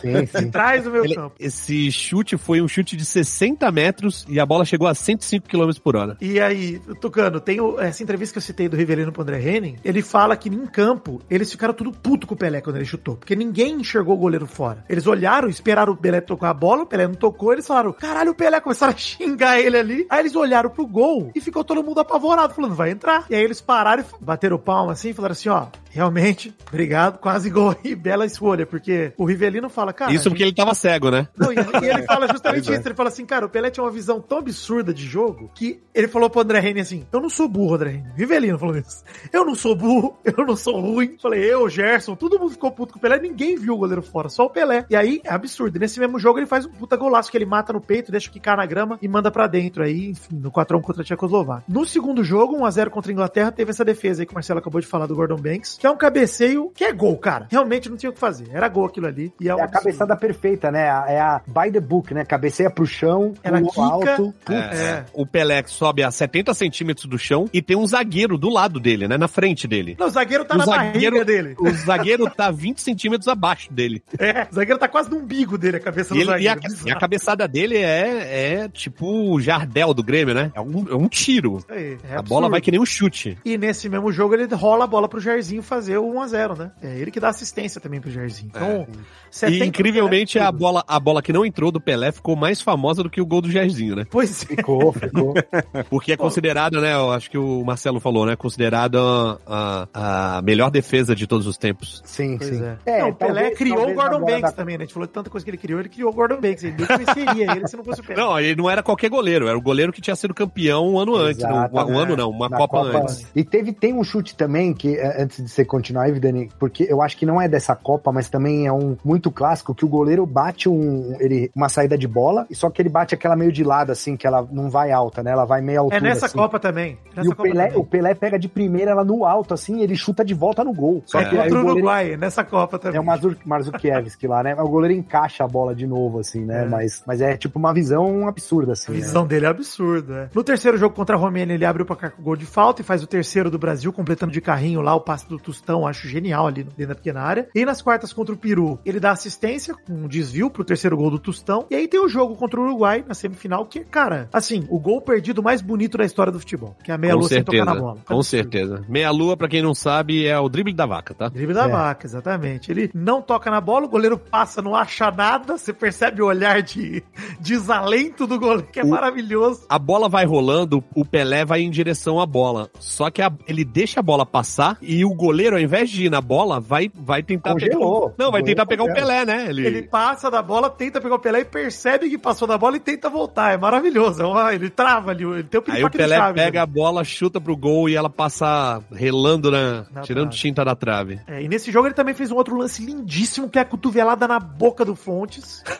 [0.00, 0.48] Sim, sim.
[0.48, 1.34] Atrás do meio Ele- campo.
[1.38, 5.70] esse chute foi um chute de 60 metros e a bola chegou a 105 km
[5.82, 6.01] por hora.
[6.20, 9.76] E aí, Tucano, tem o- essa entrevista que eu citei do Rivelino pro André Henning,
[9.84, 13.16] ele fala que em campo, eles ficaram tudo puto com o Pelé quando ele chutou,
[13.16, 14.84] porque ninguém enxergou o goleiro fora.
[14.88, 18.30] Eles olharam, esperaram o Pelé tocar a bola, o Pelé não tocou, eles falaram, caralho,
[18.32, 20.06] o Pelé, começaram a xingar ele ali.
[20.10, 23.24] Aí eles olharam pro gol e ficou todo mundo apavorado, falando, vai entrar.
[23.30, 27.50] E aí eles pararam e bateram palma assim, e falaram assim, ó, realmente, obrigado, quase
[27.50, 30.12] gol e bela escolha, porque o Rivelino fala, cara...
[30.12, 31.28] Isso porque ele tava cego, né?
[31.36, 32.76] Não, e, e ele fala justamente é.
[32.76, 32.88] isso.
[32.88, 36.08] Ele fala assim, cara, o Pelé tinha uma visão tão absurda de jogo que ele
[36.08, 38.04] falou pro André Henry assim: Eu não sou burro, André Henry.
[38.16, 39.02] Rivelino falou isso.
[39.32, 41.16] Eu não sou burro, eu não sou ruim.
[41.20, 44.28] Falei, eu, Gerson, todo mundo ficou puto com o Pelé, ninguém viu o goleiro fora,
[44.28, 44.84] só o Pelé.
[44.88, 45.78] E aí é absurdo.
[45.78, 48.56] Nesse mesmo jogo ele faz um puta golaço que ele mata no peito, deixa quicar
[48.56, 51.64] na grama e manda pra dentro aí, enfim, no 4x1 contra a Tchecoslováquia.
[51.68, 54.80] No segundo jogo, 1x0 contra a Inglaterra, teve essa defesa aí que o Marcelo acabou
[54.80, 57.46] de falar do Gordon Banks, que é um cabeceio que é gol, cara.
[57.50, 58.48] Realmente não tinha o que fazer.
[58.52, 59.32] Era gol aquilo ali.
[59.40, 60.90] E é, um É a cabeçada perfeita, né?
[60.90, 62.24] A- É a by the book, né?
[62.24, 64.34] Cabeceia pro chão, Ela quica, alto.
[64.50, 65.04] É.
[65.12, 69.08] O Pelé sobe a 70 centímetros do chão e tem um zagueiro do lado dele,
[69.08, 69.18] né?
[69.18, 69.96] Na frente dele.
[69.98, 71.56] Não, o zagueiro tá o na zagueiro, barriga dele.
[71.58, 74.00] O zagueiro tá 20 centímetros abaixo dele.
[74.18, 76.54] É, o zagueiro tá quase no umbigo dele, a cabeça E, do ele- e a,
[76.54, 76.76] zagueiro.
[76.86, 80.52] e a cabeçada dele é, é tipo o Jardel do Grêmio, né?
[80.54, 81.58] É um, é um tiro.
[81.58, 82.28] Isso aí, é a absurdo.
[82.28, 83.36] bola vai que nem um chute.
[83.44, 86.70] E nesse mesmo jogo ele rola a bola pro Jairzinho fazer o 1x0, né?
[86.82, 88.50] É ele que dá assistência também pro Jairzinho.
[88.54, 92.60] Então, E 70 incrivelmente a bola, a bola que não entrou do Pelé ficou mais
[92.60, 94.04] famosa do que o gol do Jairzinho, né?
[94.10, 94.56] Pois é.
[94.56, 95.34] Ficou, ficou.
[95.90, 96.94] Porque é considerado, né?
[96.94, 98.36] Eu acho que o Marcelo falou, né?
[98.36, 102.02] Considerado a, a, a melhor defesa de todos os tempos.
[102.04, 102.62] Sim, Pois sim.
[102.86, 103.00] é.
[103.00, 104.84] Não, o Pelé talvez- criou talvez o Gordon Banks da- também, né?
[104.84, 106.64] A gente falou de tanta coisa que ele criou, ele criou o Gordon Banks.
[106.64, 108.20] Ele nem conheceria ele se não fosse o Pelé.
[108.22, 111.16] Não, ele não era qualquer goleiro, era o goleiro que tinha sido campeão um ano
[111.16, 111.42] antes.
[111.42, 112.02] não, um, um é.
[112.02, 113.26] ano não, uma Na Copa, antes.
[113.34, 116.86] E teve, tem um chute também, que é, antes de você continuar aí, Vidani, porque
[116.88, 119.88] eu acho que não é dessa Copa, mas também é um muito clássico, que o
[119.88, 123.64] goleiro bate um, ele, uma saída de bola, só que ele bate aquela meio de
[123.64, 125.30] lado, assim, que ela não vai alta, né?
[125.32, 125.98] Ela vai meio altura.
[125.98, 126.36] É nessa assim.
[126.36, 126.98] Copa também.
[127.16, 127.80] Nessa E o Copa Pelé, também.
[127.80, 131.02] o Pelé pega de primeira ela no alto, assim, ele chuta de volta no gol.
[131.06, 132.98] Só É que contra o goleiro- Uruguai, nessa Copa também.
[132.98, 134.54] É o Mazur, Marzukiewicz lá, né?
[134.54, 136.64] O goleiro encaixa a bola de novo, assim, né?
[136.64, 136.68] É.
[136.68, 138.92] Mas, mas é tipo uma visão absurda, assim.
[138.92, 139.00] A né?
[139.00, 140.14] visão dele é absurda.
[140.14, 140.28] É.
[140.34, 142.84] No terceiro jogo contra a Romênia, ele abre o placar com gol de falta e
[142.84, 146.46] faz o terceiro do Brasil, completando de carrinho lá o passe do Tostão, acho genial
[146.46, 147.48] ali dentro da pequena área.
[147.54, 151.10] E nas quartas contra o Peru, ele dá assistência, com um desvio pro terceiro gol
[151.10, 151.66] do Tostão.
[151.70, 155.00] E aí tem o jogo contra o Uruguai na semifinal, que, cara, assim, o gol
[155.00, 157.58] perdido mais bonito da história do futebol, que é a meia Com lua sem tocar
[157.58, 157.98] certeza, na bola.
[158.06, 158.84] com certeza.
[158.88, 161.28] Meia lua, pra quem não sabe, é o drible da vaca, tá?
[161.28, 161.68] Drible da É.
[161.68, 162.70] vaca, exatamente.
[162.70, 166.62] Ele não toca na bola, o goleiro passa, não acha nada, você percebe o olhar
[166.62, 167.02] de
[167.40, 169.66] desalento do goleiro, que é O- maravilhoso.
[169.68, 172.70] A bola vai rolando, o Pelé vai em direção à bola.
[172.78, 176.10] Só que a- ele deixa a bola passar e o goleiro, ao invés de ir
[176.10, 177.72] na bola, vai, vai tentar pegar.
[177.76, 178.06] Congelou.
[178.08, 179.46] o- Não, vai O tentar pegar o Pelé, né?
[179.48, 182.76] Ele, Ele passa da bola, tenta pegar o Pelé e percebe que passou da bola
[182.76, 183.52] e tenta voltar.
[183.52, 184.22] É maravilhoso.
[184.22, 186.62] É Ele trava ali, ele tem o Aí o Pelé chave, pega né?
[186.62, 190.36] a bola, chuta pro gol e ela passa relando, na, Na tirando trave.
[190.38, 191.20] tinta da trave.
[191.26, 194.26] É, e nesse jogo ele também fez um outro lance lindíssimo, que é a cotovelada
[194.26, 195.62] na boca do Fontes.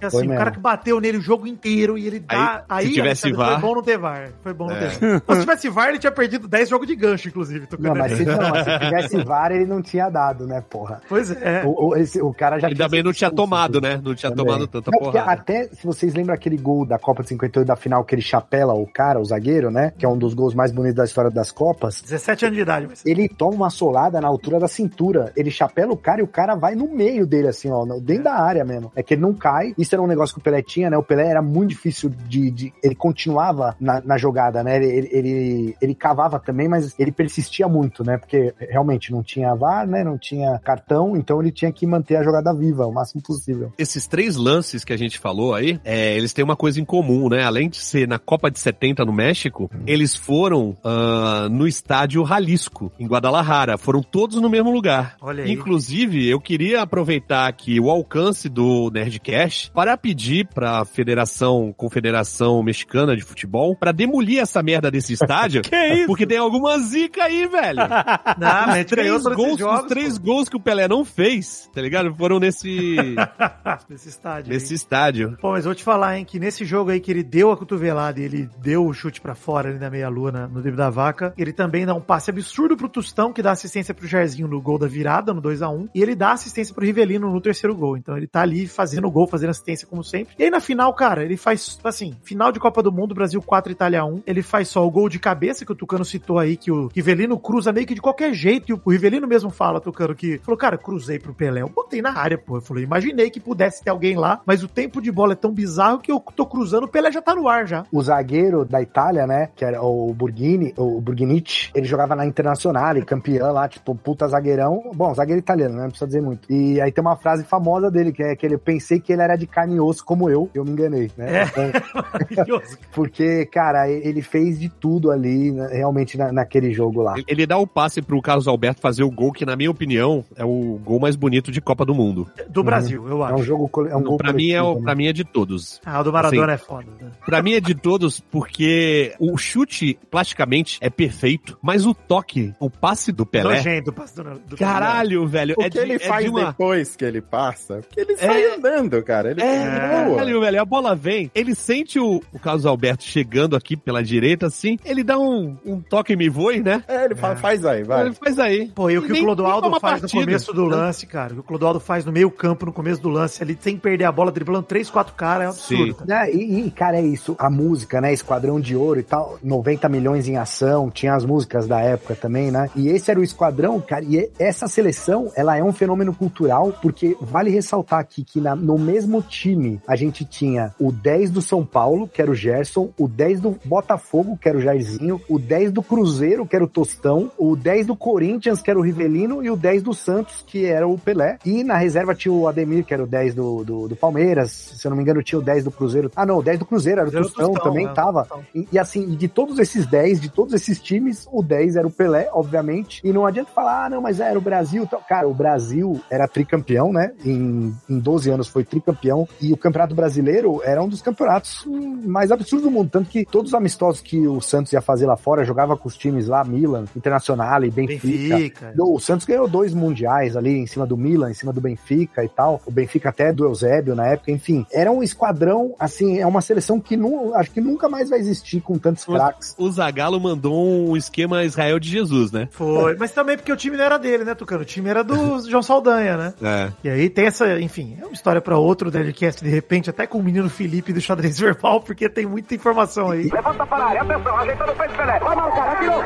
[0.00, 0.38] É assim, Foi o mesmo.
[0.38, 2.64] cara que bateu nele o jogo inteiro e ele dá...
[2.68, 4.30] Aí, Aí, se tivesse VAR- Foi bom não ter VAR.
[4.42, 4.88] Foi bom não É.
[4.88, 5.22] ter VAR.
[5.26, 7.66] Mas se tivesse VAR, ele tinha perdido 10 jogos de gancho, inclusive.
[7.66, 11.00] tô Não, mas se, não, mas se tivesse VAR, ele não tinha dado, né, porra?
[11.08, 11.62] Pois é.
[11.64, 13.84] O, o- esse- o cara já Ele também não tinha tomado, tudo.
[13.88, 14.00] né?
[14.02, 14.44] Não tinha Também.
[14.46, 15.32] tomado tanta Não, porrada.
[15.32, 18.74] até, se vocês lembram aquele gol da Copa de 58 da final, que ele chapela
[18.74, 19.92] o cara, o zagueiro, né?
[19.96, 22.00] Que é um dos gols mais bonitos da história das Copas.
[22.02, 22.86] 17 anos de idade.
[22.88, 23.06] Mas...
[23.06, 25.32] Ele toma uma solada na altura da cintura.
[25.36, 28.34] Ele chapela o cara e o cara vai no meio dele, assim, ó, dentro da
[28.34, 28.92] área mesmo.
[28.94, 29.74] É que ele não cai.
[29.78, 30.96] Isso era um negócio que o Pelé tinha, né?
[30.96, 32.50] O Pelé era muito difícil de.
[32.50, 34.76] de- ele continuava na, na jogada, né?
[34.76, 38.18] Ele, ele, ele, ele cavava também, mas ele persistia muito, né?
[38.18, 40.04] Porque realmente não tinha VAR, né?
[40.04, 43.72] Não tinha cartão, então ele tinha que manter a jogada viva o máximo possível.
[43.78, 47.28] Esses três lances que a gente falou aí, é, eles têm uma coisa em comum,
[47.28, 47.44] né?
[47.44, 52.92] Além de ser na Copa de 70 no México, eles foram ah, no estádio Jalisco,
[52.98, 53.78] em Guadalajara.
[53.78, 55.16] Foram todos no mesmo lugar.
[55.20, 55.52] Olha aí.
[55.52, 62.62] Inclusive, eu queria aproveitar aqui o alcance do Nerdcast para pedir para a Federação, Confederação
[62.62, 65.62] Mexicana de Futebol, para demolir essa merda desse estádio.
[65.68, 66.06] Que isso?
[66.06, 67.78] Porque tem alguma zica aí, velho.
[68.38, 70.24] Não, ganhou Três gols, jogos, os três pô.
[70.24, 72.14] gols que o Pelé não fez, tá ligado?
[72.14, 72.96] Foram nesse,
[73.88, 74.52] Nesse estádio.
[74.52, 75.36] nesse estádio.
[75.40, 77.97] Pô, mas vou te falar, hein, que nesse jogo aí que ele deu a cotovelada
[78.16, 81.52] e ele deu o chute pra fora ali na meia-lua no drible da vaca, ele
[81.52, 84.86] também dá um passe absurdo pro Tostão, que dá assistência pro Jairzinho no gol da
[84.86, 87.96] virada, no 2x1, e ele dá assistência pro Rivelino no terceiro gol.
[87.96, 90.34] Então ele tá ali fazendo gol, fazendo assistência como sempre.
[90.38, 93.72] E aí na final, cara, ele faz, assim, final de Copa do Mundo, Brasil 4,
[93.72, 96.70] Itália 1, ele faz só o gol de cabeça, que o Tucano citou aí, que
[96.70, 100.38] o Rivelino cruza meio que de qualquer jeito, e o Rivelino mesmo fala, Tucano, que
[100.38, 102.56] falou, cara, cruzei pro Pelé, eu botei na área, pô.
[102.56, 105.52] Eu falei, imaginei que pudesse ter alguém lá, mas o tempo de bola é tão
[105.52, 107.84] bizarro que eu tô cruzando, o Pelé já tá no ar já.
[107.92, 109.48] O zagueiro da Itália, né?
[109.56, 114.90] Que era o Burghini, o Burghinich, ele jogava na Internacional, campeão lá, tipo, puta zagueirão.
[114.94, 115.82] Bom, zagueiro italiano, né?
[115.82, 116.50] Não precisa dizer muito.
[116.52, 119.22] E aí tem uma frase famosa dele, que é que ele eu pensei que ele
[119.22, 121.42] era de carne e osso como eu, eu me enganei, né?
[121.42, 121.44] É.
[121.44, 121.64] Então,
[122.12, 122.78] Maravilhoso.
[122.92, 127.14] porque, cara, ele fez de tudo ali, né, realmente, na- naquele jogo lá.
[127.26, 130.44] Ele dá o passe pro Carlos Alberto fazer o gol que, na minha opinião, é
[130.44, 132.26] o gol mais bonito de Copa do Mundo.
[132.48, 133.42] Do Brasil, eu É um acho.
[133.44, 134.80] jogo, é um gol pra, mim é, o- né?
[134.82, 135.80] pra mim é de todos.
[135.84, 136.86] Ah, o do Maradona Assim, é foda.
[137.00, 137.10] né?
[137.24, 142.68] Pra mim é de todos porque o chute, plasticamente, é perfeito, mas o toque, o
[142.68, 143.56] passe do Pelé...
[143.56, 145.54] Nojento, o passe do, do Caralho, velho.
[145.58, 146.46] O é que de, ele é faz de uma...
[146.46, 147.76] depois que ele passa?
[147.76, 149.30] Porque ele sai andando, cara.
[149.30, 150.18] Ele É, voa.
[150.18, 154.46] velho, velho, a bola vem, ele sente o, o Carlos Alberto chegando aqui pela direita,
[154.46, 156.82] assim, ele dá um, um toque me voe, né?
[156.88, 158.06] É, ele fala, faz aí, vai.
[158.06, 158.70] Ele faz aí.
[158.74, 160.14] Pô, e o que o Clodoaldo faz partido.
[160.14, 163.00] no começo do lance, cara, o que o Clodoaldo faz no meio campo, no começo
[163.00, 165.98] do lance, ali, sem perder a bola, driblando três, quatro caras, é um absurdo.
[165.98, 166.06] Sim.
[166.06, 166.28] cara.
[166.28, 167.36] É, e, e, cara, é isso.
[167.38, 167.67] A música,
[168.00, 168.12] né?
[168.12, 169.38] Esquadrão de Ouro e tal.
[169.42, 170.90] 90 milhões em ação.
[170.90, 172.70] Tinha as músicas da época também, né?
[172.76, 174.04] E esse era o Esquadrão, cara.
[174.04, 178.78] E essa seleção, ela é um fenômeno cultural, porque vale ressaltar aqui que na- no
[178.78, 183.08] mesmo time a gente tinha o 10 do São Paulo, que era o Gerson, o
[183.08, 187.30] 10 do Botafogo, que era o Jairzinho, o 10 do Cruzeiro, que era o Tostão,
[187.38, 190.86] o 10 do Corinthians, que era o Rivelino, e o 10 do Santos, que era
[190.86, 191.38] o Pelé.
[191.44, 194.50] E na reserva tinha o Ademir, que era o 10 do, do, do Palmeiras.
[194.50, 196.10] Se eu não me engano, tinha o 10 do Cruzeiro.
[196.14, 197.92] Ah, não, o 10 do Cruzeiro era o Tostão, também né?
[197.94, 198.20] tava.
[198.20, 198.44] Tostão.
[198.54, 201.90] E, e assim, de todos esses 10, de todos esses times, o 10 era o
[201.90, 203.00] Pelé, obviamente.
[203.04, 204.84] E não adianta falar, ah, não, mas era o Brasil.
[204.84, 205.00] e tal.
[205.08, 207.12] Cara, o Brasil era tricampeão, né?
[207.24, 209.28] Em, em 12 anos foi tricampeão.
[209.40, 212.90] E o Campeonato Brasileiro era um dos campeonatos hum, mais absurdos do mundo.
[212.90, 215.96] Tanto que todos os amistosos que o Santos ia fazer lá fora, jogava com os
[215.96, 218.36] times lá, Milan, Internacional e Benfica.
[218.36, 218.74] Benfica.
[218.78, 222.28] O Santos ganhou dois mundiais ali em cima do Milan, em cima do Benfica e
[222.28, 222.60] tal.
[222.66, 224.66] O Benfica até do Eusébio na época, enfim.
[224.72, 228.60] Era um esquadrão, assim, é uma seleção que nu, acho que nunca mais vai existir
[228.60, 229.54] com tantos craques.
[229.58, 232.48] O Zagallo mandou um esquema Israel de Jesus, né?
[232.50, 234.62] Foi, mas também porque o time não era dele, né, Tucano?
[234.62, 236.34] O time era do João Saldanha, né?
[236.42, 236.72] É.
[236.84, 240.18] E aí tem essa, enfim, é uma história pra outro Deadcast, de repente, até com
[240.18, 243.28] o menino Felipe do xadrez verbal, porque tem muita informação aí.
[243.30, 245.18] Levanta para a área, atenção, ajeitando o peito Pelé.
[245.18, 246.02] Vai marcar, atirou.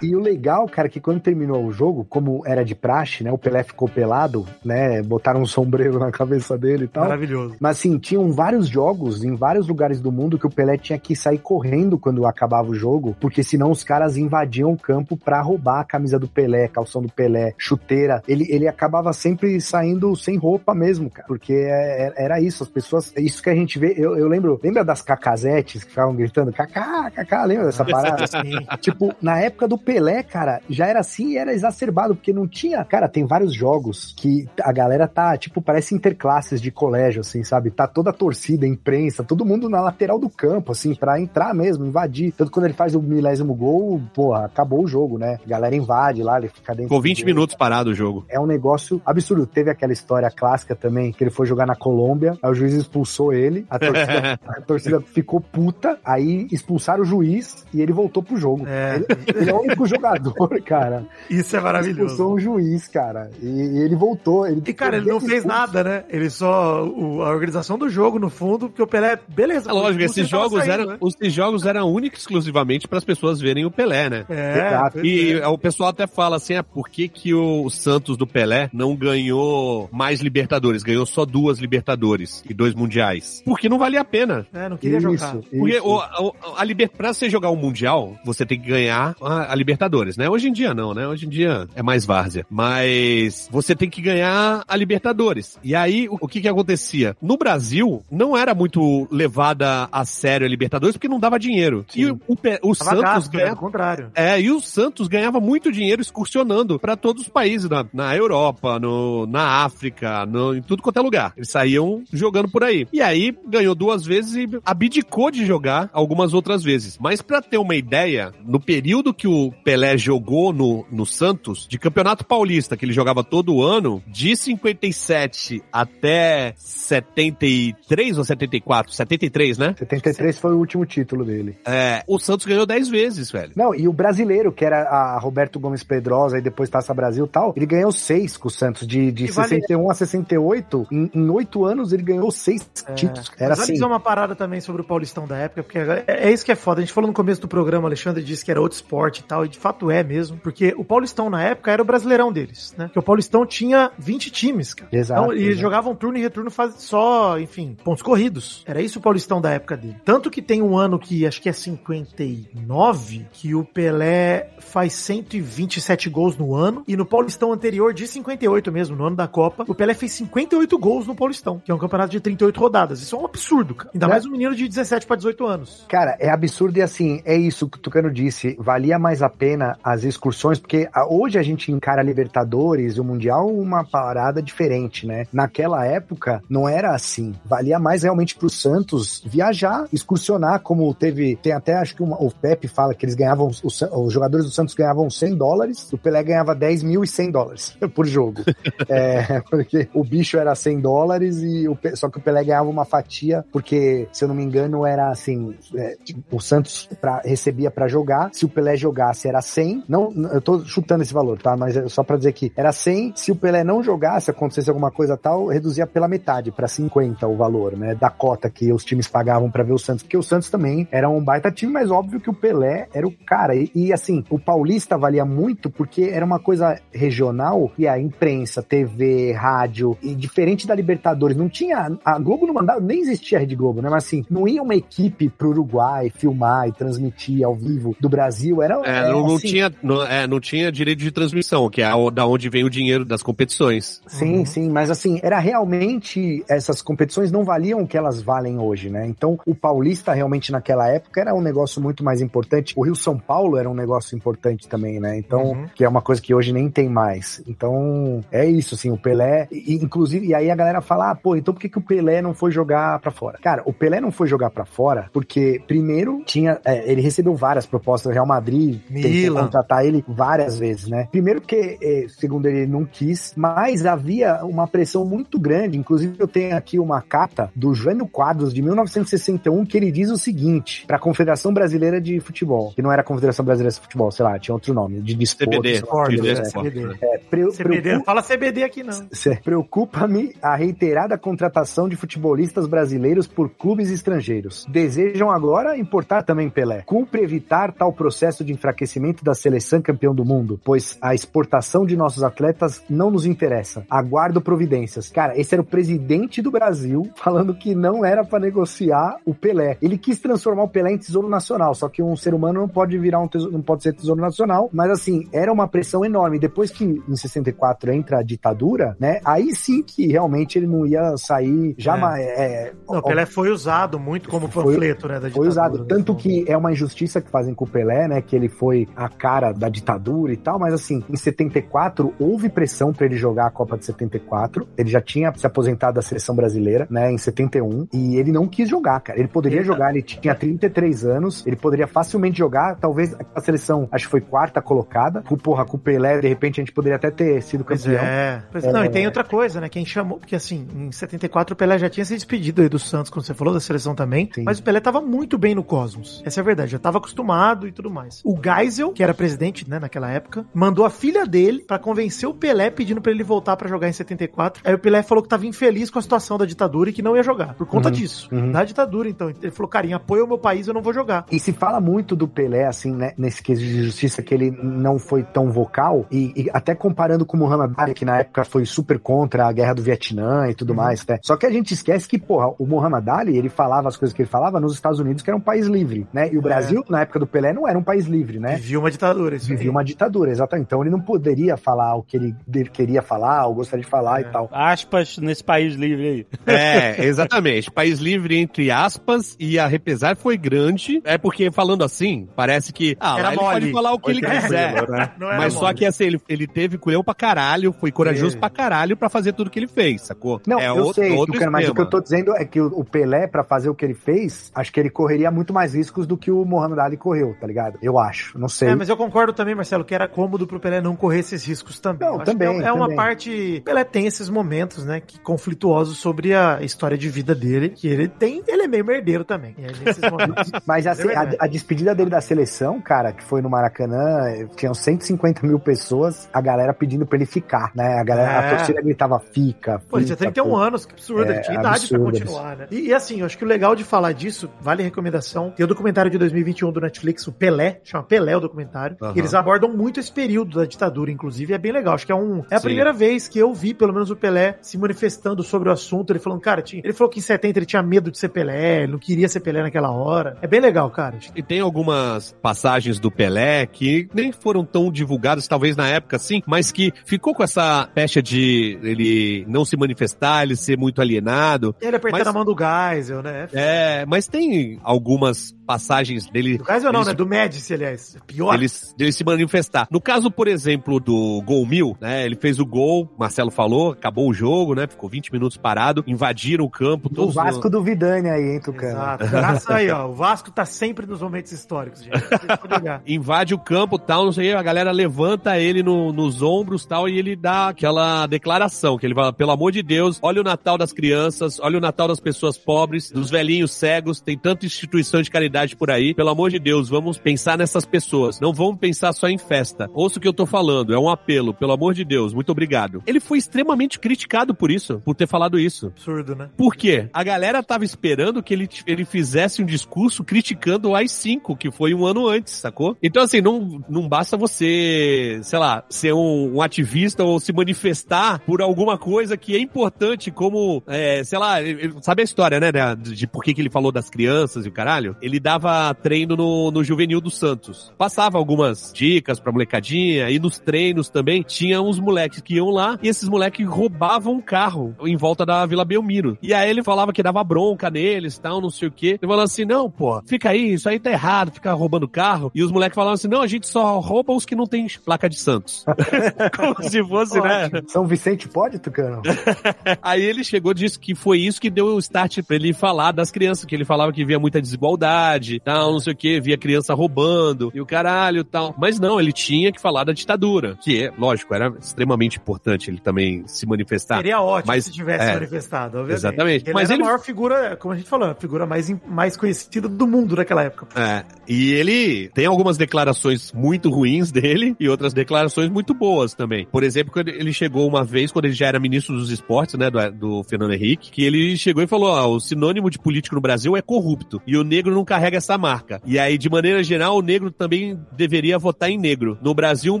[0.02, 3.32] E o legal, cara, que quando terminou o jogo, como era de praxe, né?
[3.32, 5.02] O Pelé ficou pelado, né?
[5.02, 7.04] Botaram um sombreiro na cabeça dele e tal.
[7.04, 7.56] Maravilhoso.
[7.60, 11.16] Mas assim, tinham vários jogos em vários lugares do mundo que o Pelé tinha que
[11.16, 15.80] sair correndo quando acabava o jogo, porque senão os caras invadiam o campo pra roubar
[15.80, 18.22] a camisa do Pelé, calção do Pelé, chuteira.
[18.28, 22.68] Ele, ele acabava sempre saindo sem roupa mesmo, cara, porque é- é- era isso, as
[22.68, 23.94] pessoas, é isso que a gente vê.
[23.96, 28.26] Eu, eu lembro, lembra das cacazetes que ficavam gritando cacá, cacá, lembra dessa parada?
[28.26, 28.66] Sim.
[28.80, 32.84] tipo, na época do Pelé, cara, já era assim e era exacerbado, porque não tinha.
[32.84, 37.70] Cara, tem vários jogos que a galera tá, tipo, parece interclasses de colégio, assim, sabe?
[37.70, 41.54] Tá toda a torcida, a imprensa, todo mundo na lateral do campo, assim, pra entrar
[41.54, 42.32] mesmo, invadir.
[42.32, 45.38] Tanto quando ele faz o milésimo gol, porra, acabou o jogo, né?
[45.42, 46.88] A galera invade lá, ele fica dentro.
[46.88, 47.24] Ficou do 20 gol.
[47.24, 48.26] minutos parado o jogo.
[48.28, 49.46] É um negócio absurdo.
[49.46, 53.32] Teve aquela história clássica também, que ele foi jogar na Colômbia, aí o juiz expulsou
[53.32, 58.36] ele, a torcida, a torcida ficou puta, aí expulsaram o juiz e ele voltou pro
[58.36, 58.66] jogo.
[58.68, 58.96] É.
[58.96, 61.04] Ele, ele é o único jogador, cara.
[61.30, 62.02] Isso é maravilhoso.
[62.12, 63.30] Expulsou um juiz, cara.
[63.42, 64.46] E, e ele voltou.
[64.46, 66.04] Ele, E, cara, ele não fez nada, né?
[66.08, 66.84] Ele só.
[66.84, 69.18] o- a organização do jogo, no fundo, porque o Pelé.
[69.28, 69.70] Beleza.
[69.70, 70.98] É lógico, o esses jogos, saindo, eram, né?
[71.20, 74.24] esses jogos eram únicos exclusivamente para as pessoas verem o Pelé, né?
[74.28, 75.04] É, Exato.
[75.06, 75.46] E é.
[75.46, 79.88] o pessoal até fala assim, ah, por que, que o Santos do Pelé não ganhou
[79.92, 80.82] mais Libertadores?
[80.82, 83.42] Ganhou só duas Libertadores e dois Mundiais.
[83.44, 84.46] Porque não valia a pena.
[84.52, 85.32] É, não queria Isso, jogar.
[85.36, 85.86] Porque isso.
[85.86, 86.88] o, a, a liber...
[86.90, 90.30] pra você jogar um Mundial, você tem que ganhar a, a Libertadores, né?
[90.30, 91.06] Hoje em dia não, né?
[91.06, 92.46] Hoje em dia é mais várzea.
[92.48, 95.58] Mas você tem que ganhar a Libertadores.
[95.62, 97.14] E aí, o, que que acontecia?
[97.20, 101.84] No Brasil, não era muito levada a sério a Libertadores porque não dava dinheiro.
[101.94, 103.40] E o, o, o Santos gasto, né?
[103.40, 103.56] ganhava...
[103.56, 104.10] Ao contrário.
[104.14, 108.78] É, e o Santos ganhava muito dinheiro excursionando pra todos os países, na, na Europa,
[108.78, 111.34] no, na África, no, em tudo quanto é lugar.
[111.36, 112.86] Eles saíam jogando por aí.
[112.90, 116.96] E aí ganhou duas vezes e abdicou de jogar algumas outras vezes.
[116.98, 121.78] Mas pra ter uma ideia, no período que o Pelé jogou no, no Santos, de
[121.78, 128.92] Campeonato Paulista, que ele jogava todo ano, de 57 até 73 ou 74?
[128.92, 129.74] 73, né?
[129.78, 131.58] 73 foi o último título dele.
[131.66, 133.52] É, o Santos ganhou 10 vezes, velho.
[133.56, 137.28] Não, e o brasileiro, que era a Roberto Gomes Pedrosa e depois Taça Brasil e
[137.28, 138.86] tal, ele ganhou seis com o Santos.
[138.86, 143.30] De, de E vale- 61 a 68, em, em oito anos ele ganhou seis títulos.
[143.38, 143.72] Era Mas assim.
[143.74, 146.56] dizer uma parada também sobre o Paulistão da época, porque é, é isso que é
[146.56, 146.80] foda.
[146.80, 149.24] A gente falou no começo do programa, o Alexandre disse que era outro esporte e
[149.24, 152.74] tal, e de fato é mesmo, porque o Paulistão na época era o brasileirão deles,
[152.76, 152.86] né?
[152.86, 154.88] Porque o Paulistão tinha 20 times, cara.
[154.92, 155.60] Exato, Então, e exato.
[155.60, 158.62] jogavam turno e retorno faz só, enfim, pontos corridos.
[158.66, 159.96] Era isso o Paulistão da época dele.
[160.04, 166.08] Tanto que tem um ano que acho que é 59, que o Pelé faz 127
[166.10, 169.74] gols no ano, e no Paulistão anterior, de 58 mesmo, no ano da Copa, o
[169.74, 173.00] Pelé fez 58 gols no Paulistão, que é um campeonato de 38 rodadas.
[173.00, 173.90] Isso é um absurdo, cara.
[173.94, 174.08] Ainda É.
[174.08, 175.84] mais um menino de 17 para 18 anos.
[175.88, 178.56] Cara, é absurdo e assim, é isso que o Tucano disse.
[178.58, 183.04] Valia mais a pena as excursões, porque hoje a gente encara a Libertadores e o
[183.04, 185.26] Mundial uma parada diferente, né?
[185.32, 187.34] Naquela época não era assim.
[187.44, 191.36] Valia mais realmente pro Santos viajar, excursionar, como teve.
[191.36, 194.52] Tem até, acho que uma- o Pepe fala que eles ganhavam, os, os jogadores do
[194.52, 198.42] Santos ganhavam 100 dólares, o Pelé ganhava 10 mil e 100 dólares por jogo.
[198.88, 202.84] É, porque o bicho era 100 dólares e o, só que o Pelé ganhava uma
[202.84, 207.70] fatia, porque, se eu não me engano, era assim, é, tipo, o Santos pra, recebia
[207.70, 211.56] pra jogar, se o Pelé jogasse era 100, não, eu tô chutando esse valor, tá?
[211.56, 214.90] Mas é só pra dizer que era 100, se o Pelé não jogasse, acontecesse alguma
[214.90, 219.08] coisa tal, reduzia pela metade, pra 50 o valor, né, da cota que os times
[219.08, 222.20] pagavam pra ver o Santos, porque o Santos também era um baita time, mas óbvio
[222.20, 226.24] que o Pelé era o cara, e, e, assim, o Paulista valia muito porque era
[226.24, 232.18] uma coisa regional, e a imprensa, TV, rádio, e diferente da Libertadores, não tinha, a
[232.18, 235.28] Globo não mandava, nem existia a Rede Globo, né, mas assim, não ia uma equipe
[235.28, 238.80] pro Uruguai filmar e transmitir ao vivo do Brasil, era...
[238.84, 242.26] É, não, não assim, tinha, não, é, não tinha direito de transmissão, que é da
[242.26, 244.00] onde vem o dinheiro das competições.
[244.06, 248.90] Sim, sim, mas assim, era realmente, essas competições não valiam o que elas valem hoje,
[248.90, 249.06] né?
[249.06, 252.74] Então, o Paulista realmente naquela época era um negócio muito mais importante.
[252.76, 255.16] O Rio São Paulo era um negócio importante também, né?
[255.18, 255.66] Então, Uhum.
[255.74, 257.42] que é uma coisa que hoje nem tem mais.
[257.46, 261.36] Então, é isso, assim, o Pelé, e, inclusive, e aí a galera fala, ah, pô,
[261.36, 263.38] então por que, que o Pelé não foi jogar pra fora?
[263.42, 267.66] Cara, o Pelé não foi jogar pra fora porque, primeiro, tinha, é, ele recebeu várias
[267.66, 269.42] propostas do Real Madrid, Milan.
[269.42, 271.08] contratar ele várias vezes, né?
[271.10, 275.78] Primeiro porque, eh, segundo ele, ele não quis, mas havia uma pressão muito grande.
[275.78, 280.16] Inclusive, eu tenho aqui uma carta do Jânio Quadros, de 1961, que ele diz o
[280.16, 284.10] seguinte, para a Confederação Brasileira de Futebol, que não era a Confederação Brasileira de Futebol,
[284.10, 285.56] sei lá, tinha outro nome, de desporto.
[285.60, 285.74] CBD.
[285.76, 286.96] sei lá, CBD, é, é, CBD.
[287.30, 289.08] pre- CBD, preocupa- não fala CBD aqui não.
[289.44, 294.66] Preocupa-me a reiterada contratação de futebolistas brasileiros por clubes estrangeiros.
[294.68, 296.82] Desejam agora importar também Pelé.
[296.86, 298.87] Cumpre evitar tal processo de enfraquecimento
[299.24, 303.84] da seleção campeão do mundo, pois a exportação de nossos atletas não nos interessa.
[303.90, 305.08] Aguardo providências.
[305.10, 309.76] Cara, esse era o presidente do Brasil falando que não era pra negociar o Pelé.
[309.82, 312.96] Ele quis transformar o Pelé em tesouro nacional, só que um ser humano não pode
[312.98, 316.38] virar um tesouro, não pode ser tesouro nacional, mas assim, era uma pressão enorme.
[316.38, 319.20] Depois que em 64 entra a ditadura, né?
[319.24, 322.22] Aí sim que realmente ele não ia sair jamais.
[322.26, 322.72] É.
[322.88, 325.72] Não, o Pelé foi usado muito como Foi- panfleto, né, Foi usado.
[325.72, 325.96] ditadura.
[325.96, 328.20] Tanto que é uma injustiça que fazem com o Pelé, né?
[328.22, 332.92] Que ele foi a cara da ditadura e tal, mas assim, em 74 houve pressão
[332.92, 334.68] pra ele jogar a Copa de 74.
[334.76, 337.10] Ele já tinha se aposentado da seleção brasileira, né?
[337.10, 337.86] Em 71.
[337.92, 339.18] E ele não quis jogar, cara.
[339.18, 342.76] Ele poderia Ele- jogar, ele tinha 33 anos, ele poderia facilmente jogar.
[342.76, 345.22] Talvez a seleção, acho que foi quarta colocada.
[345.22, 348.02] Com, porra, com o Pelé, de repente a gente poderia até ter sido Pois campeão.
[348.04, 348.42] é.
[348.50, 348.72] Pois é.
[348.72, 349.68] Não, e tem outra coisa, né?
[349.68, 350.18] Quem chamou.
[350.18, 353.34] Porque assim, em 74 o Pelé já tinha se despedido aí do Santos, como você
[353.34, 354.28] falou, da seleção também.
[354.34, 354.42] Sim.
[354.44, 356.22] Mas o Pelé tava muito bem no Cosmos.
[356.24, 356.72] Essa é a verdade.
[356.72, 358.20] Já tava acostumado e tudo mais.
[358.24, 358.34] O
[358.68, 362.70] Geisel, que era presidente, né, naquela época, mandou a filha dele pra convencer o Pelé
[362.70, 364.62] pedindo pra ele voltar pra jogar em 74.
[364.64, 367.16] Aí o Pelé falou que tava infeliz com a situação da ditadura e que não
[367.16, 367.54] ia jogar.
[367.54, 368.28] Por conta Uhum, disso.
[368.30, 368.52] uhum.
[368.52, 369.30] Da ditadura, então.
[369.30, 371.24] Ele falou, carinha, apoia o meu país, eu não vou jogar.
[371.30, 374.98] E se fala muito do Pelé, assim, né, nesse quesito de justiça, que ele não
[374.98, 378.64] foi tão vocal, e, e até comparando com o Muhammad Ali, que na época foi
[378.66, 381.18] super contra a guerra do Vietnã e tudo mais, né?
[381.22, 384.22] Só que a gente esquece que, porra, o Muhammad Ali, ele falava as coisas que
[384.22, 386.28] ele falava nos Estados Unidos, que era um país livre, né?
[386.32, 388.57] E o Brasil, na época do Pelé, não era um país livre, né?
[388.60, 389.56] Vivia uma ditadura, isso aí.
[389.56, 390.66] Vivia uma ditadura, exatamente.
[390.66, 392.34] Então ele não poderia falar o que ele
[392.72, 394.48] queria falar, ou gostaria de falar e tal.
[394.52, 396.26] Aspas nesse país livre aí.
[396.58, 397.70] É, exatamente.
[397.70, 401.00] País livre entre aspas e a repesar foi grande.
[401.04, 403.52] É porque falando assim, parece que ah, lá Era ele mole.
[403.60, 404.88] pode falar o que ele quiser.
[404.88, 405.12] né?
[405.18, 405.74] Mas só mole.
[405.74, 408.40] que assim, ele, ele teve culhão pra caralho, foi corajoso Teve.
[408.40, 410.40] pra caralho pra fazer tudo que ele fez, sacou?
[410.46, 412.60] Não, é eu outro, sei, outro Tucano, mas o que eu tô dizendo é que
[412.60, 415.74] o o Pelé, pra fazer o que ele fez, acho que ele correria muito mais
[415.74, 417.78] riscos do que o Muhammad Ali correu, tá ligado?
[417.82, 418.68] Eu acho, não sei.
[418.68, 421.78] É, mas eu concordo também, Marcelo, que era cômodo pro Pelé não correr esses riscos
[421.80, 422.08] também.
[422.08, 422.96] Não, também, é, é uma também.
[422.96, 423.62] parte.
[423.64, 428.08] Pelé tem esses momentos, né, que conflituosos sobre a história de vida dele, que ele
[428.08, 428.42] tem.
[428.46, 429.54] Ele é meio merdeiro também.
[429.58, 430.50] Nesses momentos.
[430.66, 434.74] Mas assim, É a, a despedida dele da seleção, cara, que foi no Maracanã, tinham
[434.74, 437.98] 150 mil pessoas, a galera pedindo pra ele ficar, né?
[438.00, 438.36] A galera, É.
[438.36, 439.80] a torcida gritava, fica.
[439.88, 440.56] Pô, ele tinha fica, 31 pô.
[440.56, 441.30] anos, que absurdo.
[441.32, 442.66] É, ele tinha idade pra absurdo, continuar, né?
[442.70, 445.50] E, e assim, eu acho que o legal de falar disso, vale a recomendação.
[445.50, 448.96] Tem o documentário de 2021 do Netflix, o Pelé, chama Pelé, o documentário.
[449.14, 451.94] E eles abordam muito esse período da ditadura, inclusive, e é bem legal.
[451.94, 452.44] Acho que é um.
[452.50, 452.64] É a Sim.
[452.68, 456.10] primeira vez que eu vi, pelo menos, o Pelé se manifestando sobre o assunto.
[456.12, 458.82] Ele falando, cara, tinha- ele falou que em 70 ele tinha medo de ser Pelé,
[458.82, 460.36] ele não queria ser Pelé naquela hora.
[460.42, 461.18] É bem legal, cara.
[461.34, 466.42] E tem algumas passagens do Pelé que nem foram tão divulgadas, talvez na época sim,
[466.46, 471.74] mas que ficou com essa pecha de ele não se manifestar, ele ser muito alienado.
[471.80, 473.48] Ele apertando Mas- a mão do Geisel, né?
[473.52, 476.58] É, mas tem algumas passagens dele.
[476.58, 477.14] Do Geisel não, né?
[477.14, 478.16] Do Médici, aliás.
[478.26, 478.56] Pior.
[478.56, 479.86] Dele, dele se manifestar.
[479.90, 482.24] No caso, por exemplo, do Gol Mil, né?
[482.24, 484.86] Ele fez o gol, Marcelo falou, acabou o jogo, né?
[484.86, 487.08] Ficou 20 minutos parado, invadiram o campo.
[487.08, 488.92] O todos Vasco do Vidani aí, hein, Tucano?
[488.92, 489.26] Exato.
[489.28, 490.08] Graças aí, ó.
[490.08, 492.18] O Vasco tá sempre nos momentos históricos, gente.
[493.06, 497.08] Invade o campo tal, não sei, o a galera levanta ele no- nos ombros tal,
[497.08, 500.76] e ele dá aquela declaração, que ele fala, pelo amor de Deus, olha o Natal
[500.76, 505.30] das crianças, olha o Natal das pessoas pobres, dos velhinhos cegos, tem tanta instituição de
[505.30, 508.07] caridade por aí, pelo amor de Deus, vamos pensar nessas pessoas,
[508.40, 509.88] não vamos pensar só em festa.
[509.92, 513.02] Ouça o que eu tô falando, é um apelo, pelo amor de Deus, muito obrigado.
[513.06, 515.86] Ele foi extremamente criticado por isso, por ter falado isso.
[515.88, 516.50] Absurdo, né?
[516.56, 517.08] Por quê?
[517.12, 521.94] A galera tava esperando que ele, ele fizesse um discurso criticando o AI-5, que foi
[521.94, 522.96] um ano antes, sacou?
[523.02, 528.40] Então, assim, não, não basta você, sei lá, ser um, um ativista ou se manifestar
[528.40, 531.56] por alguma coisa que é importante, como, é, sei lá,
[532.02, 534.68] sabe a história, né, né, de, de por que, que ele falou das crianças e
[534.68, 535.16] o caralho?
[535.20, 537.92] Ele dava treino no, no Juvenil do Santos.
[537.98, 542.96] Passava algumas dicas pra molecadinha, e nos treinos também tinha uns moleques que iam lá,
[543.02, 546.38] e esses moleques roubavam um carro em volta da Vila Belmiro.
[546.40, 549.18] E aí ele falava que dava bronca neles e tal, não sei o quê.
[549.20, 552.52] Ele falou assim, não, pô, fica aí, isso aí tá errado, fica roubando carro.
[552.54, 555.28] E os moleques falavam assim, não, a gente só rouba os que não tem placa
[555.28, 555.84] de Santos.
[556.56, 557.68] Como se fosse, né?
[557.88, 559.22] São Vicente pode, Tucano?
[560.00, 563.12] Aí ele chegou e disse que foi isso que deu o start pra ele falar
[563.12, 566.56] das crianças, que ele falava que via muita desigualdade, tal, não sei o que, via
[566.56, 568.74] criança roubando e o caralho tal.
[568.78, 572.98] Mas não, ele tinha que falar da ditadura, que é, lógico, era extremamente importante ele
[573.00, 574.16] também se manifestar.
[574.18, 575.34] Seria ótimo Mas- se tivesse é.
[575.34, 576.18] manifestado, obviamente.
[576.18, 576.64] Exatamente.
[576.66, 579.36] Ele Mas era ele- a maior figura, como a gente falou, a figura mais, mais
[579.36, 580.86] conhecida do mundo naquela época.
[581.00, 586.66] É, e ele tem algumas declarações muito ruins dele e outras declarações muito boas também.
[586.70, 589.90] Por exemplo, quando ele chegou uma vez, quando ele já era ministro dos esportes, né,
[589.90, 593.40] do, do Fernando Henrique, que ele chegou e falou, ó, o sinônimo de político no
[593.40, 596.00] Brasil é corrupto, e o negro não carrega essa marca.
[596.04, 597.77] E aí, de maneira geral, o negro também
[598.12, 599.38] deveria votar em negro.
[599.42, 600.00] No Brasil, um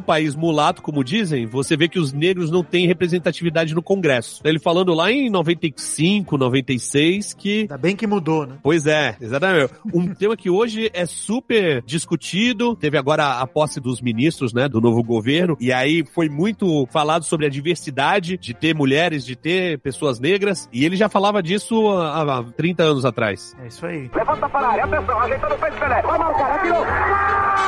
[0.00, 4.40] país mulato, como dizem, você vê que os negros não têm representatividade no Congresso.
[4.44, 8.56] Ele falando lá em 95, 96, que Ainda bem que mudou, né?
[8.62, 9.72] Pois é, exatamente.
[9.92, 12.76] Um tema que hoje é super discutido.
[12.76, 17.24] Teve agora a posse dos ministros, né, do novo governo, e aí foi muito falado
[17.24, 21.88] sobre a diversidade de ter mulheres, de ter pessoas negras, e ele já falava disso
[21.90, 23.56] há, há 30 anos atrás.
[23.62, 24.10] É isso aí.
[24.14, 26.02] Levanta para a área, atenção, ajeitando o peito Pelé.
[26.02, 27.67] Vai marcar, atirou.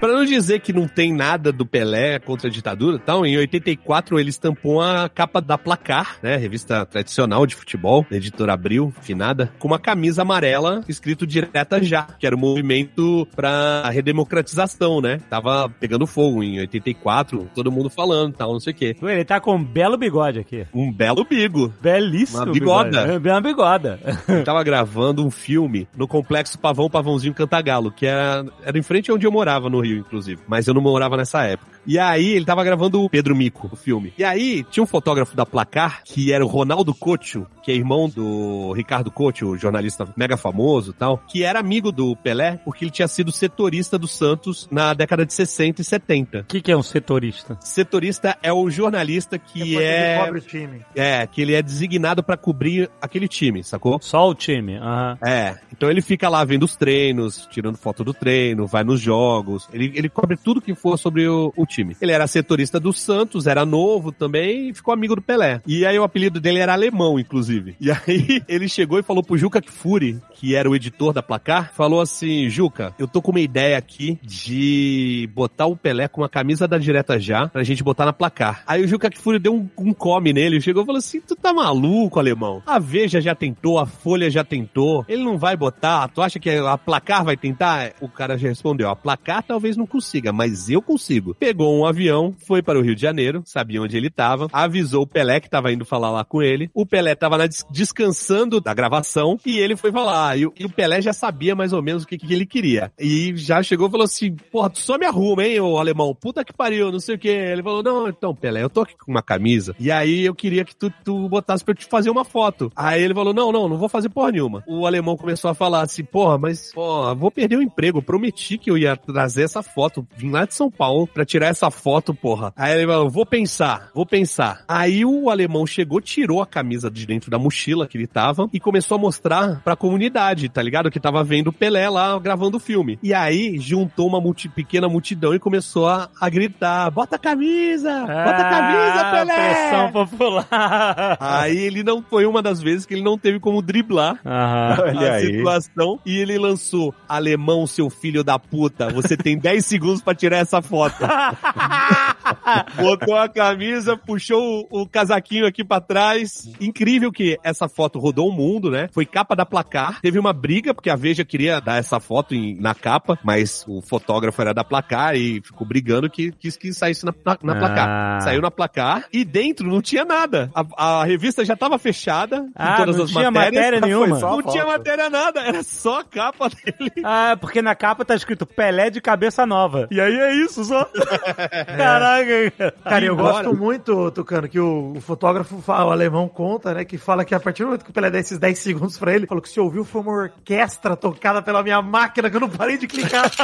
[0.00, 3.36] Pra não dizer que não tem nada do Pelé contra a ditadura e tal, em
[3.36, 8.92] 84 ele estampou a capa da Placar, né, revista tradicional de futebol, da editora Abril,
[9.02, 15.18] finada, com uma camisa amarela escrito Direta Já, que era um movimento pra redemocratização, né?
[15.28, 18.96] Tava pegando fogo em 84, todo mundo falando, tal, não sei o quê.
[19.02, 20.66] Ele tá com um belo bigode aqui.
[20.72, 21.72] Um belo bigo.
[21.80, 22.44] Belíssimo.
[22.44, 23.06] Uma bigoda.
[23.06, 23.28] bigode.
[23.28, 24.00] É, Uma bigoda.
[24.28, 29.10] Eu tava gravando um filme no Complexo Pavão Pavãozinho Cantagalo, que era, era em frente
[29.10, 30.42] onde eu morava no Rio, inclusive.
[30.46, 31.78] Mas eu não morava nessa época.
[31.86, 34.12] E aí ele tava gravando o Pedro Mico, o filme.
[34.18, 38.08] E aí tinha um fotógrafo da Placar, que era o Ronaldo Cocho, que é irmão
[38.08, 42.84] do Ricardo Cocho, o jornalista mega famoso e tal, que era amigo do Pelé, porque
[42.84, 46.40] ele tinha sido setorista do Santos na década de 60 e 70.
[46.40, 47.56] O que, que é um setorista?
[47.60, 50.18] Setorista é o jornalista que Depois é...
[50.18, 50.84] cobre o time.
[50.94, 53.98] É, que ele é designado pra cobrir aquele time, sacou?
[54.02, 54.76] Só o time.
[54.76, 55.18] aham.
[55.24, 59.68] É, então ele fica lá vendo os treinos, tirando foto do treino, vai nos jogos,
[59.78, 61.96] ele, ele cobre tudo que for sobre o, o time.
[62.00, 65.60] Ele era setorista do Santos, era novo também e ficou amigo do Pelé.
[65.66, 67.76] E aí o apelido dele era alemão, inclusive.
[67.80, 71.72] E aí ele chegou e falou pro Juca Kfouri, que era o editor da placar,
[71.74, 76.28] falou assim, Juca, eu tô com uma ideia aqui de botar o Pelé com uma
[76.28, 78.62] camisa da Direta Já pra gente botar na placar.
[78.66, 81.52] Aí o Juca Kfouri deu um, um come nele, chegou e falou assim, tu tá
[81.52, 82.62] maluco, alemão?
[82.66, 86.50] A Veja já tentou, a Folha já tentou, ele não vai botar, tu acha que
[86.50, 87.92] a placar vai tentar?
[88.00, 91.34] O cara já respondeu, a placar talvez não consiga, mas eu consigo.
[91.34, 95.06] Pegou um avião, foi para o Rio de Janeiro, sabia onde ele estava, avisou o
[95.06, 96.70] Pelé que estava indo falar lá com ele.
[96.74, 97.36] O Pelé estava
[97.70, 100.38] descansando da gravação e ele foi falar.
[100.38, 102.92] E, e, o Pelé já sabia mais ou menos o que, que ele queria.
[102.98, 106.14] E já chegou e falou assim: Porra, tu só me arruma, hein, ô alemão?
[106.14, 107.28] Puta que pariu, não sei o que.
[107.28, 109.74] Ele falou: Não, então, Pelé, eu tô aqui com uma camisa.
[109.78, 112.70] E aí eu queria que tu, tu botasse pra eu te fazer uma foto.
[112.74, 114.62] Aí ele falou: Não, não, não vou fazer porra nenhuma.
[114.66, 117.98] O alemão começou a falar assim: Porra, mas, porra, vou perder o emprego.
[117.98, 120.06] Eu prometi que eu ia trazer essa foto.
[120.16, 122.52] Vim lá de São Paulo pra tirar essa foto, porra.
[122.56, 124.62] Aí ele falou: Vou pensar, vou pensar.
[124.68, 128.60] Aí o alemão chegou, tirou a camisa de dentro da mochila que ele tava e
[128.60, 130.90] começou a mostrar pra comunidade, tá ligado?
[130.90, 132.98] Que tava vendo o Pelé lá gravando o filme.
[133.02, 138.00] E aí juntou uma multi, pequena multidão e começou a, a gritar: Bota a camisa!
[138.00, 139.34] Bota a camisa, Ah, Pelé!
[139.68, 141.16] Pressão popular.
[141.20, 144.20] Aí ele não foi uma das vezes que ele não teve como driblar.
[144.24, 145.26] Olha a aí.
[145.26, 150.36] situação e ele lançou: Alemão, seu filho da puta, você tem 10 segundos pra tirar
[150.38, 150.96] essa foto.
[152.76, 156.48] Botou a camisa, puxou o, o casaquinho aqui pra trás.
[156.60, 158.88] Incrível que essa foto rodou o mundo, né?
[158.92, 160.00] Foi capa da placar.
[160.02, 163.80] Teve uma briga, porque a Veja queria dar essa foto em- na capa, mas o
[163.80, 167.58] fotógrafo era da placar e ficou brigando que quis que saísse na, na, na Ah.
[167.58, 168.20] placar.
[168.22, 170.50] Saiu na placar e dentro não tinha nada.
[170.54, 173.54] A, a revista já tava fechada Ah, todas não as tinha matérias.
[173.54, 174.18] matéria nenhuma?
[174.18, 176.92] não tinha matéria nada, era só a capa dele.
[177.04, 179.88] Ah, porque na capa tá escrito Pelé de cabeça nova.
[179.90, 180.84] E aí é isso só.
[181.76, 182.74] Caraca.
[182.84, 183.44] Cara, eu Embora.
[183.44, 187.34] gosto muito, Tucano, que o, o fotógrafo, fala, o alemão conta, né, que fala que
[187.34, 189.48] a partir do momento que o Pelé dá esses 10 segundos pra ele, falou que
[189.48, 193.30] se ouviu foi uma orquestra tocada pela minha máquina que eu não parei de clicar.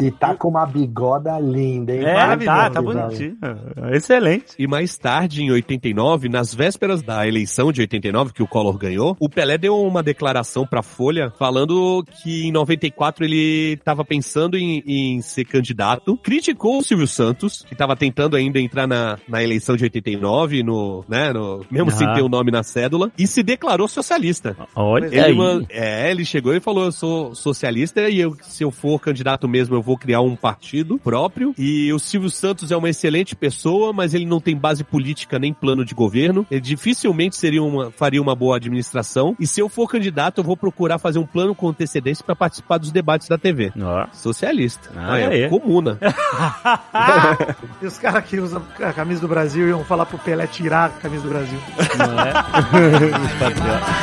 [0.00, 2.04] E tá com uma bigoda linda, hein?
[2.04, 3.36] É, tá, tá bonitinho.
[3.92, 4.54] Excelente.
[4.58, 9.16] E mais tarde, em 89, nas vésperas da eleição de 89, que o Collor ganhou,
[9.20, 14.82] o Pelé deu uma declaração pra Folha falando que em 94 ele estava pensando em,
[14.86, 16.16] em ser candidato.
[16.16, 21.04] Criticou o Silvio Santos, que estava tentando ainda entrar na, na eleição de 89, no,
[21.08, 24.56] né, no, mesmo sem ter o nome na cédula, e se declarou socialista.
[24.74, 25.66] Olha Ele, aí.
[25.70, 29.74] é, ele chegou e falou: Eu sou socialista e eu, se eu for candidato mesmo,
[29.74, 31.54] eu vou criar um partido próprio.
[31.58, 35.52] E o Silvio Santos é uma excelente pessoa, mas ele não tem base política nem
[35.52, 36.46] plano de governo.
[36.50, 39.36] Ele dificilmente seria uma, faria uma boa administração.
[39.38, 42.78] E se eu for candidato, eu vou procurar fazer um plano com antecedência para participar
[42.78, 43.63] dos debates da TV.
[43.80, 44.06] Ó.
[44.12, 44.90] Socialista.
[44.96, 45.48] Ah, é, é.
[45.48, 45.98] comuna.
[47.80, 50.90] e os caras que usam a camisa do Brasil iam falar pro Pelé tirar a
[50.90, 51.58] camisa do Brasil.
[51.98, 52.32] Não é?
[53.18, 53.94] Os patriotas.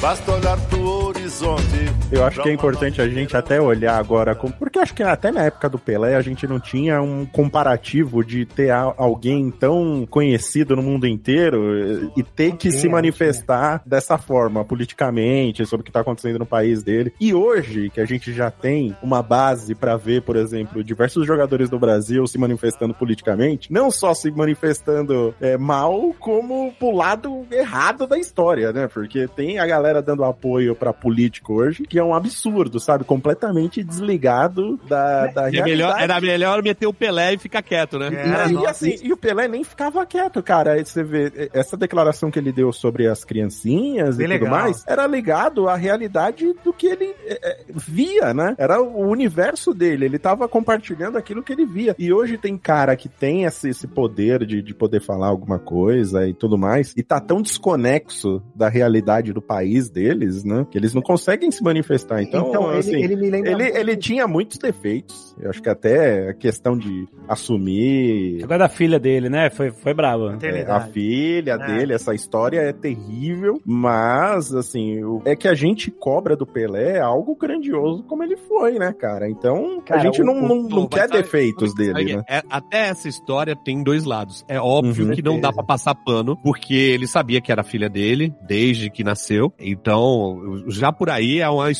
[0.00, 1.99] Basta olhar pro horizonte.
[2.12, 5.30] Eu acho que é importante a gente até olhar agora, como- porque acho que até
[5.30, 10.74] na época do Pelé a gente não tinha um comparativo de ter alguém tão conhecido
[10.74, 15.84] no mundo inteiro eh, e ter que se não manifestar dessa forma, politicamente, sobre o
[15.84, 17.12] que tá acontecendo no país dele.
[17.20, 21.70] E hoje, que a gente já tem uma base pra ver, por exemplo, diversos jogadores
[21.70, 28.04] do Brasil se manifestando politicamente, não só se manifestando eh, mal, como pro lado errado
[28.08, 28.88] da história, né?
[28.92, 33.04] Porque tem a galera dando apoio pra político hoje, que é um absurdo, sabe?
[33.04, 36.02] Completamente desligado da, da É melhor, realidade.
[36.02, 38.08] era melhor meter o Pelé e ficar quieto, né?
[38.50, 40.72] E, e assim, e o Pelé nem ficava quieto, cara.
[40.72, 44.60] Aí você vê, essa declaração que ele deu sobre as criancinhas Bem e tudo legal.
[44.60, 48.54] mais, era ligado à realidade do que ele é, é, via, né?
[48.58, 51.94] Era o universo dele, ele tava compartilhando aquilo que ele via.
[51.98, 56.26] E hoje tem cara que tem esse, esse poder de, de poder falar alguma coisa
[56.26, 60.66] e tudo mais, e tá tão desconexo da realidade do país deles, né?
[60.70, 61.89] Que eles não conseguem se manifestar.
[62.22, 63.50] Então, Então, ele, assim, ele me lembra.
[63.52, 65.34] ele, muito- ele tinha muitos defeitos.
[65.40, 69.50] Eu acho que até a questão de assumir Agora da filha dele, né?
[69.50, 70.30] Foi, foi brabo.
[70.42, 71.66] é, a filha É.
[71.66, 77.00] dele, essa história é terrível, mas assim, o- é que a gente cobra do Pelé
[77.00, 79.28] algo grandioso como ele foi, né, cara?
[79.28, 82.22] Então, Cara, a gente o- não, não, Pô, não quer sabe- defeitos sabe dele, né?
[82.28, 84.44] é- até essa história tem dois lados.
[84.48, 85.12] É óbvio Uhum.
[85.12, 89.02] que não dá pra passar pano, porque ele sabia que era filha dele desde que
[89.02, 89.52] nasceu.
[89.58, 91.79] Então, já por aí é uma história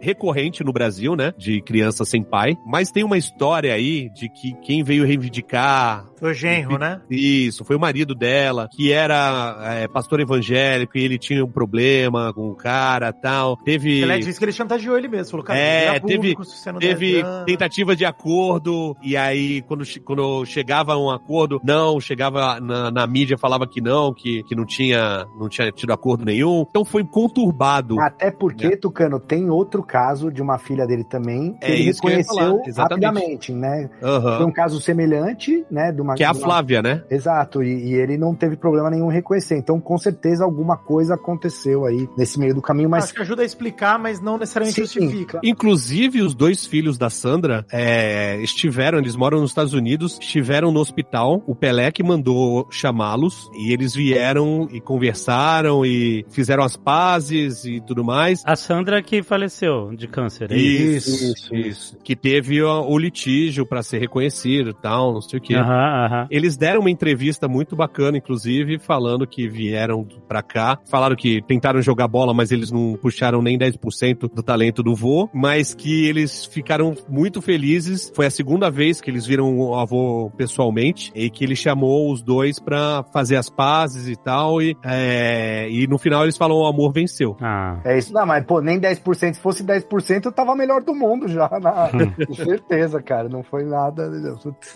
[0.00, 1.32] recorrente no Brasil, né?
[1.36, 2.56] De criança sem pai.
[2.66, 7.00] Mas tem uma história aí de que quem veio reivindicar Foi o genro, né?
[7.10, 12.32] isso, foi o marido dela, que era é, pastor evangélico e ele tinha um problema
[12.32, 13.56] com o cara tal.
[13.58, 14.00] Teve.
[14.00, 15.30] Pelé disse que ele chantageou ele mesmo.
[15.30, 16.34] Falou, cara, É, vira teve-
[16.78, 22.90] Teve tentativa de acordo, e aí, quando, quando chegava a um acordo, não, chegava na,
[22.90, 26.64] na mídia, falava que não, que, que não, tinha, não tinha tido acordo nenhum.
[26.68, 28.00] Então foi conturbado.
[28.00, 32.00] Até porque, Tucano, tem outro caso de uma filha dele também, que É ele isso
[32.00, 32.34] que reconheceu
[32.74, 33.88] falar, rapidamente, né?
[34.00, 34.46] Foi Aham.
[34.46, 36.14] um caso semelhante, né, de uma uma.
[36.16, 37.02] Que é a uma- Flávia, né?
[37.10, 39.56] Exato, e, e ele não teve problema nenhum em reconhecer.
[39.58, 43.42] Então, com certeza, alguma coisa aconteceu aí nesse meio do caminho, mas Acho que ajuda
[43.42, 45.40] a explicar, mas não necessariamente Sim, justifica.
[45.44, 50.80] Inclusive, os dois filhos da Sandra é, estiveram, eles moram nos Estados Unidos, estiveram no
[50.80, 51.42] hospital.
[51.46, 57.80] O Pelé que mandou chamá-los e eles vieram e conversaram e fizeram as pazes e
[57.80, 58.42] tudo mais.
[58.46, 60.52] A Sandra que faleceu de câncer.
[60.52, 61.10] é isso?
[61.10, 61.96] Isso, isso, isso.
[62.02, 65.54] Que teve ó, o litígio pra ser reconhecido e tal, não sei o quê.
[65.54, 66.26] Aham, aham.
[66.30, 70.78] Eles deram uma entrevista muito bacana, inclusive, falando que vieram pra cá.
[70.88, 75.28] Falaram que tentaram jogar bola, mas eles não puxaram nem 10% do talento do vô.
[75.32, 78.10] Mas que eles ficaram muito felizes.
[78.14, 81.10] Foi a segunda vez que eles viram o avô pessoalmente.
[81.14, 84.60] E que ele chamou os dois pra fazer as pazes e tal.
[84.62, 87.36] E, é, e no final eles falam: o amor venceu.
[87.40, 87.80] Ah.
[87.84, 88.12] é isso.
[88.12, 89.07] Não, mas pô, nem 10%.
[89.14, 91.48] Se fosse 10%, eu tava melhor do mundo já.
[91.60, 91.88] Na...
[92.26, 93.28] Com certeza, cara.
[93.28, 94.10] Não foi nada.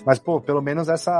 [0.04, 1.12] Mas, pô, pelo menos essa.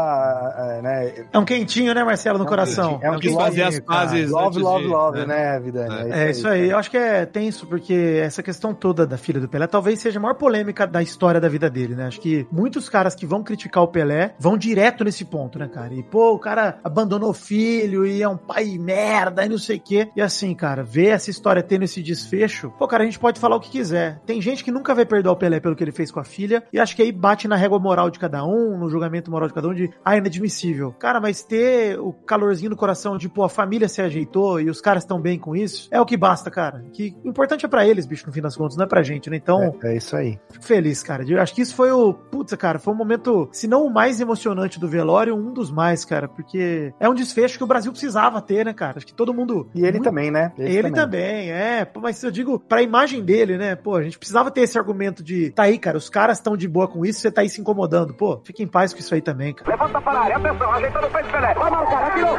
[0.79, 2.91] é, né, É um quentinho, né, Marcelo, no É um coração.
[2.99, 4.01] quentinho, é um Quis fazer as quentinho, cara.
[4.07, 5.27] pazes love, love, de- love, é.
[5.27, 6.11] né, Vidani?
[6.13, 9.49] É isso aí, eu acho que é tenso, porque essa questão toda da filha do
[9.49, 12.07] Pelé talvez seja a maior polêmica da história da vida dele, né?
[12.07, 15.95] Acho que muitos caras que vão criticar o Pelé vão direto nesse ponto, né, cara?
[15.95, 19.77] E, pô, o cara abandonou o filho e é um pai merda e não sei
[19.77, 20.09] o quê.
[20.17, 23.57] E assim, cara, ver essa história tendo esse desfecho, pô, cara, a gente pode falar
[23.57, 24.21] o que quiser.
[24.27, 26.63] Tem gente que nunca vai perdoar o Pelé pelo que ele fez com a filha,
[26.73, 29.55] e acho que aí bate na régua moral de cada um, no julgamento moral de
[29.55, 30.93] cada um, de, ah, é inadmissível.
[30.99, 34.81] Cara, mas ter o calorzinho no coração de, pô, a família se ajeitou e os
[34.81, 36.85] caras estão bem com isso, é o que basta, cara.
[36.93, 39.29] Que o importante é pra eles, bicho, no fim das contas, não é pra gente,
[39.31, 39.37] né?
[39.37, 40.39] Então, É, é isso aí.
[40.51, 41.25] fico feliz, cara.
[41.27, 44.21] Eu acho que isso foi o, putz, cara, foi um momento, se não o mais
[44.21, 48.41] emocionante do velório, um dos mais, cara, porque é um desfecho que o Brasil precisava
[48.41, 48.99] ter, né, cara?
[48.99, 49.69] Acho que todo mundo.
[49.75, 50.53] E ele muito- também, né?
[50.59, 51.51] ele também.
[51.51, 51.85] é.
[51.85, 53.75] Pô, mas eu digo, pra imagem dele, né?
[53.75, 56.69] Pô, a gente precisava ter esse argumento de, tá aí, cara, os caras estão de
[56.69, 58.13] boa com isso, você tá aí se incomodando.
[58.13, 59.71] Pô, fica em paz com isso aí também, cara.
[59.71, 61.55] Levanta para a área, atenção, ajeitando o peito Pelé.
[61.55, 62.39] Vai marcar, atirou.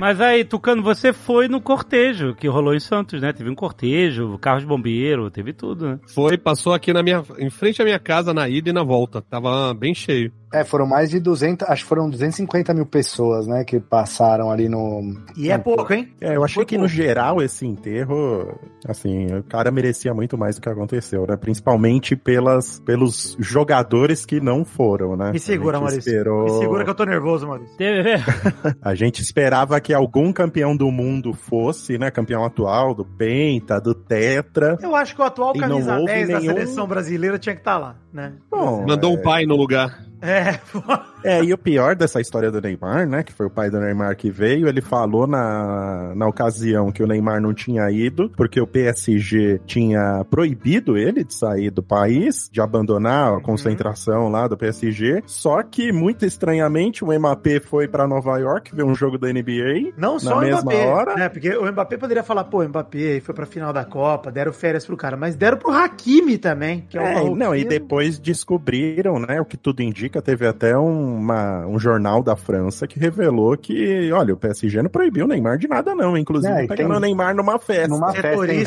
[0.00, 3.32] Mas aí, Tucano, você foi no cortejo que rolou em Santos, né?
[3.34, 5.98] Teve um cortejo, carro de bombeiro, teve tudo, né?
[6.12, 9.20] Foi, passou aqui na minha, em frente à minha casa na ida e na volta.
[9.20, 10.32] Tava bem cheio.
[10.52, 14.68] É, foram mais de 200, acho que foram 250 mil pessoas, né, que passaram ali
[14.68, 15.14] no...
[15.36, 16.12] E é pouco, hein?
[16.20, 20.56] É, eu achei Foi que no geral esse enterro, assim, o cara merecia muito mais
[20.56, 21.36] do que aconteceu, né?
[21.36, 25.30] Principalmente pelas, pelos jogadores que não foram, né?
[25.32, 26.10] Me segura, A gente Maurício.
[26.10, 26.44] Esperou...
[26.44, 27.76] Me segura que eu tô nervoso, Maurício.
[27.76, 28.10] Teve,
[28.82, 32.10] A gente esperava que algum campeão do mundo fosse, né?
[32.10, 34.76] Campeão atual, do Penta, do Tetra.
[34.82, 37.78] Eu acho que o atual camisa houve 10 da nenhum- seleção brasileira tinha que estar
[37.78, 38.32] lá, né?
[38.50, 40.09] Bom, Mandou um pai no lugar.
[40.22, 40.60] É,
[41.24, 43.22] É, e o pior dessa história do Neymar, né?
[43.22, 47.06] Que foi o pai do Neymar que veio, ele falou na, na ocasião que o
[47.06, 52.60] Neymar não tinha ido, porque o PSG tinha proibido ele de sair do país, de
[52.60, 55.22] abandonar a concentração lá do PSG.
[55.26, 59.92] Só que, muito estranhamente, o Mbappé foi pra Nova York ver um jogo da NBA.
[59.96, 61.14] Não só o Mbappé, hora.
[61.16, 61.28] né?
[61.28, 64.86] Porque o Mbappé poderia falar, pô, o Mbappé foi pra final da Copa, deram férias
[64.86, 67.36] pro cara, mas deram pro Hakimi também, que é, É, o marroquino.
[67.36, 69.40] não, e depois descobriram, né?
[69.40, 70.76] O que tudo indica, teve até
[71.14, 75.58] uma, um jornal da França que revelou que, olha, o PSG não proibiu o Neymar
[75.58, 76.16] de nada, não.
[76.16, 77.88] Inclusive, É, pegando tem- o Neymar numa festa.
[77.88, 78.64] Numa É festa Paulo, dele.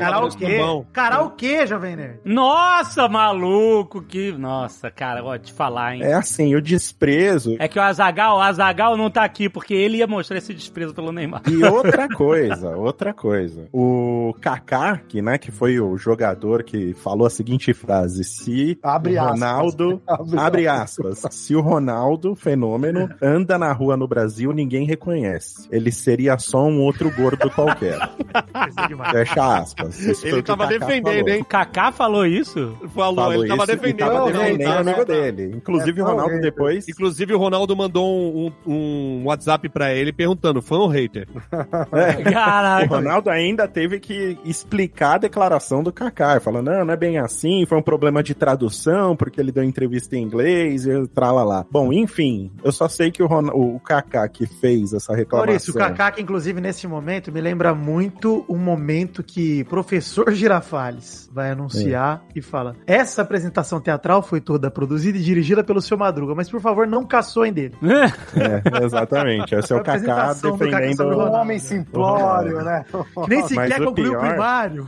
[0.00, 0.58] Karaokê.
[0.92, 2.20] Karaokê, Jovem Nerd.
[2.24, 4.32] Nossa, maluco, que.
[4.32, 6.02] Nossa, cara, vou te falar, hein?
[6.02, 7.56] É assim, o desprezo.
[7.58, 10.94] É que o Azagal, o Azagal não tá aqui, porque ele ia mostrar esse desprezo
[10.94, 11.42] pelo Neymar.
[11.48, 13.68] E outra coisa, outra coisa.
[13.72, 19.14] O Kaká, que, né, que foi o jogador que falou a seguinte frase: se Abre
[19.14, 19.36] o aspas.
[19.40, 20.02] Ronaldo,
[20.36, 25.66] abre aspas, se o Ronaldo, fenômeno, anda na rua no Brasil, ninguém reconhece.
[25.70, 27.98] Ele seria só um outro gordo qualquer.
[29.12, 29.98] Fecha aspas.
[30.00, 31.28] Isso foi Ele o o tava defendendo, falou.
[31.28, 31.40] hein?
[31.42, 32.76] O Kaká falou isso?
[32.94, 33.98] Falou, Falou ele tava isso defendendo.
[34.08, 34.90] tava o defendendo o Ronaldo.
[34.90, 35.52] amigo dele.
[35.56, 36.88] Inclusive, É, o Ronaldo depois.
[36.88, 41.26] Inclusive, o Ronaldo mandou um, um- WhatsApp pra ele perguntando: fã ou hater?
[41.92, 42.86] É, o Caraca.
[42.96, 47.64] Ronaldo ainda teve que explicar a declaração do Kaká, falando, não, não é bem assim,
[47.66, 51.64] foi um problema de tradução, porque ele deu entrevista em inglês e tralalá.
[51.70, 53.48] Bom, enfim, eu só sei que o, Ron...
[53.52, 55.46] o Kaká que fez essa reclamação...
[55.46, 61.28] Maurício, o Kaká, que inclusive nesse momento me lembra muito um momento que professor Girafales
[61.32, 66.34] vai anunciar e fala: essa apresentação teatral foi toda produzida e dirigida pelo seu Madruga,
[66.34, 67.74] mas por favor não caçoem dele.
[67.82, 70.96] É, exatamente, esse é o Kaká apresentação do Kaká defendendo...
[70.96, 72.84] sobre o Um homem simplório, né?
[73.24, 74.86] Que nem sequer o concluiu o pior- primário.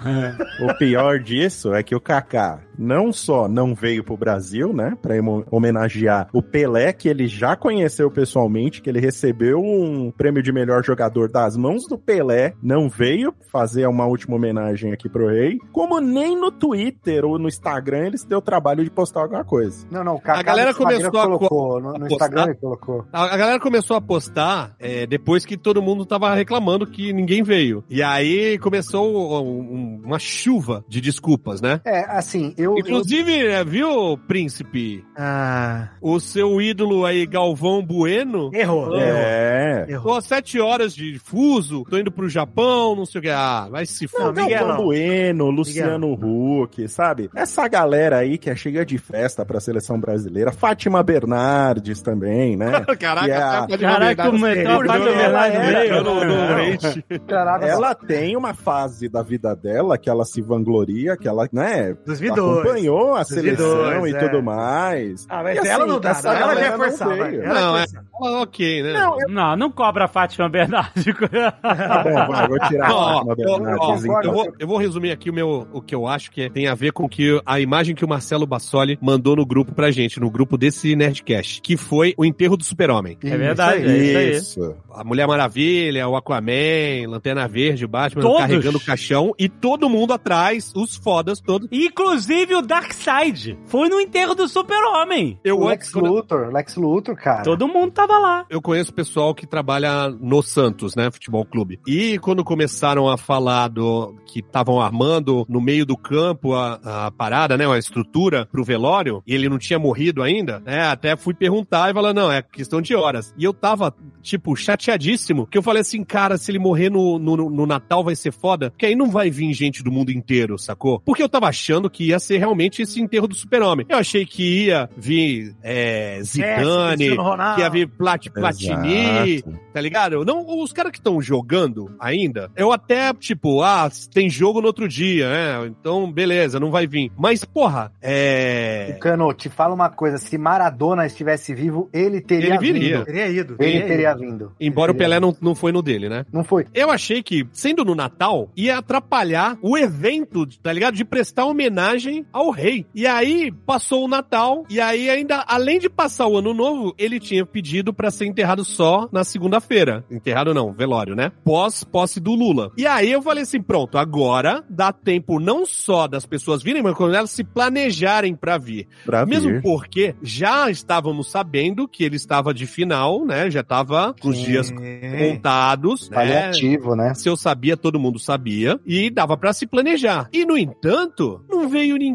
[0.62, 5.16] O pior disso é que o Kaká não só não veio pro Brasil, né, pra
[5.16, 10.52] emo- homenagear o Pelé, que ele já conheceu pessoalmente, que ele recebeu um prêmio de
[10.52, 15.58] melhor jogador das mãos do Pelé, não veio fazer uma última homenagem aqui pro rei,
[15.72, 19.86] como nem no Twitter ou no Instagram eles deu o trabalho de postar alguma coisa.
[19.90, 22.14] Não, não, o Kaká A galera começou a colocou, no, no postar.
[22.14, 23.04] Instagram ele colocou.
[23.12, 27.42] A, a galera começou a postar é, depois que todo mundo tava reclamando que ninguém
[27.42, 27.82] veio.
[27.90, 31.80] E aí começou um- um- uma chuva de desculpas, né?
[31.84, 32.67] É, assim, eu...
[32.76, 35.04] Inclusive, é, viu, príncipe?
[35.16, 38.50] Ah, O seu ídolo aí, Galvão Bueno.
[38.52, 38.96] errou.
[38.98, 39.86] É.
[39.88, 40.14] Errou.
[40.14, 43.28] Pô, sete horas de fuso, tô indo pro Japão, não sei o que.
[43.30, 44.44] Ah, vai se fuder.
[44.44, 44.84] Miguel, Galvão não.
[44.86, 47.30] Bueno, Luciano Huck, sabe?
[47.34, 50.50] Essa galera aí que é cheia de festa pra seleção brasileira.
[50.52, 52.72] Fátima Bernardes também, né?
[52.98, 57.18] Caraca, E a- pode Caraca, ela era- eu.
[57.26, 61.94] Caraca, Ela tem uma fase da vida dela que ela se vangloria, que ela, né,
[62.06, 62.57] Dos vidores.
[62.60, 64.28] Acompanhou a seleção vidores, e é.
[64.28, 65.26] tudo mais.
[65.28, 67.30] Ah, mas E ela assim, não dá, essa não, ela já é não forçar, vai.
[67.30, 67.42] veio.
[67.44, 68.40] Ela Não, é é.
[68.42, 68.92] ok, né?
[68.92, 69.28] Não, eu...
[69.28, 71.04] Não, não cobra a Fátima Bernardes.
[71.62, 74.32] Tá bom, vai, vou tirar Não, a ó, Fátima ó, ó, Bernardes, eu, então.
[74.32, 76.74] vou, eu vou resumir aqui o, meu, o que eu acho que é- tem a
[76.74, 80.30] ver com que a imagem que o Marcelo Bassoli mandou no grupo pra gente, no
[80.30, 83.16] grupo desse Nerdcast, que foi o enterro do super-homem.
[83.22, 84.30] É verdade, é isso aí.
[84.32, 84.76] Isso.
[84.94, 88.38] A Mulher Maravilha, o Aquaman, Lanterna Verde, o Batman Todos.
[88.38, 91.68] carregando o caixão e todo mundo atrás, os fodas todos.
[91.70, 93.58] Inclusive o Darkseid.
[93.66, 95.38] Foi no enterro do super-homem.
[95.44, 97.42] Eu O Lex Luthor, Lex Luthor, cara.
[97.42, 98.46] Todo mundo tava lá.
[98.48, 101.80] eu conheço pessoal que trabalha no Santos, né, futebol clube.
[101.86, 107.10] E quando começaram a falar do que estavam armando no meio do campo a, a
[107.10, 111.34] parada, né, a estrutura pro velório, e ele não tinha morrido ainda, né, até fui
[111.34, 113.34] perguntar e falar, não, é questão de horas.
[113.36, 117.36] E eu tava, tipo, chateadíssimo, que eu falei assim, cara, se ele morrer no, no,
[117.50, 121.00] no Natal vai ser foda, porque aí não vai vir gente do mundo inteiro, sacou?
[121.00, 123.86] Porque eu tava achando que ia ser realmente esse enterro do super-homem.
[123.88, 127.54] Eu achei que ia vir é, Zidane, Ronaldo.
[127.56, 129.58] que ia vir Plat, Platini, Exato.
[129.72, 130.24] tá ligado?
[130.24, 134.86] Não, os caras que estão jogando ainda, eu até, tipo, ah, tem jogo no outro
[134.86, 135.66] dia, né?
[135.68, 137.10] Então, beleza, não vai vir.
[137.16, 138.96] Mas, porra, é.
[139.00, 142.96] Cano, te fala uma coisa, se Maradona estivesse vivo, ele teria Ele viria.
[142.98, 143.04] vindo.
[143.06, 143.56] Teria ido.
[143.58, 144.20] Ele teria teria ido.
[144.20, 144.52] vindo.
[144.60, 146.26] Embora o Pelé não, não foi no dele, né?
[146.32, 146.66] Não foi.
[146.74, 150.94] Eu achei que, sendo no Natal, ia atrapalhar o evento, tá ligado?
[150.94, 152.86] De prestar homenagem ao rei.
[152.94, 157.18] E aí, passou o Natal, e aí ainda, além de passar o Ano Novo, ele
[157.20, 160.04] tinha pedido pra ser enterrado só na segunda-feira.
[160.10, 161.30] Enterrado não, velório, né?
[161.44, 162.70] Pós posse do Lula.
[162.76, 166.94] E aí eu falei assim, pronto, agora dá tempo não só das pessoas virem, mas
[166.94, 168.86] quando elas se planejarem pra vir.
[169.04, 169.62] Pra Mesmo vir.
[169.62, 173.50] porque já estávamos sabendo que ele estava de final, né?
[173.50, 176.16] Já estava com os dias contados, né?
[176.16, 177.14] Paliativo, né?
[177.14, 178.78] Se eu sabia, todo mundo sabia.
[178.86, 180.28] E dava pra se planejar.
[180.32, 182.07] E, no entanto, não veio ninguém.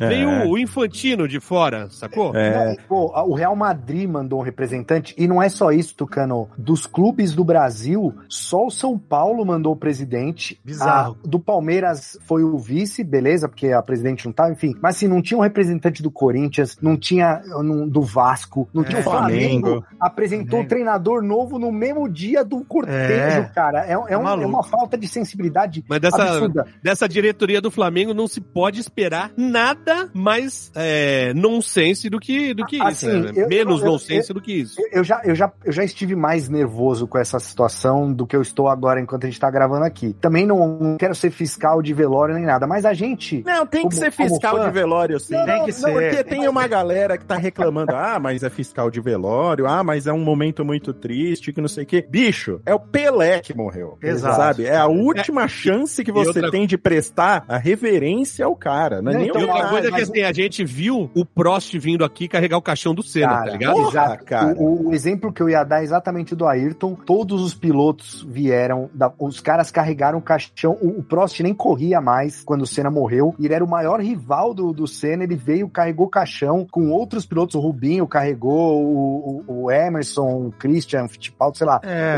[0.00, 0.08] É.
[0.08, 2.34] Veio o Infantino de fora, sacou?
[2.34, 6.48] É, Pô, o Real Madrid mandou um representante, e não é só isso, Tucano.
[6.56, 10.58] Dos clubes do Brasil, só o São Paulo mandou o presidente.
[10.64, 11.16] Bizarro.
[11.24, 14.74] A- do Palmeiras foi o vice, beleza, porque a presidente não tava, enfim.
[14.80, 18.86] Mas assim, não tinha um representante do Corinthians, não tinha um, do Vasco, não É,
[18.86, 19.66] tinha o Flamengo.
[19.68, 19.86] Flamengo.
[20.00, 20.64] Apresentou Flamengo.
[20.64, 23.50] um treinador novo no mesmo dia do cortejo, É.
[23.54, 23.84] cara.
[23.86, 24.44] É, é um- maluco.
[24.44, 26.66] é uma falta de sensibilidade Mas dessa, absurda.
[26.82, 32.64] dessa diretoria do Flamengo não se pode esperar nada mais é, nonsense do que, do
[32.64, 33.18] que Assim, isso.
[33.20, 33.32] né?
[33.34, 34.76] eu- Menos eu- eu- nonsense do que isso.
[34.92, 38.42] Eu- já, eu, já, eu já estive mais nervoso com essa situação do que eu
[38.42, 40.14] estou agora enquanto a gente tá gravando aqui.
[40.20, 43.42] Também não, não quero ser fiscal de velório nem nada, mas a gente.
[43.44, 44.64] Não, tem que Como- ser como fiscal fã?
[44.66, 45.34] de velório, sim.
[45.34, 45.92] Não, Tem não, que não, ser.
[45.92, 50.06] Porque tem uma galera que tá reclamando, ah, mas é fiscal de velório, ah, mas
[50.06, 52.06] é um momento muito triste, que não sei o quê.
[52.08, 53.98] Bicho, é o Pelé que morreu.
[54.02, 54.36] Exato.
[54.36, 54.64] Sabe?
[54.66, 58.99] É a última chance que você outra- tem de prestar a reverência ao cara.
[59.02, 61.10] Não é Não, nem então, uma- outra coisa é que mas- assim, a gente viu
[61.14, 63.88] o Prost vindo aqui carregar o caixão do Senna, Cara, tá ligado?
[63.88, 64.24] Exato.
[64.24, 64.54] cara.
[64.58, 66.94] O, o exemplo que eu ia dar é exatamente do Ayrton.
[66.94, 70.76] Todos os pilotos vieram, da- os caras carregaram o caixão.
[70.80, 73.34] O, o Prost nem corria mais quando o Senna morreu.
[73.40, 75.24] Ele era o maior rival do, do Senna.
[75.24, 77.54] Ele veio, carregou o caixão com outros pilotos.
[77.54, 81.80] O Rubinho carregou, o, o- o Emerson, o Christian, Fittipaldi, sei lá.
[81.82, 82.16] É.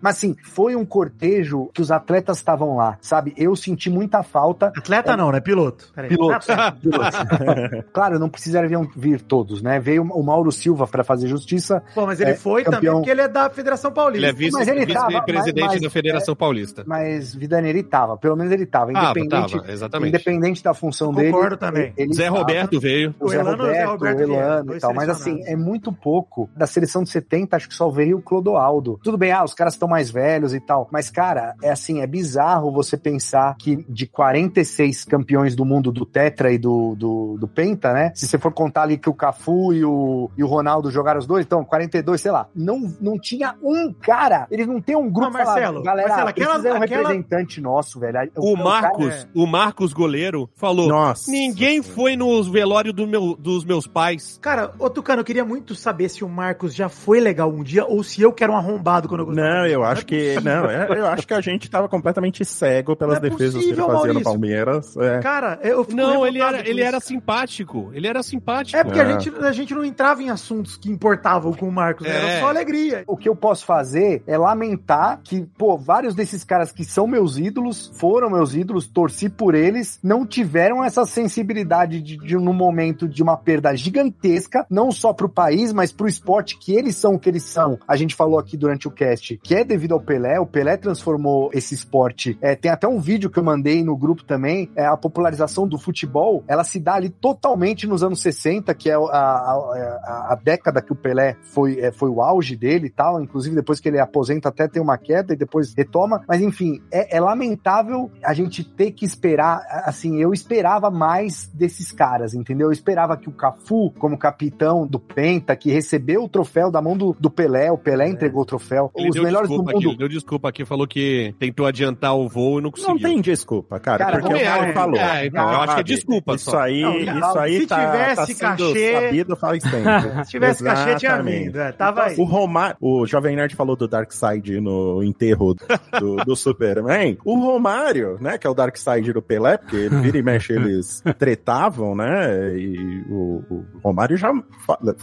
[0.00, 3.32] Mas assim, foi um cortejo que os atletas estavam lá, sabe?
[3.36, 4.66] Eu senti muita falta.
[4.76, 5.40] Atleta não, né?
[5.40, 5.90] Piloto.
[5.94, 6.10] Peraí.
[6.28, 6.50] Pilotos.
[6.50, 6.72] Ah.
[6.72, 7.18] Pilotos.
[7.92, 9.78] claro, não precisaram vir todos, né?
[9.80, 11.82] Veio o Mauro Silva para fazer justiça.
[11.94, 12.94] Pô, mas ele É, foi também campeão.
[12.96, 14.26] porque ele é da Federação Paulista.
[14.26, 16.84] Ele é vice- Mas ele tava- vice-presidente mas- mas- da Federação Paulista.
[16.86, 20.08] Mas Vidani, ele tava, pelo menos ele tava, Tava, independente, tava, exatamente.
[20.10, 21.30] independente da função dele.
[21.32, 21.92] Concordo também.
[21.96, 22.38] Ele Zé tava.
[22.38, 23.14] Roberto veio.
[23.20, 24.94] O Zé Elano o Roberto, Zé Roberto o Elano e tal.
[24.94, 26.48] Mas assim, é muito pouco.
[26.56, 28.98] Da seleção de 70, acho que só veio o Clodoaldo.
[29.02, 30.88] Tudo bem, ah, os caras estão mais velhos e tal.
[30.90, 36.04] Mas, cara, é assim, é bizarro você pensar que de 46 campeões do mundo do
[36.14, 38.12] Tetra e do, do, do Penta, né?
[38.14, 41.26] Se você for contar ali que o Cafu e o, e o Ronaldo jogaram os
[41.26, 42.46] dois, então 42, sei lá.
[42.54, 46.58] Não, não tinha um cara, eles não tem um grupo Não, Marcelo, galera, Marcelo, aquela-
[46.58, 48.30] de um aquela- representante nosso, velho.
[48.36, 51.30] O cara Marcos, é- o Marcos goleiro, falou: Nossa.
[51.32, 54.38] Ninguém foi nos velórios do meu, dos meus pais.
[54.40, 57.84] Cara, ô Tucano, eu queria muito saber se o Marcos já foi legal um dia
[57.84, 59.48] ou se eu quero um arrombado quando eu gostava.
[59.48, 60.34] Não, eu acho é que.
[60.34, 60.42] possível.
[60.62, 63.76] Não, é- eu acho que a gente tava completamente cego pelas é defesas que ele
[63.76, 64.24] possível, fazia no Maurício.
[64.24, 64.96] Palmeiras.
[64.96, 65.18] É.
[65.20, 66.88] Cara, eu fico Não, ele era, ele isso.
[66.88, 67.90] era simpático.
[67.94, 68.76] Ele era simpático.
[68.76, 69.12] É porque a, É.
[69.20, 72.12] gente, a gente não entrava em assuntos que importavam com o Marcos, né?
[72.14, 72.16] É.
[72.30, 73.04] era só alegria.
[73.06, 77.38] O que eu posso fazer é lamentar que, pô, vários desses caras que são meus
[77.38, 83.08] ídolos, foram meus ídolos, torci por eles, não tiveram essa sensibilidade de, de no momento
[83.08, 87.18] de uma perda gigantesca, não só pro país, mas pro esporte que eles são o
[87.18, 87.78] que eles são.
[87.86, 91.50] A gente falou aqui durante o cast, que é devido ao Pelé, o Pelé transformou
[91.52, 92.36] esse esporte.
[92.40, 95.78] É, tem até um vídeo que eu mandei no grupo também, é a popularização do
[95.84, 100.82] futebol, ela se dá ali totalmente nos anos 60, que é a, a, a- década
[100.82, 103.98] que o Pelé foi, é, foi o auge dele e tal, inclusive depois que ele
[103.98, 108.64] aposenta até tem uma queda e depois retoma, mas enfim, é, é lamentável a gente
[108.64, 112.68] ter que esperar, assim, eu esperava mais desses caras, entendeu?
[112.68, 116.96] Eu esperava que o Cafu, como capitão do Penta, que recebeu o troféu da mão
[116.96, 119.70] do, do Pelé, o Pelé entregou o troféu, Ele os melhores do mundo...
[119.70, 122.94] aqui, ele deu desculpa aqui, falou que tentou adiantar o voo e não conseguiu.
[122.94, 124.96] Não tem desculpa, cara, Cara, porque o é, cara é, falou.
[125.00, 125.84] é, então, eu acho é sabe?
[125.84, 126.58] desculpa Isso só.
[126.60, 126.98] aí, Não,
[127.30, 130.24] isso aí se tá, tivesse tá sendo cachê- sabido faz tempo.
[130.24, 131.44] Se tivesse cachê, tinha Exatamente.
[131.44, 131.60] vindo.
[131.60, 132.16] É, tava aí.
[132.18, 135.54] O Romário, o Jovem Nerd falou do Darkseid no enterro
[136.00, 137.16] do, do Superman.
[137.24, 141.02] O Romário, né, que é o Darkseid do Pelé, porque ele vira e mexe, eles
[141.18, 144.30] tretavam, né, e o, o Romário já,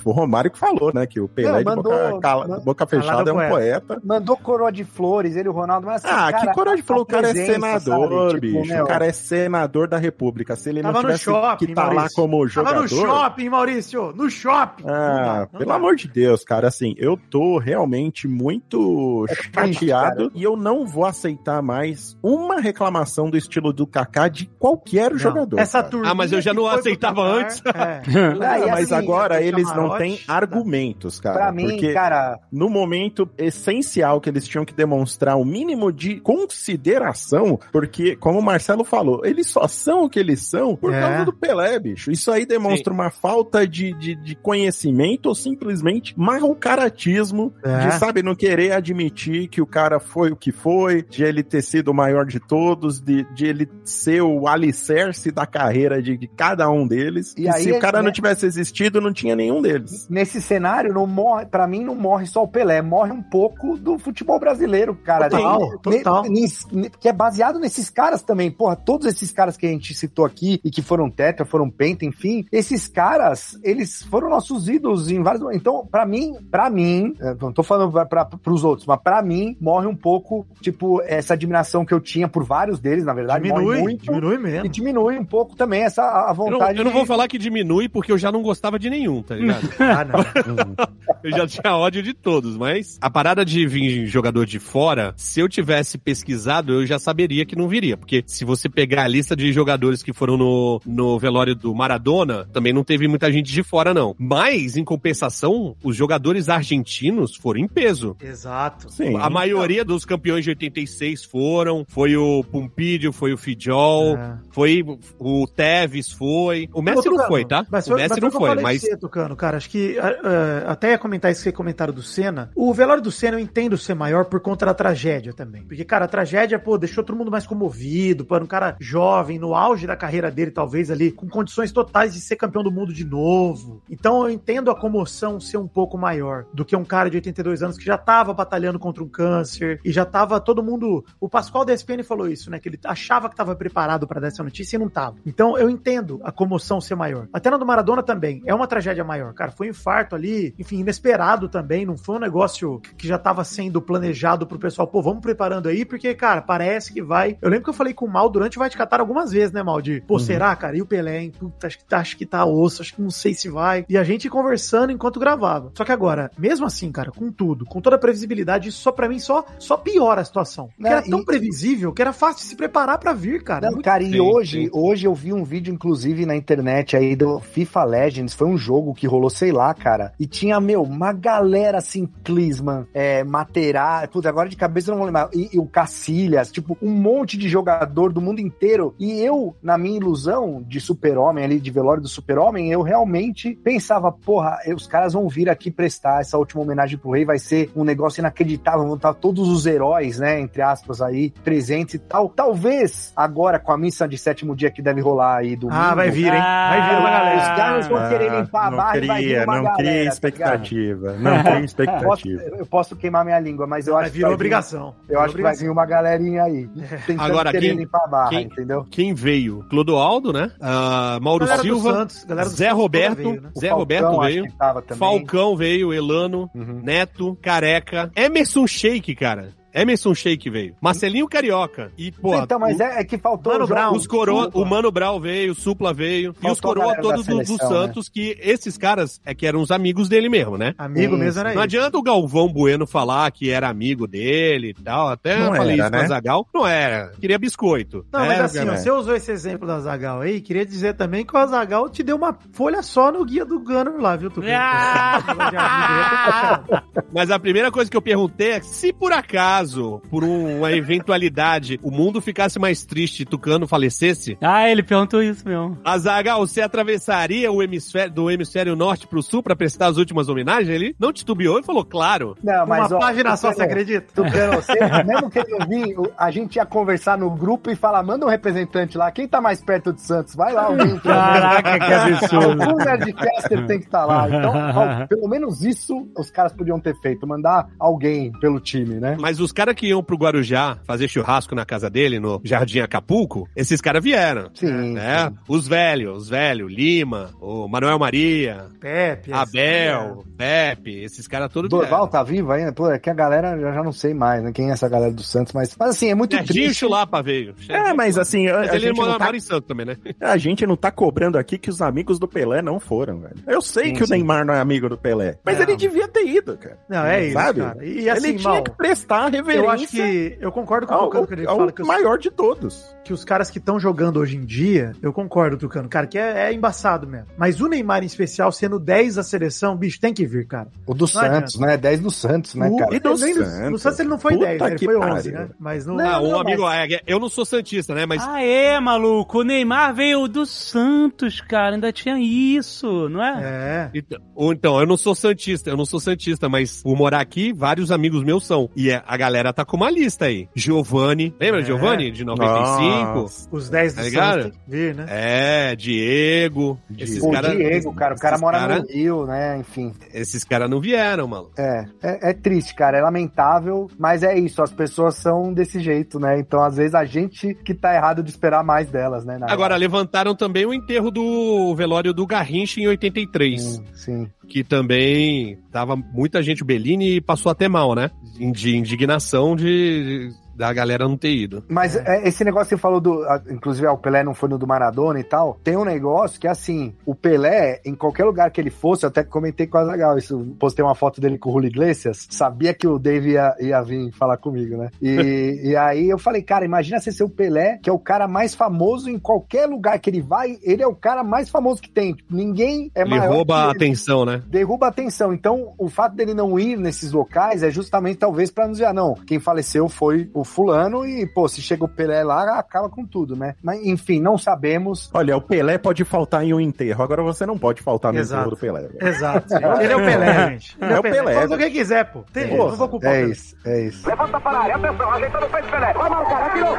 [0.05, 2.85] o Romário que falou, né, que o Pelé Não, de mandou- boca, cala- man- boca
[2.85, 3.51] fechada é um poeta.
[3.81, 4.01] poeta.
[4.03, 6.83] Mandou coroa de flores, ele e o Ronaldo, mas assim, Ah, cara, que coragem a
[6.83, 8.39] falou, o cara é senador, sabe?
[8.39, 8.73] Tipo, bicho.
[8.73, 10.55] meu, O cara é senador da república.
[10.61, 12.15] Se ele Tava não no tivesse shopping, que tá lá Maurício.
[12.15, 12.81] como Tava jogador...
[12.81, 14.13] no shopping, Maurício!
[14.15, 14.83] No shopping!
[14.87, 15.75] Ah, Não dá, não pelo dá.
[15.75, 20.31] amor de Deus, cara, assim, eu tô realmente muito É chateado cara.
[20.35, 25.17] e eu não vou aceitar mais uma reclamação do estilo do Kaká de qualquer Não,
[25.17, 25.59] jogador.
[25.59, 27.61] Essa turminha Ah, mas eu já não aceitava Qatar, antes.
[27.65, 28.01] É.
[28.61, 30.33] Ah, mas assim, agora aquele eles não têm tá.
[30.35, 31.35] argumentos, cara.
[31.37, 36.19] pra mim, porque cara, no momento essencial que eles tinham que demonstrar o mínimo de
[36.19, 40.41] consideração, porque, como o Marcelo falou, eles só são o que eles
[40.75, 40.99] por É.
[40.99, 42.11] causa do Pelé, bicho.
[42.11, 47.87] Isso aí demonstra uma falta de, de, de conhecimento ou simplesmente mau caratismo É.
[47.87, 51.61] de, sabe, não querer admitir que o cara foi o que foi, de ele ter
[51.61, 56.27] sido o maior de todos, de, de ele ser o alicerce da carreira de, de
[56.27, 57.33] cada um deles.
[57.37, 58.05] E E, aí, se o cara né?
[58.05, 60.07] não tivesse existido, não tinha nenhum deles.
[60.09, 63.97] nesse cenário, não morre, para mim não morre só o Pelé, morre um pouco do
[63.97, 65.29] futebol brasileiro, cara.
[65.29, 66.23] Total, Ne- total.
[66.23, 68.49] ne- ne- que é baseado nesses caras também.
[68.51, 72.05] Porra, todos esses caras que a gente citou aqui e que foram tetra, foram penta,
[72.05, 77.35] enfim, esses caras, eles foram nossos ídolos em vários Então, pra mim, para mim, eu
[77.39, 81.85] não tô falando pra, pros outros, mas pra mim, morre um pouco, tipo, essa admiração
[81.85, 84.03] que eu tinha por vários deles, na verdade, morre Diminui, muito.
[84.05, 84.69] diminui E mesmo.
[84.69, 87.27] diminui um pouco também essa a a Eu não, vontade eu não de- vou falar
[87.27, 89.69] que diminui porque eu já não gostava de nenhum, tá ligado?
[89.79, 90.21] Ah, não.
[91.23, 95.39] Eu já tinha ódio de todos, mas a parada de vir jogador de fora, se
[95.39, 97.95] eu tivesse pesquisado, eu já saberia que não viria.
[97.95, 102.45] Porque se você pegar a lista de jogadores que foram no, no velório do Maradona,
[102.51, 104.15] também não teve muita gente de fora, não.
[104.17, 108.15] Mas, em compensação, os jogadores argentinos foram em peso.
[108.21, 108.91] Exato.
[108.91, 109.15] Sim.
[109.17, 111.85] A maioria dos campeões de 86 foram.
[111.87, 114.37] Foi o Pumpídio, foi o Fidjol, É.
[114.51, 114.83] foi
[115.19, 116.69] o Tevez, foi.
[116.73, 117.65] O Messi Ô, não foi, tá?
[117.69, 118.81] Mas o foi, Messi mas não o foi, mas.
[118.81, 122.51] Você, Tucano, cara, acho que ah, até ia comentar esse comentário do Senna.
[122.55, 125.63] O velório do Senna eu entendo ser maior por conta da tragédia também.
[125.63, 129.39] Porque, cara, a tragédia, pô, deixou todo mundo mais comovido, pô, era um cara jovem,
[129.39, 132.93] no auge da carreira dele, talvez ali, com condições totais de ser campeão do mundo
[132.93, 133.81] de novo.
[133.89, 137.63] Então eu entendo a comoção ser um pouco maior do que um cara de 82
[137.63, 141.03] anos que já tava batalhando contra um câncer e já tava todo mundo.
[141.19, 142.59] O Pascoal da SPN falou isso, né?
[142.59, 145.17] Que ele achava que tava preparado para dar essa notícia e não tava.
[145.25, 147.27] Então eu entendo a comoção ser maior.
[147.33, 148.41] Até na do Maradona também.
[148.45, 149.51] É uma tragédia maior, cara.
[149.51, 151.85] Foi um infarto ali, enfim, inesperado também.
[151.85, 154.87] Não foi um negócio que já tava sendo planejado pro pessoal.
[154.87, 157.37] Pô, vamos preparando aí, porque, cara, parece que vai.
[157.41, 159.51] Eu lembro que eu falei com o Mal durante o Vai Te Catar algumas vezes,
[159.51, 159.81] né, Mal?
[159.81, 160.75] De, pô, será, cara?
[160.77, 161.31] E o Pelé, hein?
[161.37, 163.85] Puta, acho que, tá, acho que tá osso, acho que não sei se vai.
[163.87, 165.71] E a gente conversando enquanto gravava.
[165.75, 169.07] Só que agora, mesmo assim, cara, com tudo, com toda a previsibilidade, isso só pra
[169.07, 170.67] mim só, só piora a situação.
[170.67, 173.65] Porque Né, era tão e- previsível que era fácil de se preparar pra vir, cara.
[173.67, 174.69] Não, Muito- cara, e Sim, hoje, sim.
[174.73, 178.33] hoje eu vi um vídeo, inclusive, na internet aí do FIFA Legends.
[178.33, 180.13] Foi um jogo que rolou, sei lá, cara.
[180.19, 184.97] E tinha, meu, uma galera assim, Klinsmann, é, Materar, puta, agora de cabeça eu não
[184.99, 185.29] vou lembrar.
[185.33, 188.93] E, e o Cacilhas, tipo, um monte de jogador do mundo inteiro.
[188.99, 194.11] E eu, na minha ilusão de super-homem ali, de velório do super-homem, eu realmente pensava,
[194.11, 197.83] porra, os caras vão vir aqui prestar essa última homenagem pro rei, vai ser um
[197.83, 202.29] negócio inacreditável, vão estar todos os heróis, né, entre aspas aí, presentes e tal.
[202.29, 206.09] Talvez agora com a missa de sétimo dia que deve rolar aí do Ah, vai
[206.11, 206.39] vir, hein?
[206.41, 207.37] Vai vir uma galera.
[207.41, 209.63] Os caras vão querer limpar a Ah, não barra e vai vir cria, uma não
[209.63, 210.13] galera, cria tá ligado?
[210.13, 211.11] expectativa.
[211.13, 212.41] não cria Posso, expectativa.
[212.57, 214.95] eu posso queimar minha língua, mas eu acho que vai vir- obrigação.
[215.09, 216.67] eu acho que vai vir uma galerinha aí.
[217.05, 218.85] Tentando Agora, querer quem- limpar a barra, quem- entendeu?
[218.89, 219.65] Quem veio?
[219.83, 220.51] Clodoaldo, né?
[220.61, 222.25] Ah, Mauro Galera do Silva, Santos,
[222.55, 223.49] Zé Roberto, veio, né?
[223.57, 224.97] Zé Roberto Falcão, acho veio.
[224.97, 226.81] Falcão veio, Elano, Uhum.
[226.83, 229.49] Neto, Careca, Emerson Sheik, cara.
[229.73, 230.75] Emerson Sheik veio.
[230.81, 231.91] Marcelinho Carioca.
[231.97, 234.61] E, pô, então, mas o- é, é que faltou Mano o Brown, os coroa, Supla.
[234.61, 236.35] o Mano Brau veio, o Supla veio.
[236.43, 237.57] e os Faltou a coroa todos do, do né?
[237.67, 240.73] Santos, que esses caras é que eram os amigos dele mesmo, né?
[240.77, 241.63] Amigo Sim, mesmo era Não ele.
[241.63, 245.09] adianta o Galvão Bueno falar que era amigo dele e tal.
[245.09, 246.03] Até Não falei era, isso com né?
[246.03, 246.47] a Zagal.
[246.53, 247.11] Não era.
[247.19, 248.05] Queria biscoito.
[248.11, 248.77] Não, É, mas assim, ó, cara.
[248.77, 252.15] você usou esse exemplo da Zagal aí, queria dizer também que o Azagal te deu
[252.17, 254.51] uma folha só no guia do Gunner lá, viu, Tucano?
[254.55, 255.21] Ah!
[257.13, 259.60] Mas a primeira coisa que eu perguntei é se por acaso,
[260.09, 265.21] por um- uma eventualidade, o mundo ficasse mais triste e Tucano falecesse, Ah, ele perguntou
[265.21, 265.77] isso mesmo.
[265.83, 270.69] Azagal, você atravessaria o hemisfério do hemisfério norte pro sul pra prestar as últimas homenagens?
[270.69, 272.35] Ele não titubeou e falou, claro.
[272.43, 274.07] Não, mas, uma ó, página só, você acredita?
[274.13, 274.73] Tucano, você,
[275.05, 278.25] mesmo que ele não vir, o- a gente ia conversar no grupo e falar, manda
[278.25, 280.35] um representante lá, quem tá mais perto de Santos?
[280.35, 280.97] Vai lá, alguém.
[280.99, 282.63] Caraca, que absurdo.
[282.63, 284.27] Algum Nerdcaster tem que estar lá.
[284.27, 289.17] Então, ó, pelo menos isso os caras podiam ter feito, mandar alguém pelo time, né?
[289.19, 293.49] Mas os caras que iam pro Guarujá fazer churrasco na casa dele, no Jardim Acapulco,
[293.53, 294.49] esses caras vieram.
[294.53, 294.93] Sim.
[294.93, 295.27] Né?
[295.27, 295.35] sim.
[295.45, 299.33] Os velhos, os velhos, Lima, o Manuel Maria, Pepe.
[299.33, 302.07] Abel, Pepe, esses caras todos Dorval vieram.
[302.07, 302.71] tá vivo ainda?
[302.71, 304.53] Pô, é que a galera, eu já não sei mais, né?
[304.53, 306.79] Quem é essa galera do Santos, mas, mas assim, é muito Serginho triste.
[306.79, 307.53] Chulapa veio.
[307.67, 309.85] É, mas assim, a, Mas a ele gente mora, não tá, mora em Santos também,
[309.85, 309.97] né?
[310.21, 313.35] a gente não tá cobrando aqui que os amigos do Pelé não foram, velho.
[313.45, 314.13] Eu sei Sim, que o sim.
[314.13, 315.63] Neymar não é amigo do Pelé, mas Não.
[315.63, 316.79] ele devia ter ido, cara.
[316.87, 317.59] Não, é isso, Sabe?
[317.59, 317.85] cara.
[317.85, 320.37] E assim, ele tinha mal, que prestar reverência eu acho que...
[320.39, 322.95] Eu concordo com o ao, Tucano que ele ao fala que os, maior de todos.
[323.03, 326.49] que os caras que estão jogando hoje em dia, eu concordo, Tucano, cara, que é,
[326.49, 327.27] é embaçado mesmo.
[327.37, 330.67] Mas o Neymar em especial, sendo 10 da seleção, bicho, tem que vir, cara.
[330.85, 331.77] O do Não Santos, né?
[331.77, 332.95] 10 do Santos, né, O- cara?
[332.95, 333.59] E do Santos.
[333.71, 334.67] No Santos ele não foi Puta 10, né?
[334.69, 335.31] ele foi 11, pariu.
[335.47, 335.49] né?
[335.59, 335.99] Mas no...
[335.99, 338.05] ah, um não, amigo, é, eu não sou santista, né?
[338.05, 339.39] Mas Ah, é, maluco.
[339.39, 341.75] O Neymar veio do Santos, cara.
[341.75, 343.41] Ainda tinha isso, não é?
[343.43, 343.89] É.
[343.93, 347.53] Então, ou então, eu não sou santista, eu não sou santista, mas por morar aqui,
[347.53, 348.69] vários amigos meus são.
[348.75, 350.47] E é- a galera tá com uma lista aí.
[350.55, 351.63] Giovanni, lembra É.
[351.63, 353.13] Giovanni, de 95?
[353.21, 353.47] Nossa.
[353.51, 354.41] Os 10 do Tá ligado?
[354.43, 355.05] Santos tem que vir, né?
[355.09, 356.79] É, Diego.
[356.97, 357.55] Esses O caras.
[357.55, 359.57] Diego, cara, o cara mora cara- no Rio, né?
[359.59, 359.93] Enfim.
[360.13, 361.49] Esses caras não vieram, mano.
[361.57, 366.19] É, é, é triste, cara, é lamentável, mas é isso, as pessoas são desse jeito,
[366.19, 366.39] né?
[366.39, 369.37] Então, às vezes, a gente que tá errado de esperar mais delas, né?
[369.43, 373.61] Agora, levantaram também o enterro do velório do Garrincha em 83.
[373.61, 374.29] Sim, sim.
[374.51, 378.11] Que também tava muita gente, o Bellini passou até mal, né?
[378.51, 380.29] De indignação de,
[380.61, 381.63] da galera não ter ido.
[381.67, 383.25] Mas é, esse negócio que você falou do.
[383.49, 385.59] Inclusive, ah, o Pelé não foi no do Maradona e tal.
[385.63, 389.23] Tem um negócio que, assim, o Pelé, em qualquer lugar que ele fosse, eu até
[389.23, 392.87] comentei com a Zagal, isso, postei uma foto dele com o Julio Iglesias, sabia que
[392.87, 394.89] o Dave ia, ia vir falar comigo, né?
[395.01, 398.27] E, e aí eu falei, cara, imagina você ser o Pelé, que é o cara
[398.27, 401.89] mais famoso em qualquer lugar que ele vai, ele é o cara mais famoso que
[401.89, 402.13] tem.
[402.13, 403.33] Tipo, ninguém é Ele maior.
[403.33, 404.43] rouba a atenção, né?
[404.47, 405.33] derruba a atenção.
[405.33, 408.93] Então, o fato dele não ir nesses locais é justamente talvez pra nos dizer, ah,
[408.93, 413.05] não, quem faleceu foi o fulano e, pô, se chega o Pelé lá, acaba com
[413.05, 413.55] tudo, né?
[413.63, 415.09] Mas, enfim, não sabemos.
[415.13, 418.41] Olha, o Pelé pode faltar em um enterro, agora você não pode faltar no Exato.
[418.41, 418.81] enterro do Pelé.
[418.87, 419.07] velho.
[419.07, 419.47] Exato.
[419.81, 420.77] Ele é o Pelé, gente.
[420.81, 422.23] Ele É o Pelé, Faz o que quiser, pô.
[422.33, 423.31] Tem, Pô, não vou culpar é Pelé.
[423.31, 424.07] isso, é isso.
[424.07, 425.93] Levanta para a área, atenção, ajeitando o peito Pelé.
[425.93, 426.75] Vai marcar, atirou.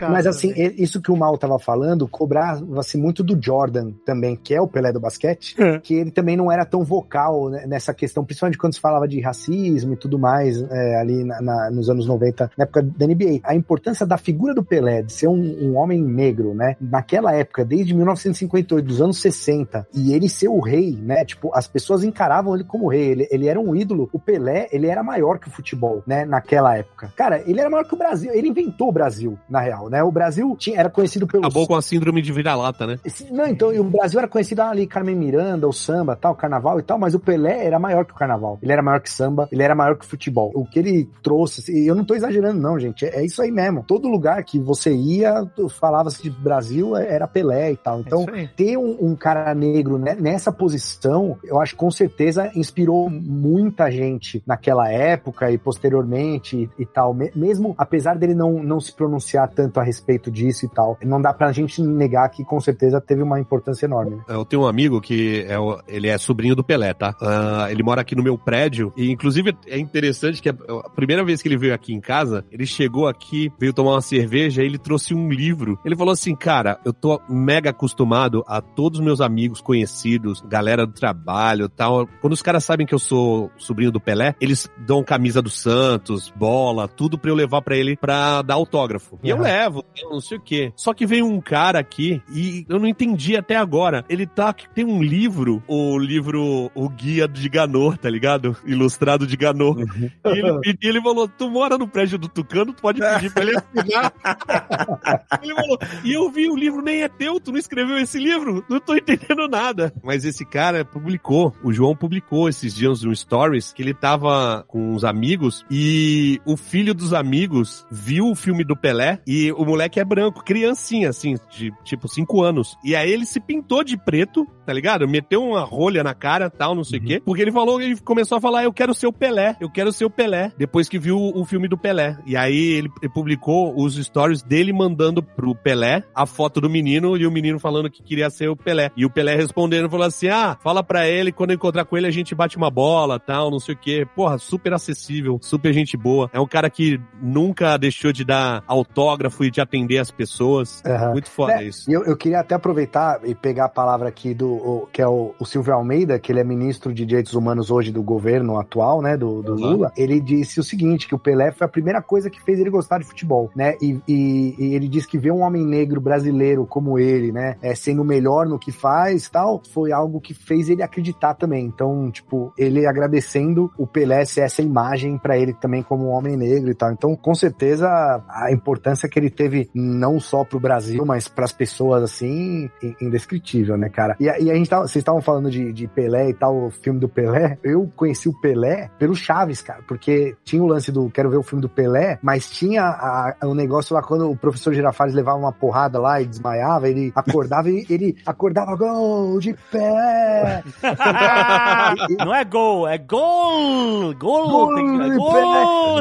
[0.00, 4.34] Cara, Mas assim, e- isso que o Mal tava falando, cobrava-se muito do Jordan também,
[4.34, 7.92] que é o Pelé do basquete, que ele também não era tão vocal né, nessa
[7.92, 11.90] questão, principalmente quando se falava de racismo e tudo mais, é, ali na- na- nos
[11.90, 13.40] anos 90, na época da NBA.
[13.44, 17.62] A importância da figura do Pelé, de ser um, um homem negro, né, naquela época,
[17.62, 22.54] desde 1958, dos anos 60, e ele ser o rei, né, tipo, as pessoas encaravam
[22.54, 24.08] ele como rei, ele, ele era um ídolo.
[24.14, 27.12] O Pelé, ele era maior que o futebol, né, naquela época.
[27.16, 30.10] Cara, ele era maior que o Brasil, ele inventou o Brasil, na real, né, o
[30.10, 32.98] Brasil tinha, era conhecido pelo Acabou com a síndrome de vira-lata, né?
[33.30, 36.82] Não, então, e o Brasil era conhecido ali, Carmen Miranda, o samba, tal, carnaval e
[36.82, 38.58] tal, mas o Pelé era maior que o carnaval.
[38.62, 40.50] Ele era maior que samba, ele era maior que futebol.
[40.54, 43.50] O que ele trouxe, e eu não tô exagerando, não, gente, é, é isso aí
[43.50, 43.84] mesmo.
[43.86, 45.44] Todo lugar que você ia,
[45.78, 48.00] falava-se de Brasil, é- era Pelé e tal.
[48.00, 48.48] Então, isso aí.
[48.48, 53.90] ter um, um cara negro né, nessa posição, eu acho que com certeza inspirou muita
[53.90, 57.12] gente naquela época e posteriormente e, e tal.
[57.14, 60.98] Me- mesmo apesar dele não, não se pronunciar tanto a respeito disso e tal.
[61.04, 64.16] Não dá pra gente negar que com certeza teve uma importância enorme.
[64.16, 64.22] né?
[64.28, 67.14] Eu tenho um amigo que é, o- ele é sobrinho do Pelé, tá?
[67.20, 70.52] Ah, ele mora aqui no meu prédio e, inclusive, é interessante que a,
[70.84, 74.00] a primeira vez que ele veio aqui em casa, ele chegou aqui, veio tomar uma
[74.00, 75.78] cerveja e ele trouxe um livro.
[75.84, 80.86] Ele falou assim, cara, eu tô mega acostumado a todos os meus amigos conhecidos, galera
[80.86, 82.06] do trabalho e tal.
[82.20, 86.32] Quando os caras sabem que eu sou sobrinho do Pelé, eles dão camisa do Santos,
[86.36, 89.18] bola, tudo pra eu levar pra ele pra dar autógrafo.
[89.22, 89.44] E eu Aham.
[89.60, 90.72] Levo, eu não sei o quê.
[90.74, 94.04] Só que veio um cara aqui e eu não entendi até agora.
[94.08, 98.56] Ele tá tem um livro, o livro O Guia de Ganor, tá ligado?
[98.64, 99.76] Ilustrado de Ganor.
[100.24, 103.56] E ele, ele falou: "Tu mora no prédio do Tucano, tu pode pedir pra ele
[103.56, 104.12] assinar".
[105.42, 108.64] ele falou: "E eu vi o livro nem é teu, tu não escreveu esse livro?
[108.68, 109.92] Não tô entendendo nada".
[110.02, 114.94] Mas esse cara publicou, o João publicou esses dias no Stories que ele tava com
[114.94, 120.00] uns amigos e o filho dos amigos viu o filme do Pelé e o moleque
[120.00, 122.76] é branco, criancinha, assim, de tipo 5 anos.
[122.84, 125.08] E aí ele se pintou de preto, tá ligado?
[125.08, 127.22] Meteu uma rolha na cara tal, não sei o quê.
[127.24, 130.04] Porque ele falou, ele começou a falar: Eu quero ser o Pelé, eu quero ser
[130.04, 130.52] o Pelé.
[130.56, 132.16] Depois que viu o filme do Pelé.
[132.26, 137.26] E aí ele, publicou os stories dele mandando pro Pelé a foto do menino e
[137.26, 138.90] o menino falando que queria ser o Pelé.
[138.96, 142.12] E o Pelé respondendo falou assim: Ah, fala pra ele, quando encontrar com ele, a
[142.12, 144.06] gente bate uma bola, tal, não sei o quê.
[144.14, 146.30] Porra, super acessível, super gente boa.
[146.32, 150.82] É um cara que nunca deixou de dar autógrafo e de atender as pessoas.
[150.84, 151.12] Aham.
[151.12, 151.90] Muito foda É, isso.
[151.90, 155.34] Eu, eu queria até aproveitar e pegar a palavra aqui do o- que é o,
[155.38, 159.16] o Silvio Almeida, que ele é ministro de Direitos Humanos hoje do governo atual, né,
[159.16, 159.70] do, do Uhum.
[159.72, 159.92] Lula.
[159.96, 162.98] Ele disse o seguinte, que o Pelé foi a primeira coisa que fez ele gostar
[162.98, 163.74] de futebol, né?
[163.80, 167.74] E, e- e ele disse que ver um homem negro brasileiro como ele, né, é,
[167.74, 171.64] sendo o melhor no que faz, tal, foi algo que fez ele acreditar também.
[171.66, 176.36] Então, tipo, ele agradecendo o Pelé ser essa imagem pra ele também como um homem
[176.36, 176.92] negro e tal.
[176.92, 177.88] Então, com certeza
[178.28, 183.76] a importância que ele teve não só pro Brasil, mas pras pessoas assim, in- indescritível,
[183.76, 184.16] né, cara?
[184.20, 186.70] E, a- e a gente tava, vocês estavam falando de, de Pelé e tal, o
[186.70, 187.58] filme do Pelé.
[187.62, 191.42] Eu conheci o Pelé pelo Chaves, cara, porque tinha o lance do quero ver o
[191.42, 195.52] filme do Pelé, mas tinha a- o negócio lá quando o professor Girafales levava uma
[195.52, 200.62] porrada lá e desmaiava, ele acordava e ele acordava gol de pé.
[202.18, 204.14] Não é gol, é gol!
[204.14, 204.14] Gol!
[204.14, 206.00] Gol tem é gol!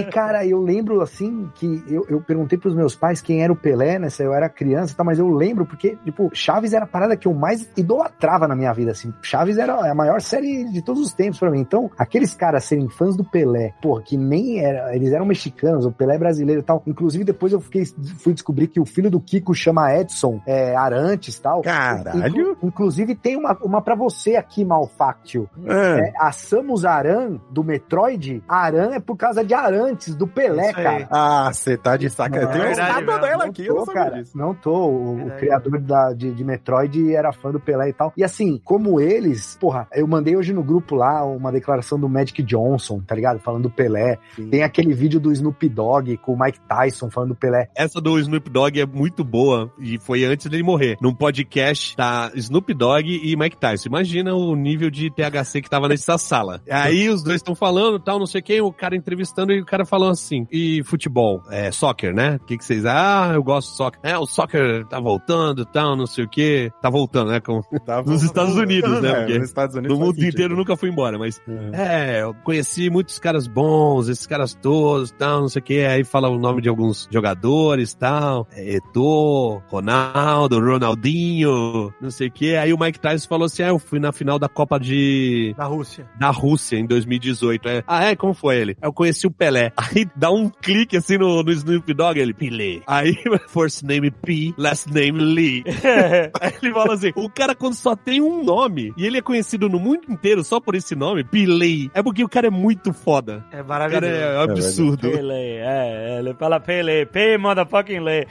[0.00, 3.56] E, cara, eu lembro, assim, que eu, eu perguntei pros meus pais quem era o
[3.56, 4.10] Pelé, né?
[4.10, 7.16] Se eu era criança e tal, mas eu lembro porque, tipo, Chaves era a parada
[7.16, 9.12] que eu mais idolatrava na minha vida, assim.
[9.22, 11.60] Chaves era a maior série de todos os tempos pra mim.
[11.60, 15.92] Então, aqueles caras serem fãs do Pelé, porra, que nem era, eles eram mexicanos, o
[15.92, 16.82] Pelé é brasileiro e tal.
[16.86, 17.84] Inclusive, depois eu fiquei,
[18.18, 21.62] fui descobrir que o filho do Kiko chama Edson é, Arantes e tal.
[21.62, 22.26] Caralho!
[22.28, 25.48] Inclu- inclusive, tem uma, uma pra você aqui, Malfáctil.
[25.66, 25.98] É.
[26.08, 31.06] É, a Samus Aran, do Metroid, Aran é por causa de Arantes, do Pelé, cara.
[31.10, 32.40] Ah, você tá de saca.
[32.40, 34.22] Não, Tem é verdade dela aqui, eu não tô, sabia cara.
[34.22, 34.38] disso.
[34.38, 34.88] Não tô.
[34.88, 38.12] O, o criador da, de, de Metroid era fã do Pelé e tal.
[38.16, 42.42] E assim, como eles, porra, eu mandei hoje no grupo lá uma declaração do Magic
[42.42, 43.38] Johnson, tá ligado?
[43.40, 44.18] Falando do Pelé.
[44.50, 47.68] Tem aquele vídeo do Snoop Dogg com o Mike Tyson falando do Pelé.
[47.74, 50.96] Essa do Snoop Dogg é muito boa e foi antes dele morrer.
[51.00, 53.88] Num podcast tá Snoop Dogg e Mike Tyson.
[53.88, 56.60] Imagina o nível de THC que tava nessa sala.
[56.70, 59.84] Aí os dois estão falando, tal, não sei quem, o cara entrevistando e o cara
[59.84, 62.36] falando assim: "E futebol, é soccer, né?
[62.36, 62.86] O que que vocês?
[62.86, 64.00] Ah, eu gosto de soccer.
[64.02, 66.70] É, o soccer tá voltando, tal, não sei o quê.
[66.80, 67.40] Tá voltando, né?
[67.40, 67.60] Com...
[67.84, 69.08] Tá Nos Estados Unidos, né?
[69.10, 70.34] É, Porque nos Estados Unidos no mundo sentido.
[70.34, 71.40] inteiro nunca fui embora, mas
[71.72, 75.80] é, eu conheci muitos caras bons, esses caras todos, tal, não sei o que.
[75.84, 78.46] Aí fala o nome de alguns jogadores, tal.
[78.52, 82.56] É, Eto'o, Ronaldo, Ronaldinho, não sei o que.
[82.56, 85.64] Aí o Mike Tyson falou assim: ah, eu fui na final da Copa de Da
[85.64, 86.06] Rússia.
[86.18, 87.68] da Rússia em 2018.
[87.68, 88.16] É, ah, é?
[88.16, 88.76] Como foi ele?
[88.82, 89.72] Eu conheci o Pelé.
[89.76, 91.52] Aí dá um clique assim no, no
[91.88, 92.80] Snoop Dogg, ele, Pelé.
[92.86, 93.14] Aí,
[93.48, 95.64] first name P, last name Lee.
[96.40, 99.68] Aí ele fala assim, o cara quando só tem um nome, e ele é conhecido
[99.68, 103.44] no mundo inteiro só por esse nome, Pelé, é porque o cara é muito foda.
[103.52, 104.00] É O maravilhoso.
[104.06, 105.10] cara é absurdo.
[105.18, 108.26] Pele, é, ele fala Pele, P motherfucking lay.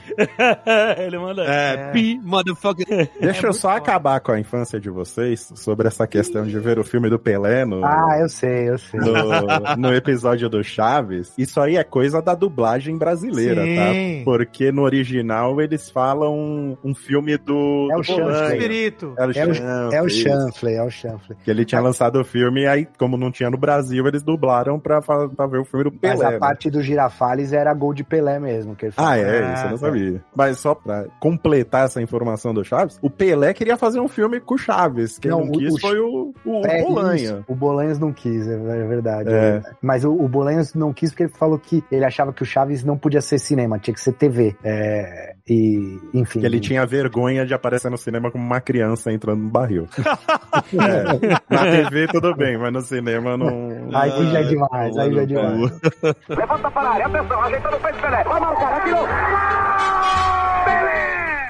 [0.98, 1.44] ele manda.
[1.44, 2.86] É, P, motherfucker.
[3.20, 3.78] Deixa eu muito só foda.
[3.80, 7.64] acabar com a infância de vocês sobre essa questão de ver o filme do Pelé
[7.64, 9.00] no, Ah, eu sei, eu sei.
[9.00, 11.32] no, no episódio do Chaves.
[11.36, 13.76] Isso aí é coisa da dublagem brasileira, Sim.
[13.76, 14.24] tá?
[14.24, 17.88] Porque no original eles falam um filme do.
[17.90, 18.22] É o do Chanfle.
[18.24, 18.54] Bolanho.
[18.56, 19.14] Espírito.
[19.18, 20.22] É o É o, Chanfle, é o isso.
[20.22, 21.36] chanfle, é chanfle.
[21.44, 24.78] Que ele tinha lançado o filme, e aí, como não tinha no Brasil, eles dublaram
[24.78, 26.14] pra, pra ver o filme do Pelé.
[26.16, 26.38] Mas a né?
[26.38, 28.74] parte do Girafales era gol de Pelé mesmo.
[28.74, 29.24] Que ele Ah, falou.
[29.24, 30.24] é, isso eu não sabia.
[30.34, 34.54] Mas só pra completar essa informação do Chaves, o Pelé queria fazer um filme com
[34.54, 35.18] o Chaves.
[35.18, 37.14] Quem não, Não, quis o- foi o, o É, Bolanha.
[37.22, 37.44] isso.
[37.48, 39.30] O Bolanhos não quis, é é verdade.
[39.32, 39.62] É.
[39.82, 42.84] Mas o, o Bolanhos não quis porque ele falou que ele achava que o Chaves
[42.84, 44.56] não podia ser cinema, tinha que ser TV.
[44.64, 46.44] É, e, enfim.
[46.44, 49.88] Ele tinha vergonha de aparecer no cinema como uma criança entrando no barril.
[49.98, 53.88] é, na TV tudo bem, mas no cinema não.
[53.94, 55.80] Aí já é demais, aí já é demais.
[56.28, 58.24] Levanta para a área, atenção, ajeitando o peito Pelé.
[58.24, 60.37] Vai marcar, atirou.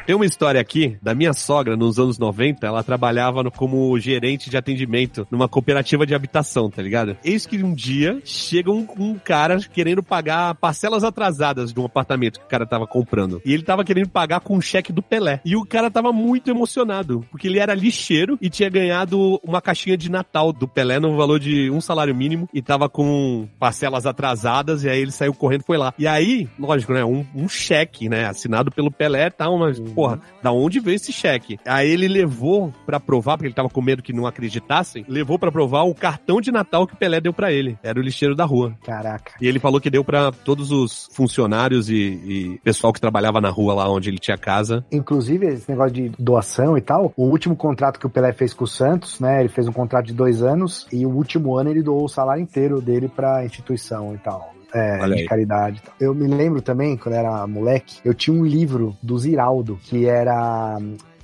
[0.09, 4.49] Tem uma história aqui da minha sogra nos anos 90, ela trabalhava no- como gerente
[4.49, 7.15] de atendimento numa cooperativa de habitação, tá ligado?
[7.23, 12.39] Eis que um dia chega um, um cara querendo pagar parcelas atrasadas de um apartamento
[12.41, 13.43] que o cara tava comprando.
[13.45, 15.43] E ele tava querendo pagar com um cheque do Pelé.
[15.45, 19.95] E o cara tava muito emocionado, porque ele era lixeiro e tinha ganhado uma caixinha
[19.99, 24.85] de Natal do Pelé no valor de um salário mínimo e tava com parcelas atrasadas
[24.85, 25.93] e aí ele saiu correndo foi lá.
[25.99, 30.53] E aí, lógico, né, um, um cheque, né, assinado pelo Pelé tal, mas, porra, da
[30.53, 31.59] onde veio esse cheque?
[31.67, 35.51] Aí ele levou pra provar, porque ele tava com medo que não acreditassem, levou pra
[35.51, 37.77] provar o cartão de Natal que o Pelé deu pra ele.
[37.83, 38.73] Era o lixeiro da rua.
[38.85, 39.33] Caraca.
[39.41, 43.51] E ele falou que deu pra todos os funcionários e, e pessoal que trabalhava na
[43.51, 44.85] rua lá onde ele tinha casa.
[44.93, 48.63] Inclusive, esse negócio de doação e tal, o último contrato que o Pelé fez com
[48.63, 49.41] o Santos, né?
[49.41, 52.41] Ele fez um contrato de dois anos e o último ano ele doou o salário
[52.43, 54.58] inteiro dele pra instituição e tal.
[54.73, 55.83] É, de caridade.
[55.99, 60.07] Eu me lembro também, quando eu era moleque, eu tinha um livro do Ziraldo, que
[60.07, 60.79] era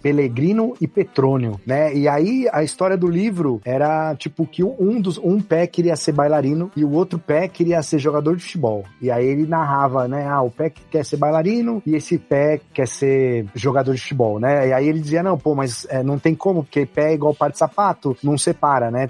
[0.04, 1.94] Pelegrino e Petrônio, né?
[1.94, 6.12] E aí a história do livro era tipo que um dos um pé queria ser
[6.12, 8.84] bailarino e o outro pé queria ser jogador de futebol.
[9.00, 10.26] E aí ele narrava, né?
[10.28, 14.38] Ah, o pé que quer ser bailarino e esse pé quer ser jogador de futebol,
[14.38, 14.68] né?
[14.68, 17.34] E aí ele dizia, não, pô, mas é, não tem como, porque pé é igual
[17.34, 19.08] par de sapato, não separa, né?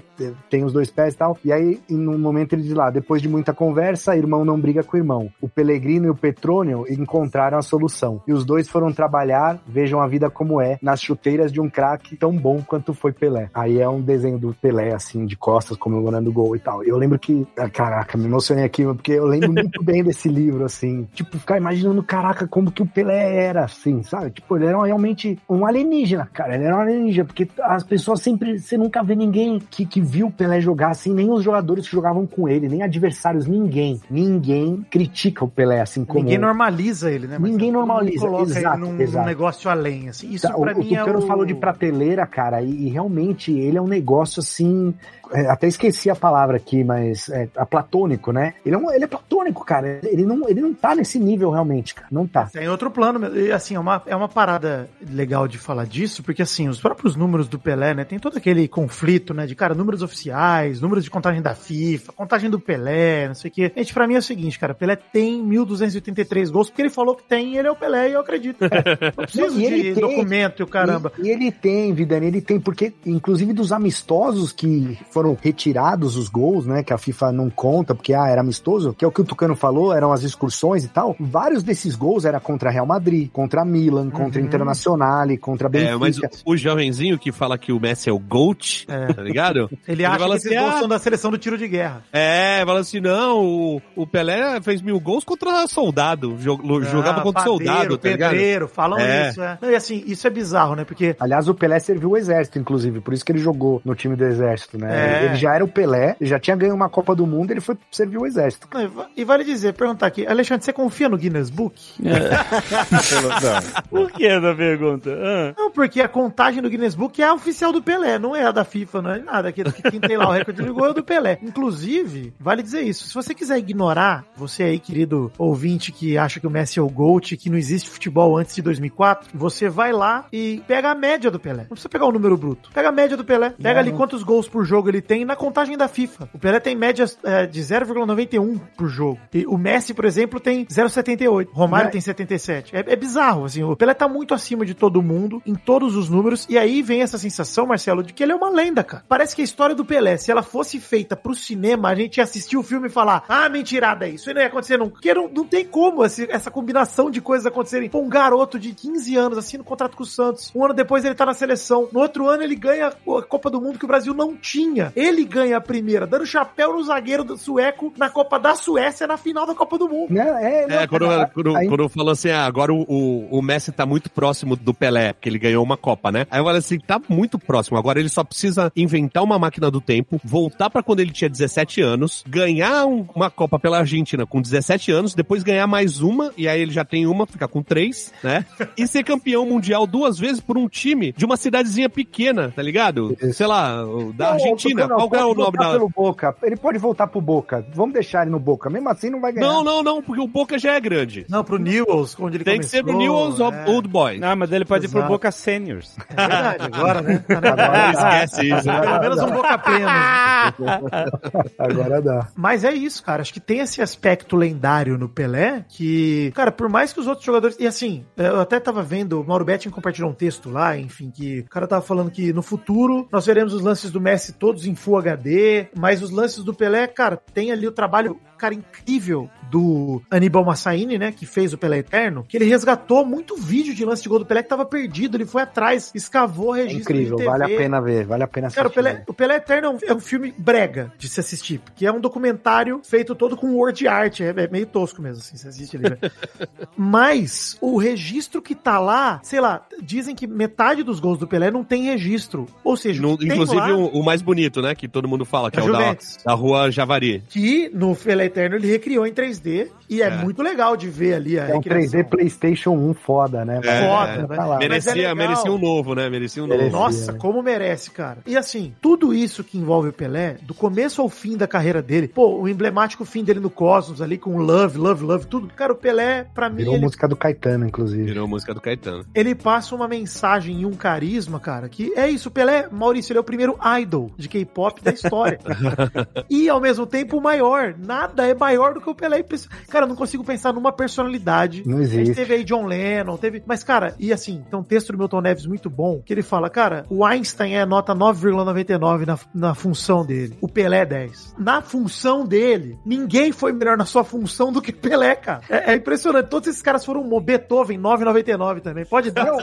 [0.49, 1.37] Tem os dois pés e tal.
[1.43, 4.81] E aí, em um momento ele diz lá, depois de muita conversa, irmão não briga
[4.81, 5.29] com irmão.
[5.41, 8.21] O Pelegrino e o Petrônio encontraram a solução.
[8.25, 12.15] E os dois foram trabalhar, vejam a vida como é, nas chuteiras de um craque
[12.15, 13.49] tão bom quanto foi Pelé.
[13.53, 16.83] Aí é um desenho do Pelé, assim, de costas, comemorando o gol e tal.
[16.83, 20.63] Eu lembro que, ah, caraca, me emocionei aqui, porque eu lembro muito bem desse livro,
[20.63, 21.07] assim.
[21.13, 24.29] Tipo, ficar imaginando, caraca, como que o Pelé era, assim, sabe?
[24.29, 26.55] Tipo, ele era realmente um alienígena, cara.
[26.55, 30.27] Ele era um alienígena, porque as pessoas sempre, você nunca vê ninguém que, que viu
[30.27, 33.99] o Pelé jogar, assim, nem os jogadores que jogavam com ele, nem adversários, ninguém.
[34.07, 36.19] Ninguém critica o Pelé, assim, como...
[36.19, 37.39] Ninguém normaliza ele, né?
[37.39, 39.25] Ninguém Todo mundo normaliza, coloca exato, ele num, exato.
[39.25, 40.31] negócio além, assim.
[40.31, 41.27] Isso Tá, pra mim o é Tucano o...
[41.27, 44.93] falou de prateleira, cara, e, e realmente ele é um negócio assim.
[45.33, 48.53] É, até esqueci a palavra aqui, mas é, a platônico, né?
[48.65, 49.99] Ele é, um, ele é platônico, cara.
[50.03, 52.07] Ele não, ele não tá nesse nível realmente, cara.
[52.11, 52.45] Não tá.
[52.45, 53.37] Tem outro plano, mesmo.
[53.37, 57.15] e assim, é uma, é uma parada legal de falar disso, porque assim, os próprios
[57.15, 61.09] números do Pelé, né, tem todo aquele conflito, né, de, cara, números oficiais, números de
[61.09, 63.71] contagem da FIFA, contagem do Pelé, não sei o quê.
[63.75, 67.23] Gente, pra mim é o seguinte, cara, Pelé tem 1.283 gols, porque ele falou que
[67.23, 68.57] tem e ele é o Pelé, e eu acredito.
[68.69, 69.13] cara.
[69.17, 71.11] Não preciso E ele de tem- documento e o caramba.
[71.19, 76.27] E, e ele tem, Vidani, ele tem, porque, inclusive, dos amistosos que foram retirados os
[76.27, 76.83] gols, né?
[76.83, 79.55] Que a FIFA não conta, porque ah, era amistoso, que é o que o Tucano
[79.55, 81.15] falou, eram as excursões e tal.
[81.17, 84.45] Vários desses gols era contra Real Madrid, contra Milan, contra Uhum.
[84.47, 85.91] Internacional, contra Benfica.
[85.93, 89.13] É, mas o, o jovenzinho que fala que o Messi é o GOAT, É.
[89.13, 89.69] tá ligado?
[89.87, 92.03] Ele acha que fala esses assim, gols ah, são da seleção do tiro de guerra.
[92.11, 97.23] É, fala assim, não, o, o Pelé fez mil gols contra soldado, jo- jogava Ah,
[97.23, 98.29] contra padeiro, soldado, tá ligado?
[98.31, 99.29] pedreiro, falam É.
[99.29, 99.57] isso, é.
[99.61, 100.83] Não, E assim, isso é bizarro, né?
[100.83, 104.15] Porque Aliás, o Pelé serviu o exército, inclusive, por isso que ele jogou no time
[104.15, 105.04] do exército, né?
[105.04, 105.04] É.
[105.25, 107.77] Ele já era o Pelé, ele já tinha ganho uma Copa do Mundo, ele foi
[107.91, 108.67] servir o exército.
[108.73, 111.75] Não, e va- vale dizer, perguntar aqui, Alexandre, você confia no Guinness Book?
[113.89, 115.09] Por que essa pergunta?
[115.11, 115.53] Ah.
[115.57, 118.51] Não, porque a contagem do Guinness Book é a oficial do Pelé, não é a
[118.51, 119.51] da FIFA, não é nada.
[119.51, 121.39] Que, que quem tem lá o recorde de gol é o do Pelé.
[121.41, 126.47] Inclusive, vale dizer isso, se você quiser ignorar, você aí, querido ouvinte que acha que
[126.47, 130.25] o Messi é o GOAT, que não existe futebol antes de 2004, você vai lá
[130.31, 131.63] e pega a média do Pelé.
[131.63, 132.69] Não precisa pegar o número bruto.
[132.73, 133.53] Pega a média do Pelé.
[133.61, 136.29] Pega ali quantos gols por jogo ele tem na contagem da FIFA.
[136.33, 139.19] O Pelé tem médias é, de 0,91 por jogo.
[139.33, 141.47] E o Messi, por exemplo, tem 0,78.
[141.51, 142.75] O Romário tem 77.
[142.75, 143.63] É, é bizarro, assim.
[143.63, 146.45] O Pelé tá muito acima de todo mundo, em todos os números.
[146.49, 149.03] E aí vem essa sensação, Marcelo, de que ele é uma lenda, cara.
[149.07, 152.23] Parece que a história do Pelé, se ela fosse feita pro cinema, a gente ia
[152.23, 154.25] assistir o filme e falar: ah, mentirada isso.
[154.25, 154.93] Isso não ia acontecer nunca.
[154.93, 157.89] Porque não, não tem como esse- essa combinação de coisas acontecerem.
[157.89, 160.51] Pô, um garoto de 15 anos assina um contrato com o Santos.
[160.55, 161.87] Um ano depois ele tá na seleção.
[161.91, 164.84] No outro ano ele ganha a Copa do Mundo que o Brasil não tinha.
[164.95, 169.17] Ele ganha a primeira, dando chapéu no zagueiro do sueco na Copa da Suécia na
[169.17, 170.13] final da Copa do Mundo.
[170.13, 170.25] Né?
[170.25, 173.41] É, não, É, quando, cara, quando, aí- quando falou assim, ah, agora o, o, o
[173.41, 176.25] Messi tá muito próximo do Pelé, porque ele ganhou uma Copa, né?
[176.29, 177.77] Aí eu falei assim, tá muito próximo.
[177.77, 181.81] Agora ele só precisa inventar uma máquina do tempo, voltar pra quando ele tinha 17
[181.81, 186.47] anos, ganhar um- uma Copa pela Argentina com 17 anos, depois ganhar mais uma, e
[186.47, 188.45] aí ele já tem uma, fica com três, né?
[188.77, 193.15] E ser campeão mundial duas vezes, por um time de uma cidadezinha pequena, tá ligado?
[193.33, 193.83] Sei lá,
[194.13, 194.74] da Argentina.
[194.75, 195.71] Não, Qual que é o nome voltar da.
[195.71, 196.35] pelo Boca.
[196.43, 197.65] Ele pode voltar pro Boca.
[197.73, 198.69] Vamos deixar ele no Boca.
[198.69, 199.47] Mesmo assim não vai ganhar.
[199.47, 201.25] Não, não, não, porque o Boca já é grande.
[201.29, 202.79] Não, pro Newells, onde ele Tem que começou.
[202.79, 203.69] ser pro Newell's é.
[203.71, 204.21] Old Boys.
[204.21, 205.11] Ah, mas ele pode ir pro Exato.
[205.13, 205.95] Boca Seniors.
[206.09, 207.23] É verdade, agora, né?
[207.29, 207.91] Agora.
[207.91, 208.67] Esquece isso.
[208.67, 208.81] né?
[208.81, 210.53] Pelo menos um boca plena.
[211.57, 212.27] Agora dá.
[212.35, 213.21] Mas é isso, cara.
[213.21, 217.25] Acho que tem esse aspecto lendário no Pelé que, cara, por mais que os outros
[217.25, 217.57] jogadores.
[217.59, 221.39] E assim, eu até tava vendo, o Mauro Betting compartilhou um texto lá, enfim, que
[221.39, 224.75] o cara tava falando que no futuro nós veremos os lances do Messi todos em
[224.75, 230.01] Full HD, mas os lances do Pelé, cara, tem ali o trabalho, cara, incrível do
[230.11, 234.03] Aníbal Massaini, né, que fez o Pelé Eterno, que ele resgatou muito vídeo de lance
[234.03, 237.15] de gol do Pelé que tava perdido, ele foi atrás, escavou É registro incrível.
[237.17, 237.29] de TV.
[237.37, 238.05] Vale a pena ver.
[238.05, 238.57] Vale a pena assistir.
[238.57, 241.59] Cara, o Pelé, o Pelé Eterno é um, é um filme brega de se assistir,
[241.59, 245.37] porque é um documentário feito todo com word art, é, é meio tosco mesmo, assim,
[245.37, 245.89] você assiste ali.
[245.89, 245.97] né?
[246.77, 251.49] Mas o registro que tá lá, sei lá, dizem que metade dos gols do Pelé
[251.49, 252.45] não tem registro.
[252.63, 254.75] Ou seja, No- o que tem inclusive lá, o, o mais bonito, né?
[254.75, 257.23] Que todo mundo fala, que A é o da, da rua Javari.
[257.29, 259.44] que no Pelé Eterno ele recriou em 3D
[259.89, 260.17] e é, É.
[260.17, 261.99] muito legal de ver ali a É um recriação.
[262.01, 263.59] 3D PlayStation 1 foda, né?
[263.63, 264.17] É, Foda, é.
[264.27, 264.35] né?
[264.35, 265.15] Tá é Merecia, legal.
[265.15, 266.09] merecia um novo, né?
[266.09, 266.57] Merecia um novo.
[266.59, 266.79] Merecia.
[266.79, 267.17] Nossa, né?
[267.19, 268.17] como merece, cara.
[268.25, 272.07] E assim, tudo isso que envolve o Pelé, do começo ao fim da carreira dele,
[272.07, 275.47] pô, o emblemático fim dele no Cosmos ali com Love, Love, Love, tudo.
[275.55, 278.03] Cara, o Pelé, pra mim, Virou ele, música do Caetano, inclusive.
[278.05, 279.05] Virou música do Caetano.
[279.13, 282.29] ele passa uma mensagem e um carisma, cara, que é isso.
[282.29, 285.39] O Pelé, Maurício, ele é o primeiro idol de K-pop da história.
[286.29, 287.75] e ao mesmo tempo o maior.
[287.77, 289.23] Nada é maior do que o Pelé.
[289.69, 291.63] Cara, eu não consigo pensar numa personalidade.
[291.65, 292.15] Não A gente existe.
[292.15, 293.43] teve aí John Lennon, teve.
[293.45, 296.49] Mas, cara, e assim, tem um texto do Milton Neves muito bom que ele fala,
[296.49, 300.37] cara, o Einstein é nota 9,99 na, na função dele.
[300.41, 301.35] O Pelé é 10.
[301.37, 305.41] Na função dele, ninguém foi melhor na sua função do que Pelé, cara.
[305.49, 306.27] É, é impressionante.
[306.29, 308.85] Todos esses caras foram um Beethoven 9,99 também.
[308.85, 309.25] Pode dar.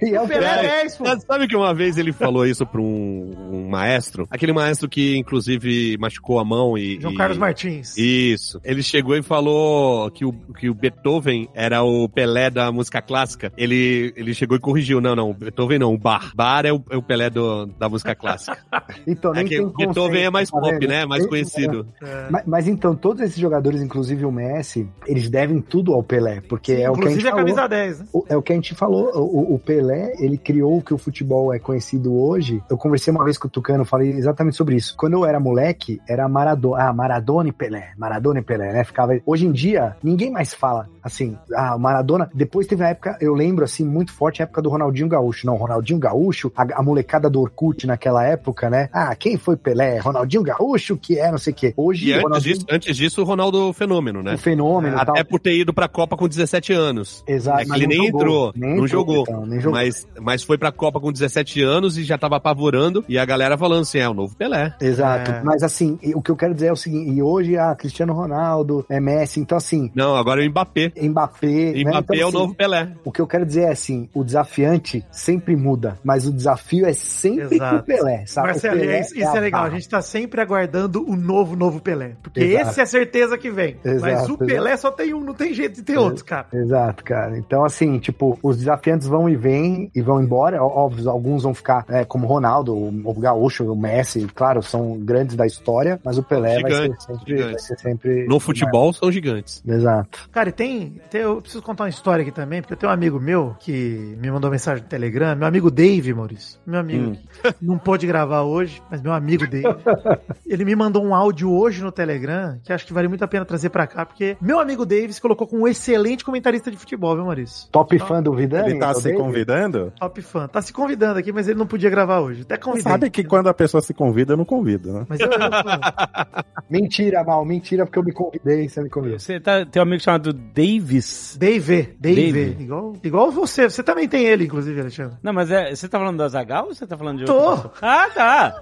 [0.00, 1.06] E, e é o Pelé é Cara, 10, pô.
[1.06, 4.26] Sabe- Sabe que uma vez ele falou isso pra um, um maestro?
[4.30, 6.98] Aquele maestro que, inclusive, machucou a mão e...
[7.00, 7.96] João e- Carlos Martins.
[7.96, 8.59] Isso.
[8.62, 13.52] Ele chegou e falou que o, que o Beethoven era o Pelé da música clássica.
[13.56, 15.00] Ele, ele chegou e corrigiu.
[15.00, 16.32] Não, não, Beethoven não, o Bar.
[16.34, 18.58] Bar é o, é o Pelé do, da música clássica.
[19.06, 21.06] Então, é nem que tem o Beethoven é mais tá pop, né?
[21.06, 21.86] Mais Tem- conhecido.
[22.30, 26.72] Mas, mas então, todos esses jogadores, inclusive o Messi, eles devem tudo ao Pelé, porque
[26.72, 27.44] é o que a gente Inclusive a falou.
[27.46, 28.06] camisa 10, né?
[28.12, 29.10] O- É o que a gente falou.
[29.14, 32.62] O, o Pelé, ele criou o que o futebol é conhecido hoje.
[32.68, 34.94] Eu conversei uma vez com o Tucano, falei exatamente sobre isso.
[34.96, 36.84] Quando eu era moleque, era Maradona.
[36.88, 37.92] Ah, Maradona e Pelé.
[37.96, 38.84] Maradona e Pelé, né?
[38.84, 39.18] Ficava.
[39.26, 41.36] Hoje em dia, ninguém mais fala assim.
[41.54, 42.30] Ah, o Maradona.
[42.34, 45.46] Depois teve a época, eu lembro assim, muito forte a época do Ronaldinho Gaúcho.
[45.46, 48.88] Não, Ronaldinho Gaúcho, a, a molecada do Orkut naquela época, né?
[48.92, 49.98] Ah, quem foi Pelé?
[49.98, 51.74] Ronaldinho Gaúcho, que é, não sei o quê.
[51.76, 54.34] Hoje, E antes Ronaldinho- disso, antes disso, o Ronaldo Fenômeno, né?
[54.34, 57.24] o fenômeno e Até por ter ido pra Copa com 17 anos.
[57.26, 59.22] Exato, É que ele nem jogou, entrou, nem não jogou.
[59.22, 59.78] então, nem jogou.
[59.78, 63.04] Mas, mas foi pra Copa com 17 anos e já tava apavorando.
[63.08, 64.74] E a galera falando assim: é o novo Pelé.
[64.80, 65.30] Exato.
[65.30, 65.42] É.
[65.42, 68.39] Mas assim, o que eu quero dizer é o seguinte, e hoje, ah, Cristiano Ronaldo,
[68.88, 70.92] é Messi, então assim, Não, agora é o Mbappé.
[71.00, 71.46] Mbappé.
[71.46, 71.82] né?
[71.84, 72.92] Mbappé Então, é o assim, novo Pelé.
[73.04, 76.92] O que eu quero dizer é assim, o desafiante sempre muda, mas o desafio é
[76.92, 77.76] sempre Exato.
[77.76, 78.48] com o Pelé, sabe?
[78.48, 79.64] Marcelo, Pelé isso, isso é, a legal.
[79.64, 82.12] A gente tá sempre aguardando o novo, novo Pelé.
[82.22, 82.70] Porque Exato.
[82.70, 83.76] esse é a certeza que vem.
[83.84, 85.98] Mas Exato, o Pelé só tem um, não tem jeito de ter É.
[85.98, 86.46] outros, cara.
[86.52, 87.36] Exato, cara.
[87.38, 90.62] Então, assim, tipo, os desafiantes vão e vêm e vão embora.
[90.62, 95.36] Óbvio, alguns vão ficar é, como o Ronaldo, o, Gaúcho, o Messi, claro, são grandes
[95.36, 97.42] da história, mas o Pelé vai ser sempre.
[97.42, 99.62] Vai ser sempre No futebol são gigantes.
[99.66, 100.28] Exato.
[100.30, 102.94] Cara, e tem, tem- Eu preciso contar uma história aqui também, porque eu tenho um
[102.94, 106.60] amigo meu que me mandou mensagem no Telegram, meu amigo Dave, Maurício.
[106.66, 107.16] Meu amigo, Hum.
[107.60, 109.64] não pôde gravar hoje, mas meu amigo Dave.
[110.46, 113.44] ele me mandou um áudio hoje no Telegram, que acho que vale muito a pena
[113.44, 117.14] trazer pra cá, porque meu amigo Dave se colocou como um excelente comentarista de futebol,
[117.16, 117.68] viu, Maurício?
[117.72, 118.70] Top fã do Vidani?
[118.70, 119.20] Ele tá é o se David?
[119.22, 119.92] convidando?
[119.98, 120.46] Top fã.
[120.46, 122.42] Tá se convidando aqui, mas ele não podia gravar hoje.
[122.42, 122.82] Até convidei.
[122.84, 125.06] Sabe que quando a pessoa se convida, eu não convido, né?
[125.08, 125.30] Mas eu, eu-
[126.70, 129.18] Mentira, Mal, mentira, porque eu me convidei, você me convidou.
[129.18, 131.36] Você tá, tem um amigo chamado Davis.
[131.38, 132.62] Dave, Dave, Dave.
[132.64, 133.68] igual, igual você.
[133.68, 135.16] Você também tem ele, inclusive, Alexandre.
[135.22, 137.34] Não, mas é, você tá falando do Azagal ou você tá falando de Tô.
[137.34, 137.72] outra pessoa?
[137.82, 138.54] Ah, tá.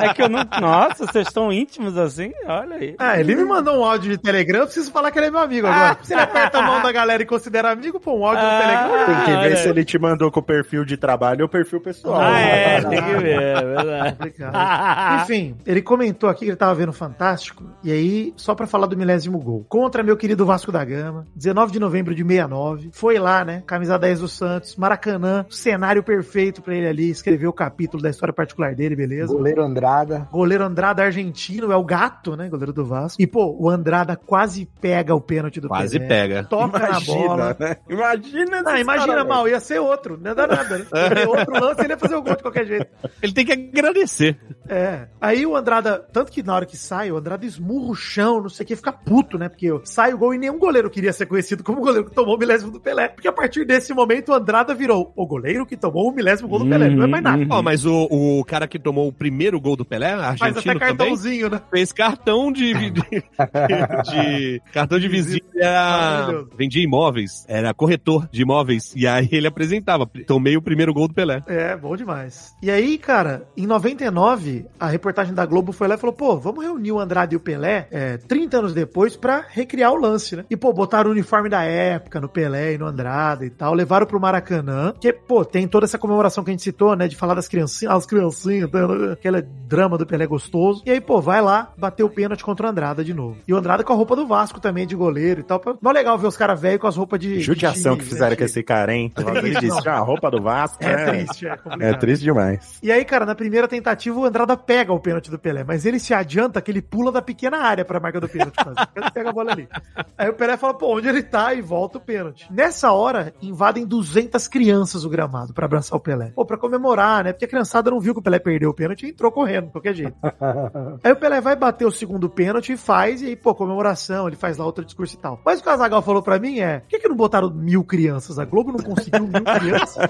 [0.00, 0.44] é que eu não.
[0.60, 2.32] Nossa, vocês estão íntimos assim?
[2.46, 2.94] Olha aí.
[2.98, 5.40] Ah, ele me mandou um áudio de Telegram, eu preciso falar que ele é meu
[5.40, 5.98] amigo agora.
[6.02, 8.52] Se ele aperta a mão da galera e considera amigo, pô, um áudio Ah.
[8.52, 9.06] no Telegram.
[9.06, 9.56] Tem que ver olha.
[9.56, 12.20] se ele te mandou com o perfil de trabalho ou o perfil pessoal.
[12.20, 14.16] Ah, é, tem que ver, é verdade.
[14.16, 15.22] Complicado.
[15.22, 17.97] Enfim, ele comentou aqui que ele tava vendo Fantástico, e aí,
[18.36, 19.64] só pra falar do milésimo gol.
[19.68, 22.90] Contra meu querido Vasco da Gama, 19 de novembro de 69.
[22.92, 23.62] Foi lá, né?
[23.66, 28.32] Camisa 10 do Santos, Maracanã, cenário perfeito pra ele ali escrever o capítulo da história
[28.32, 29.32] particular dele, beleza?
[29.32, 30.28] Goleiro Andrada.
[30.30, 32.48] Goleiro Andrada argentino, é o gato, né?
[32.48, 33.20] Goleiro do Vasco.
[33.20, 36.08] E, pô, o Andrada quase pega o pênalti do Quase Pelé.
[36.08, 36.44] pega.
[36.44, 37.56] Toca na bola.
[37.58, 37.76] né?
[37.88, 40.84] Imagina Não, imagina, cara, mal, ia ser outro, não ia dar nada, né?
[41.20, 42.86] Ia outro lance, ele ia fazer o gol de qualquer jeito.
[43.22, 44.38] Ele tem que agradecer.
[44.68, 45.08] É.
[45.20, 48.48] Aí o Andrada, tanto que na hora que sai, o Andrada esmurra o chão, não
[48.48, 49.48] sei o que, fica puto, né?
[49.48, 52.36] Porque sai o gol e nenhum goleiro queria ser conhecido como o goleiro que tomou
[52.36, 53.08] o milésimo do Pelé.
[53.08, 56.60] Porque a partir desse momento o Andrada virou o goleiro que tomou o milésimo gol
[56.60, 56.88] do Pelé.
[56.90, 57.46] Não é mais nada.
[57.50, 60.62] Ó, mas o, o cara que tomou o primeiro gol do Pelé, Faz argentino até
[60.62, 61.60] também, cartãozinho, né?
[61.70, 69.06] fez cartão de, de, de- cartão de visita, vendia imóveis, era corretor de imóveis, e
[69.06, 71.42] aí ele apresentava, tomei o primeiro gol do Pelé.
[71.46, 72.54] É, bom demais.
[72.62, 76.64] E aí, cara, em 99, a reportagem da Globo foi lá e falou: pô, vamos
[76.64, 80.44] reunir o Andrade e o Pelé é, 30 anos depois pra recriar o lance, né?
[80.50, 84.06] E, pô, botaram o uniforme da época no Pelé e no Andrade e tal, levaram
[84.06, 87.08] pro Maracanã, que, pô, tem toda essa comemoração que a gente citou, né?
[87.08, 90.82] De falar das criancinhas, as criancinhas, né, aquele drama do Pelé gostoso.
[90.86, 93.36] E aí, pô, vai lá, bateu o pênalti contra o Andrada de novo.
[93.46, 95.60] E o Andrada com a roupa do Vasco também, de goleiro e tal.
[95.80, 97.40] Não é legal ver os caras velhos com as roupas de.
[97.40, 99.12] Judiação de que time, fizeram né, com esse cara, hein?
[99.18, 100.82] Ele vestiu a roupa do Vasco.
[100.82, 101.06] É né?
[101.06, 101.82] triste, é complicado.
[101.82, 102.78] É triste demais.
[102.82, 105.98] E aí, cara, na primeira tentativa, o Andrada pega o pênalti do Pelé, mas ele
[105.98, 108.56] se adianta que ele pula da pequena área pra marca do pênalti.
[108.94, 109.68] Ele pega a bola ali.
[110.16, 111.54] Aí o Pelé fala, pô, onde ele tá?
[111.54, 112.46] E volta o pênalti.
[112.52, 116.32] Nessa hora, invadem 200 crianças o gramado pra abraçar o Pelé.
[116.34, 117.32] Pô, pra comemorar, né?
[117.32, 119.72] Porque a criançada não viu que o Pelé perdeu o pênalti e entrou correndo, de
[119.72, 120.14] qualquer jeito.
[121.02, 124.36] Aí o Pelé vai bater o segundo pênalti e faz, e aí, pô, comemoração, ele
[124.36, 125.40] faz lá outro discurso e tal.
[125.44, 128.38] Mas o Casagal falou pra mim é, por que, que não botaram mil crianças?
[128.38, 129.96] A Globo não conseguiu mil crianças?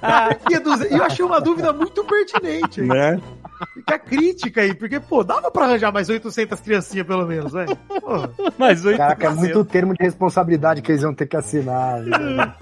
[0.90, 2.80] E eu achei uma dúvida muito pertinente.
[2.80, 2.86] aí.
[2.88, 3.20] Né?
[3.74, 7.66] Fica a crítica aí, porque, pô, dava pra arranjar mais 800 criancinhas pelo menos, né?
[7.88, 12.00] Pô, Mas oito Caraca, é muito termo de responsabilidade que eles vão ter que assinar.
[12.00, 12.54] né?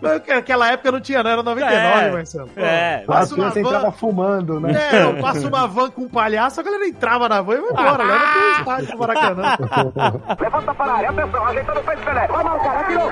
[0.00, 2.10] mas naquela época não tinha, não, era 99, É.
[2.12, 2.48] Marcelo.
[2.48, 3.02] Pô, É.
[3.02, 4.72] A passa uma criança entrava van, fumando, né?
[4.92, 7.70] é, não, passa uma van com um palhaço, a galera entrava na van e vai
[7.70, 9.56] embora, leva pro estádio do Maracanã.
[10.40, 12.26] Levanta para a área, atenção, ajeitando o peito Pelé.
[12.26, 13.10] Vai marcar, atirou.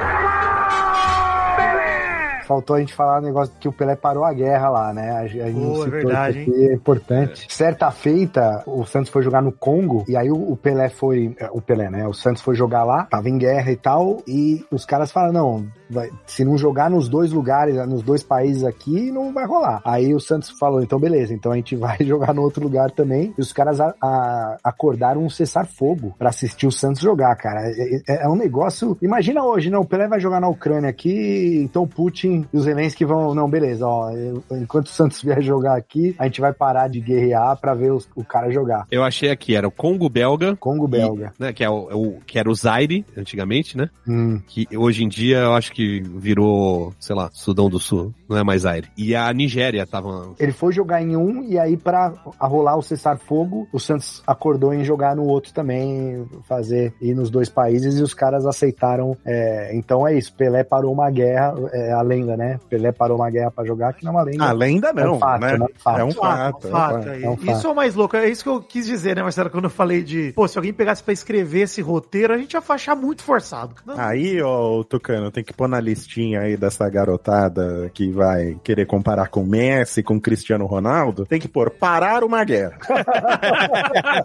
[2.47, 5.13] Faltou a gente falar o negócio que o Pelé parou a guerra lá, né?
[5.13, 7.47] A, gente Pô, é verdade, aqui, é importante.
[7.49, 11.35] Certa feita, o Santos foi jogar no Congo, e aí o, o Pelé foi.
[11.39, 12.07] é, O Pelé, né?
[12.07, 15.67] O Santos foi jogar lá, tava em guerra e tal, e os caras falaram: não,
[15.93, 19.81] vai- se não jogar nos dois lugares, nos dois países aqui, não vai rolar.
[19.85, 23.35] Aí o Santos falou: então beleza, então a gente vai jogar no outro lugar também.
[23.37, 27.61] E os caras a- a- acordaram um cessar-fogo pra assistir o Santos jogar, cara.
[27.65, 28.97] É, é- é um negócio.
[29.03, 29.79] Imagina hoje, né?
[29.79, 33.35] O Pelé vai jogar na Ucrânia aqui, então o Putin e os Zelensky vão.
[33.35, 34.11] Não, beleza, ó.
[34.13, 37.93] eu- enquanto o Santos vier jogar aqui, a gente vai parar de guerrear pra ver
[37.93, 38.87] os- o cara jogar.
[38.91, 41.33] Eu achei aqui, era o Congo belga, Congo belga.
[41.39, 43.89] né, que, é o, é o- que era o Zaire, antigamente, né?
[44.07, 44.41] Hum.
[44.47, 48.45] Que hoje em dia eu acho que virou, sei lá, Sudão do Sul, não é
[48.45, 48.89] mais Zaire.
[48.97, 50.31] E a Nigéria tava...
[50.39, 54.85] Ele foi jogar em um e aí pra rolar o cessar-fogo, o Santos acordou em
[54.85, 59.17] jogar no outro também, fazer ir nos dois países e os caras aceitaram.
[59.25, 62.59] é, então é isso, Pelé parou uma guerra, é a lenda, né?
[62.69, 64.45] Pelé parou uma guerra pra jogar, que não é uma lenda.
[64.45, 65.59] A lenda não, É um fato, né?
[65.59, 65.67] né?
[65.77, 66.01] Fato.
[66.01, 66.71] É um Fato, fato.
[66.71, 67.57] fato, é um é um fato.
[67.59, 68.17] Isso é o mais louco.
[68.17, 69.51] É isso que eu quis dizer, né, Marcelo?
[69.51, 72.63] Quando eu falei de, pô, se alguém pegasse pra escrever esse roteiro, a gente ia
[72.69, 73.75] achar muito forçado.
[73.85, 78.87] Não, Aí, ó, Tucano, tem que pôr na listinha aí dessa garotada que vai querer
[78.87, 82.77] comparar com Messi, com Cristiano Ronaldo, tem que pôr parar uma guerra.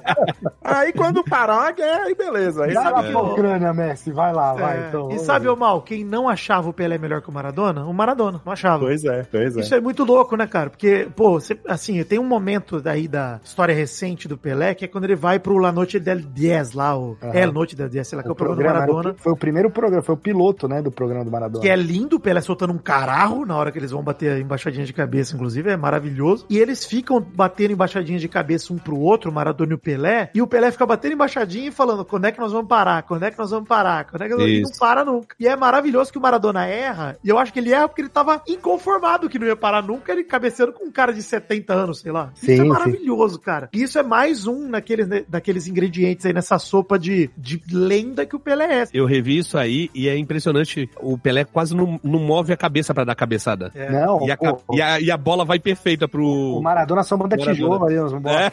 [0.64, 2.66] aí quando parar uma guerra, aí beleza.
[2.66, 4.78] Aí Vai lá sabe- pra Ucrânia, Messi, vai lá, vai.
[4.78, 7.86] É, Então, e sabe, ô Mal, quem não achava o Pelé melhor que o Maradona?
[7.86, 8.86] O Maradona, não achava.
[8.86, 9.62] Pois é, pois é.
[9.62, 10.70] Isso é muito louco, né, cara?
[10.70, 14.88] Porque, pô, você- assim, tem um momento daí da história recente do Pelé, que é
[14.88, 17.34] quando ele vai pro La Noite del 10 lá, o Aham.
[17.34, 19.16] El Noite del 10, sei lá, que é O o programa do o- Maradona.
[19.18, 21.62] foi o primeiro programa, foi o piloto, né, do programa do Maradona.
[21.62, 24.40] Que é lindo, o Pelé soltando um cararro na hora que eles vão bater a
[24.40, 26.46] embaixadinha de cabeça, inclusive, é maravilhoso.
[26.50, 30.32] E eles ficam batendo embaixadinha de cabeça um pro outro, o Maradona e o Pelé,
[30.34, 33.04] e o Pelé fica batendo embaixadinha e falando, quando é que nós vamos parar?
[33.04, 34.06] Quando é que nós vamos parar?
[34.06, 34.48] Quando é que nós...
[34.48, 34.80] E não Isso.
[34.80, 35.36] para nunca.
[35.40, 38.10] E é maravilhoso que o Maradona erra, e eu acho que ele erra porque ele
[38.10, 42.00] tava inconformado que não ia parar nunca, ele cabeceando com um cara de 70 anos,
[42.00, 42.32] sei lá.
[42.36, 42.68] Isso Sim, é sim.
[42.68, 43.70] maravilhoso, cara.
[43.74, 48.26] E isso é mais um naqueles, né, daqueles ingredientes aí nessa sopa de, de lenda
[48.26, 48.88] que o Pelé é.
[48.94, 50.90] Eu revi isso aí e é impressionante.
[51.00, 53.72] O Pelé quase não, não move a cabeça pra dar cabeçada.
[53.76, 53.90] É.
[53.92, 56.26] Não, E a, pô, e, a, e a bola vai perfeita pro.
[56.26, 57.56] O Maradona só manda Maradona.
[57.56, 58.52] tijolo ali, É.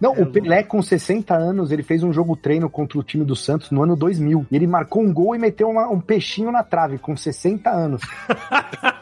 [0.00, 3.36] Não, o Pelé com 60 anos, ele fez um jogo treino contra o time do
[3.36, 4.46] Santos no ano 2000.
[4.50, 8.02] E ele marcou um gol e meteu uma- um peixinho na trave com 60 anos.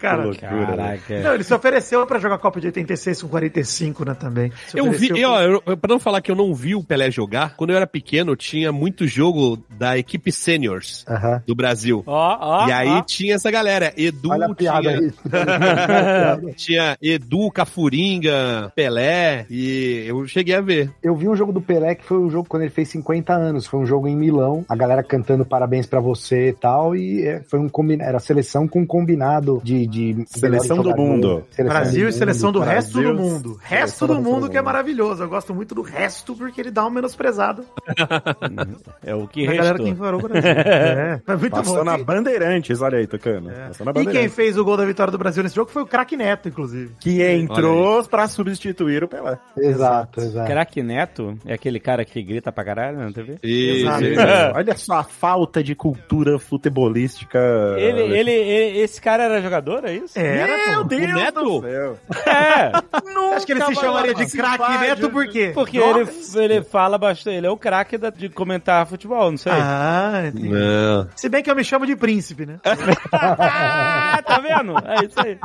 [0.00, 1.00] Cara, loucura, né?
[1.24, 4.52] Não, ele se ofereceu pra jogar a Copa de 86 com 45, né, também.
[4.68, 7.10] Se Eu vi, eu, pra- eu, pra não falar que eu não vi o Pelé
[7.10, 11.42] jogar, quando eu era pequeno, tinha muito jogo da equipe seniors Aham.
[11.46, 11.77] do Brasil.
[12.06, 12.68] Ó, ó.
[12.68, 13.02] e aí ó.
[13.02, 13.92] tinha essa galera.
[13.96, 16.52] Edu Olha a piada tinha, aí.
[16.54, 20.90] tinha Edu, Cafuringa, Pelé, e eu cheguei a ver.
[21.02, 23.66] Eu vi um jogo do Pelé que foi um jogo quando ele fez 50 anos.
[23.66, 26.94] Foi um jogo em Milão, a galera cantando parabéns pra você e tal.
[26.94, 28.04] E é, foi um combina...
[28.04, 29.86] era seleção com um combinado de.
[29.86, 31.44] de Seleção do mundo.
[31.50, 32.68] Seleção Brasil do e seleção do mundo.
[32.68, 33.60] resto do Brasil, mundo.
[33.62, 35.22] Resto do do mundo que é maravilhoso.
[35.22, 37.64] Eu gosto muito do resto porque ele dá uma menosprezada
[39.02, 40.50] É o que na galera que encarou o Brasil.
[40.50, 43.50] é, é muito Passou na Bandeirantes, olha aí, tocando.
[43.50, 43.70] é.
[44.02, 46.48] E quem fez o gol da vitória do Brasil nesse jogo foi o craque Neto,
[46.48, 46.92] inclusive.
[47.00, 49.38] Que entrou pra substituir o Pelé.
[49.56, 50.50] Exato, exato.
[50.50, 53.38] Craque Neto é aquele cara que grita pra caralho na TV?
[53.42, 54.04] Exato.
[54.56, 57.38] Olha só a falta de cultura futebolística.
[57.76, 60.18] Ele, ele, ele- esse cara era jogador, é isso?
[60.18, 60.88] Era, Meu pô.
[60.88, 61.40] Deus O Neto?
[61.42, 61.98] do céu.
[62.26, 62.72] É,
[63.36, 65.52] Acho que ele se chamaria de craque Neto por quê?
[65.54, 69.52] porque ele, ele fala bastante, ele é o craque de comentar futebol, não sei.
[69.52, 70.48] Ah, entendi.
[70.48, 71.08] Não.
[71.16, 72.58] Se bem que eu me chamo de príncipe, né?
[73.12, 74.74] Ah, tá vendo?
[74.78, 75.38] É isso aí.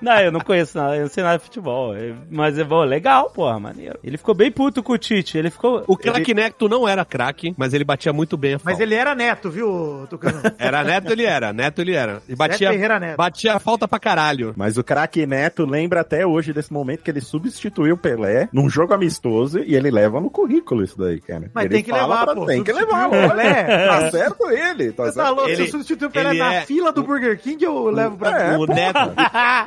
[0.00, 1.94] Não, eu não conheço nada, eu não sei nada de futebol.
[2.30, 3.98] Mas é bom, legal, porra, maneiro.
[4.02, 5.82] Ele ficou bem puto com o Tite, ele ficou...
[5.86, 8.70] O craque Neto não era craque, mas ele batia muito bem a falta.
[8.70, 10.40] Mas ele era neto, viu, Tucano?
[10.58, 11.52] Era Neto, ele era.
[11.52, 12.22] Neto, ele era.
[12.28, 13.16] E batia, Neto.
[13.16, 14.52] batia a falta pra caralho.
[14.56, 18.68] Mas o craque Neto lembra até hoje desse momento que ele substituiu o Pelé num
[18.68, 21.50] jogo amistoso e ele leva no currículo isso daí, cara.
[21.54, 22.46] Mas Ele tem que levar, pra- pô.
[22.46, 23.08] Tem que levar.
[23.10, 23.86] Pelé.
[23.86, 25.34] Tá certo ele, tá tá certo.
[25.34, 25.50] louco?
[25.56, 28.30] Ele- Se eu substituir o Pelé na é- fila do Burger King, eu levo pra
[28.52, 28.98] É, o, Neto,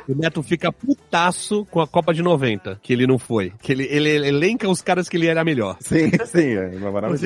[0.08, 3.52] o Neto fica putaço com a Copa de 90, que ele não foi.
[3.60, 5.76] Que ele, ele elenca os caras que ele era melhor.
[5.80, 6.70] Sim, sim, é.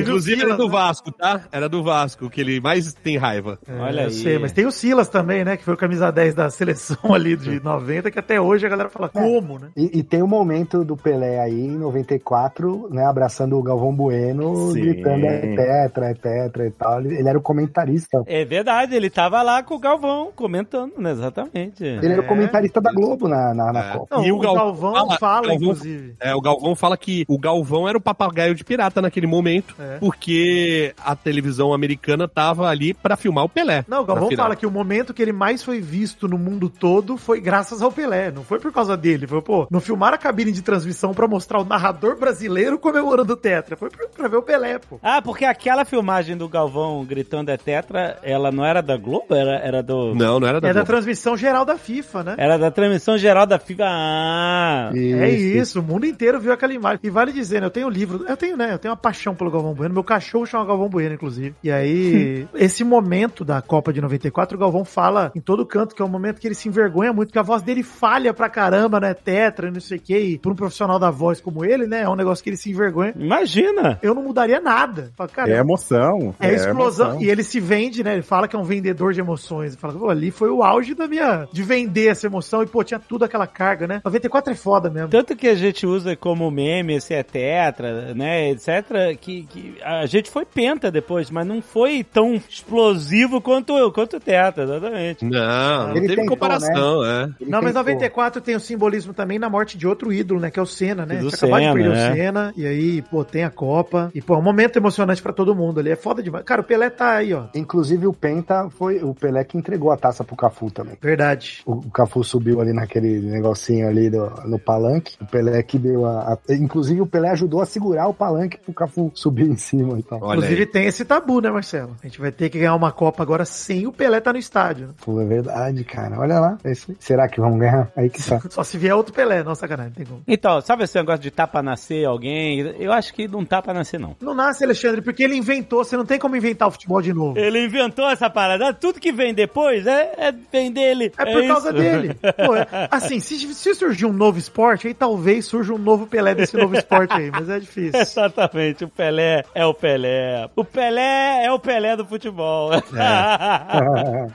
[0.00, 0.70] Inclusive era do né?
[0.70, 1.42] Vasco, tá?
[1.52, 3.58] Era do Vasco, que ele mais tem raiva.
[3.68, 4.12] Olha eu aí.
[4.12, 5.56] sei, mas tem o Silas também, né?
[5.56, 8.88] Que foi o camisa 10 da seleção ali de 90, que até hoje a galera
[8.88, 9.68] fala como, né?
[9.76, 14.54] E, e tem o momento do Pelé aí, em 94, né, abraçando o Galvão Bueno,
[14.72, 14.80] Sim.
[14.80, 17.00] gritando é tetra, é tetra e tal.
[17.00, 18.22] Ele, ele era o comentarista.
[18.26, 21.10] É verdade, ele tava lá com o Galvão comentando, né?
[21.12, 21.82] Exatamente.
[21.84, 23.92] Ele era o comentarista da Globo na, na, na É.
[23.96, 24.16] Copa.
[24.16, 26.14] Não, E o, o Gal- Galvão fala- fala, Galvão- inclusive.
[26.20, 29.98] É, o Galvão fala que o Galvão era o papagaio de pirata naquele momento, É.
[29.98, 33.84] porque a televisão americana tava ali pra filmar o Pelé.
[33.88, 37.16] Não, o Galvão fala que o momento que ele mais foi visto no mundo todo
[37.16, 38.30] foi graças ao Pelé.
[38.30, 39.26] Não foi por causa dele.
[39.26, 43.36] Foi, pô, não filmaram a cabine de transmissão pra mostrar o narrador brasileiro comemorando o
[43.36, 43.76] Tetra.
[43.76, 44.98] Foi pra, pra ver o Pelé, pô.
[45.02, 49.34] Ah, porque aquela filmagem do Galvão gritando é tetra, ela não era da Globo?
[49.34, 50.14] Era, era do...
[50.14, 50.86] Não, não era da É da Globo.
[50.86, 52.34] transmissão geral da FIFA, né?
[52.38, 53.84] Era da transmissão geral da FIFA.
[53.86, 57.00] Ah, É isso, o mundo inteiro viu aquela imagem.
[57.02, 59.34] E vale dizer, né, eu tenho um livro, eu tenho, né, eu tenho uma paixão
[59.34, 61.54] pelo Galvão Bueno, meu cachorro chama Galvão Bueno, inclusive.
[61.62, 66.02] E aí, esse momento da Copa de 94, o Galvão fala em todo canto que
[66.02, 69.00] é um momento que ele se envergonha muito, que a voz dele falha pra caramba,
[69.00, 72.02] né, tetra, não sei o que, e pra um profissional da voz como ele, né,
[72.02, 73.14] é um negócio que ele se envergonha.
[73.16, 73.98] imagina!
[74.02, 75.10] Eu não mudaria nada.
[75.16, 76.34] Fala, cara, É emoção.
[76.40, 77.06] é explosão.
[77.08, 77.22] emoção.
[77.22, 78.12] E ele se vende, né?
[78.14, 79.74] Ele fala que é um vendedor de emoções.
[79.76, 81.48] Fala, pô, ali foi o auge da minha.
[81.52, 82.62] de vender essa emoção.
[82.62, 84.00] E, pô, tinha tudo aquela carga, né?
[84.04, 85.08] 94 é foda mesmo.
[85.08, 90.06] Tanto que a gente usa como meme esse é tetra, né, etc, que, que a
[90.06, 95.24] gente foi penta depois, mas não foi tão explosivo quanto, quanto o tetra, exatamente.
[95.24, 97.34] Não, não Ele teve tentou, comparação, né?
[97.38, 97.42] é.
[97.42, 97.82] Ele Não, mas tentou.
[97.84, 100.50] 94 tem o simbolismo também na morte de outro ídolo, né?
[100.50, 101.16] Que é o Senna, né?
[101.16, 102.10] Do Tinha acabado de perder né?
[102.10, 102.52] o Senna.
[102.56, 104.10] E aí, pô, tem a Copa.
[104.14, 105.90] E, pô, é um momento emocionante pra todo mundo ali.
[105.90, 106.44] É foda demais.
[106.44, 107.44] Cara, o Pelé tá aí, ó.
[107.54, 110.96] Inclusive o Penta foi o Pelé que entregou a taça pro Cafu também.
[111.00, 111.62] Verdade.
[111.66, 115.16] O, o Cafu subiu ali naquele negocinho ali do- no palanque.
[115.20, 118.72] O Pelé que deu a, a- Inclusive o Pelé ajudou a segurar o palanque pro
[118.72, 120.18] Cafu subir em cima e tal.
[120.22, 120.66] Olha Inclusive aí.
[120.66, 121.96] tem esse tabu, né, Marcelo?
[122.02, 124.88] A gente vai ter que ganhar uma Copa agora sem o Pelé tá no estádio.
[124.88, 124.94] né?
[125.04, 126.18] Pô, é verdade, cara.
[126.18, 126.58] Olha lá.
[126.98, 127.90] Será que vamos ganhar?
[127.96, 128.40] Aí que tá.
[128.50, 129.42] Só se vier outro Pelé.
[129.42, 130.22] Não, sacanagem, tem como.
[130.26, 132.60] Então, sabe esse negócio de tá pra nascer alguém?
[132.78, 134.16] Eu acho que não tá pra nascer, não.
[134.20, 135.84] Não nasce, Alexandre, porque ele inventou.
[135.84, 137.38] Você não tem como inventar o futebol de novo.
[137.38, 138.72] Ele inventou essa parada.
[138.72, 141.12] Tudo que vem depois é, é vem dele.
[141.18, 141.78] É por causa isso.
[141.78, 142.14] dele.
[142.46, 146.34] Pô, é- assim, se, se surgir um novo esporte, aí talvez surja um novo Pelé
[146.34, 148.00] desse novo esporte aí, mas é difícil.
[148.00, 150.48] Exatamente, o Pelé é o Pelé.
[150.56, 152.70] O Pelé é o Pelé do futebol.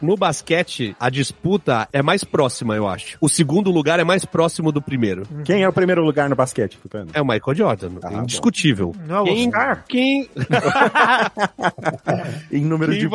[0.02, 3.18] No basquete, a disputa é mais próxima, eu acho.
[3.20, 5.24] O segundo lugar é mais próximo do primeiro.
[5.46, 7.10] Quem é o primeiro lugar no basquete, Tucano?
[7.14, 8.94] É o Michael Jordan, Ah, indiscutível.
[9.08, 9.84] Não é o Quem, Oscar?
[9.88, 10.30] quem,
[12.52, 13.10] Em número quem de, de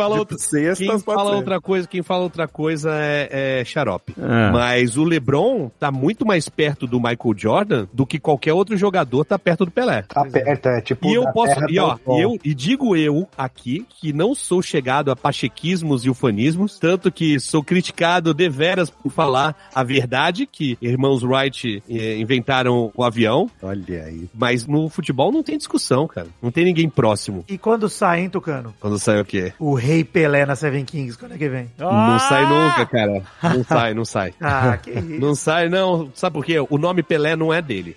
[0.46, 1.36] cestas, quem pode fala ser.
[1.36, 4.14] outra coisa, quem fala outra coisa é, é xarope.
[4.18, 4.50] É.
[4.50, 9.24] Mas o LeBron tá muito mais perto do Michael Jordan do que qualquer outro jogador
[9.24, 10.02] tá perto do Pelé.
[10.02, 11.06] Tá perto, é tipo.
[11.08, 15.16] E eu posso, e, ó, eu, e digo eu aqui que não sou chegado a
[15.16, 21.82] pachequismos e ufanismos, tanto que sou criticado deveras por falar a verdade, que irmãos Wright
[21.88, 24.28] eh, inventaram o avião, Olha aí.
[24.34, 26.28] mas no futebol não tem discussão, cara.
[26.42, 27.44] Não tem ninguém próximo.
[27.48, 28.74] E quando sai, hein, Tucano?
[28.80, 29.52] Quando sai o quê?
[29.58, 31.70] O Rei Pelé na Seven Kings, quando é que vem?
[31.78, 33.22] Não sai nunca, cara.
[33.42, 34.34] Não sai, não sai.
[34.40, 35.20] Ah, que isso.
[35.20, 36.10] Não sai, não.
[36.14, 36.56] Sabe por quê?
[36.58, 37.96] O nome Pelé não é dele.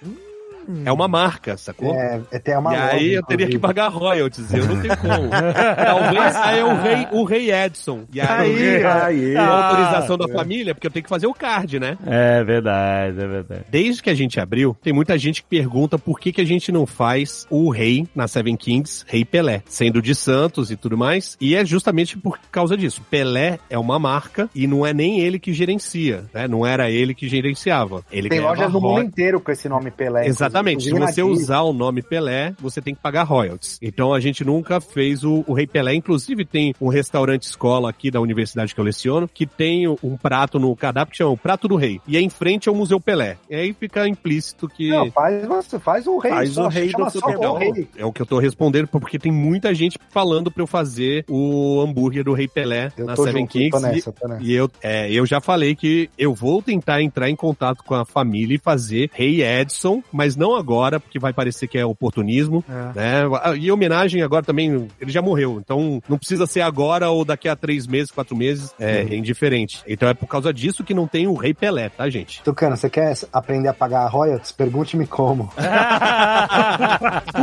[0.86, 1.94] É uma marca, sacou?
[1.94, 5.30] É, é tem uma e aí eu teria que pagar royalties, eu não tenho como.
[5.30, 8.06] Talvez aí é o rei, o rei Edson.
[8.14, 11.80] E aí, Aí, a Ah, autorização da família, porque eu tenho que fazer o card,
[11.80, 11.98] né?
[12.06, 13.64] É verdade, é verdade.
[13.70, 16.72] Desde que a gente abriu, tem muita gente que pergunta por que, que a gente
[16.72, 21.38] não faz o rei na Seven Kings, Rei Pelé, sendo de Santos e tudo mais.
[21.40, 23.02] E é justamente por causa disso.
[23.10, 26.48] Pelé é uma marca e não é nem ele que gerencia, né?
[26.48, 28.04] Não era ele que gerenciava.
[28.12, 30.28] Ele Tem lojas no mundo inteiro com esse nome Pelé.
[30.28, 30.57] Exatamente.
[30.64, 33.80] Se inclusive na você usar o nome Pelé, você tem que pagar royalties.
[33.82, 35.94] Então a gente nunca fez o, o Rei Pelé.
[35.96, 40.60] Inclusive tem um restaurante escola aqui da universidade que eu leciono que tem um prato
[40.60, 42.00] no cardápio que chama o Prato do Rei.
[42.08, 43.38] E é em frente ao Museu Pelé.
[43.50, 44.90] E aí fica implícito que.
[44.90, 46.32] Não, faz, você faz o rei.
[46.32, 47.56] Faz só, o rei do futebol.
[47.56, 47.88] o rei.
[47.98, 51.82] É o que eu tô respondendo, porque tem muita gente falando pra eu fazer o
[51.82, 53.72] hambúrguer do Rei Pelé Eu na Seven junto, Kings.
[53.72, 54.44] tô e- nessa, tô nessa.
[54.44, 58.06] E eu, é, eu já falei que eu vou tentar entrar em contato com a
[58.06, 62.74] família e fazer Rei Edson, mas não agora, porque vai parecer que é oportunismo, É.
[62.96, 63.24] né?
[63.60, 67.56] E homenagem agora também, ele já morreu, então não precisa ser agora ou daqui a
[67.56, 69.82] três meses, quatro meses, é, é indiferente.
[69.88, 72.42] Então é por causa disso que não tem o Rei Pelé, tá, gente?
[72.44, 74.52] Tucano, você quer aprender a pagar royalties?
[74.52, 75.52] Pergunte-me como.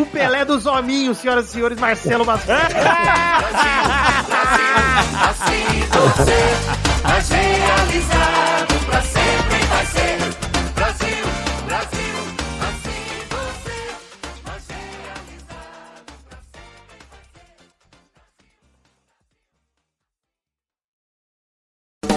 [0.01, 2.59] o Pelé dos hominhos, senhoras e senhores, Marcelo Macedo.
[5.28, 8.34] Assim você, mais realizado